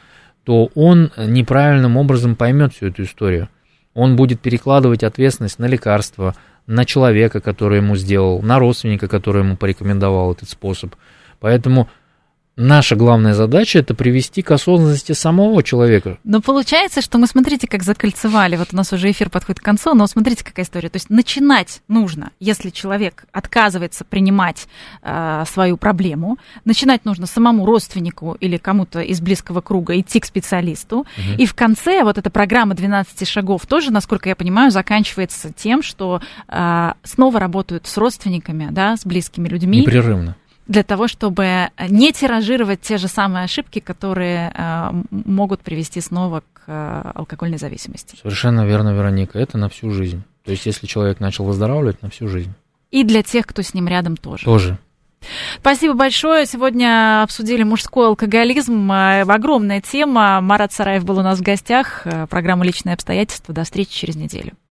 то 0.45 0.71
он 0.75 1.13
неправильным 1.17 1.97
образом 1.97 2.35
поймет 2.35 2.75
всю 2.75 2.87
эту 2.87 3.05
историю. 3.05 3.49
Он 3.95 4.17
будет 4.17 4.41
перекладывать 4.41 5.05
ответственность 5.05 5.59
на 5.59 5.67
лекарство, 5.67 6.35
на 6.67 6.85
человека, 6.85 7.41
который 7.41 7.79
ему 7.79 7.97
сделал, 7.97 8.43
на 8.43 8.59
родственника, 8.59 9.09
который 9.09 9.43
ему 9.43 9.57
порекомендовал 9.57 10.33
этот 10.33 10.49
способ. 10.49 10.95
Поэтому 11.41 11.89
наша 12.59 12.97
главная 12.97 13.35
задача 13.35 13.79
это 13.79 13.95
привести 13.95 14.43
к 14.43 14.51
осознанности 14.51 15.13
самого 15.13 15.63
человека. 15.63 16.19
Но 16.25 16.43
получается, 16.43 17.01
что 17.01 17.19
мы 17.19 17.27
смотрите, 17.27 17.67
как 17.67 17.83
закольцевали. 17.83 18.57
Вот 18.57 18.69
у 18.73 18.77
нас 18.77 18.93
уже 18.93 19.11
эфир 19.11 19.31
подходит 19.31 19.61
к 19.61 19.65
концу, 19.65 19.95
но 19.95 20.07
смотрите, 20.07 20.45
какая 20.45 20.67
история. 20.67 20.89
То 20.89 20.97
есть 20.97 21.09
начинать 21.09 21.81
нужно, 21.89 22.33
если 22.41 22.71
человек 22.71 23.25
отказывается 23.33 24.05
принимать 24.05 24.67
э, 25.03 25.45
свою 25.51 25.77
проблему, 25.77 26.37
начинать 26.65 27.05
нужно 27.05 27.27
самому 27.27 27.65
родственнику 27.65 28.37
или 28.41 28.57
кому-то 28.57 29.01
из 29.01 29.21
близкого 29.21 29.61
круга 29.61 29.99
идти 29.99 30.21
к 30.21 30.27
специалисту. 30.27 30.99
Угу. 30.99 31.39
И 31.39 31.47
в 31.47 31.55
конце 31.55 32.03
вот 32.03 32.19
эта 32.19 32.29
программа 32.29 32.75
12 32.75 33.27
шагов 33.27 33.67
тоже, 33.67 33.93
насколько 33.93 34.29
я 34.29 34.37
понимаю, 34.37 34.71
заканчивается 34.73 35.53
тем, 35.53 35.83
что 35.83 36.21
э, 36.49 36.93
снова 37.05 37.39
работают 37.39 37.87
с 37.87 37.97
родственниками, 37.97 38.69
да, 38.73 38.97
с 38.97 39.07
близкими 39.07 39.49
людьми. 39.49 39.81
Непрерывно 39.81 40.37
для 40.69 40.83
того, 40.83 41.09
чтобы 41.09 41.71
не 41.89 42.13
тиражировать 42.13 42.83
те 42.83 42.99
же 42.99 43.09
самые 43.09 43.45
ошибки, 43.45 43.81
которые 43.81 44.53
э, 44.55 44.91
могут 45.11 45.63
привести 45.63 46.01
снова 46.03 46.43
к 46.53 46.63
э, 46.67 47.11
алкогольной 47.15 47.57
зависимости. 47.57 48.17
Совершенно 48.21 48.67
верно, 48.67 48.95
Вероника. 48.95 49.39
Это 49.39 49.57
на 49.57 49.71
всю 49.71 49.91
жизнь. 49.91 50.23
То 50.45 50.51
есть, 50.51 50.67
если 50.67 50.87
человек 50.87 51.21
начал 51.21 51.45
выздоравливать, 51.45 52.03
на 52.03 52.11
всю 52.11 52.29
жизнь. 52.29 52.53
И 52.91 53.03
для 53.03 53.23
тех, 53.23 53.47
кто 53.47 53.63
с 53.63 53.73
ним 53.73 53.89
рядом 53.89 54.17
тоже. 54.17 54.45
Тоже. 54.45 54.79
Спасибо 55.59 55.95
большое. 55.95 56.47
Сегодня 56.47 57.23
обсудили 57.23 57.63
мужской 57.63 58.07
алкоголизм. 58.07 58.93
Э, 58.93 59.23
огромная 59.23 59.81
тема. 59.81 60.39
Марат 60.43 60.75
Сараев 60.75 61.05
был 61.07 61.19
у 61.19 61.23
нас 61.23 61.39
в 61.39 61.43
гостях. 61.43 62.07
Программа 62.29 62.67
«Личные 62.67 62.93
обстоятельства». 62.93 63.55
До 63.55 63.65
встречи 63.65 63.93
через 63.93 64.17
неделю. 64.17 64.53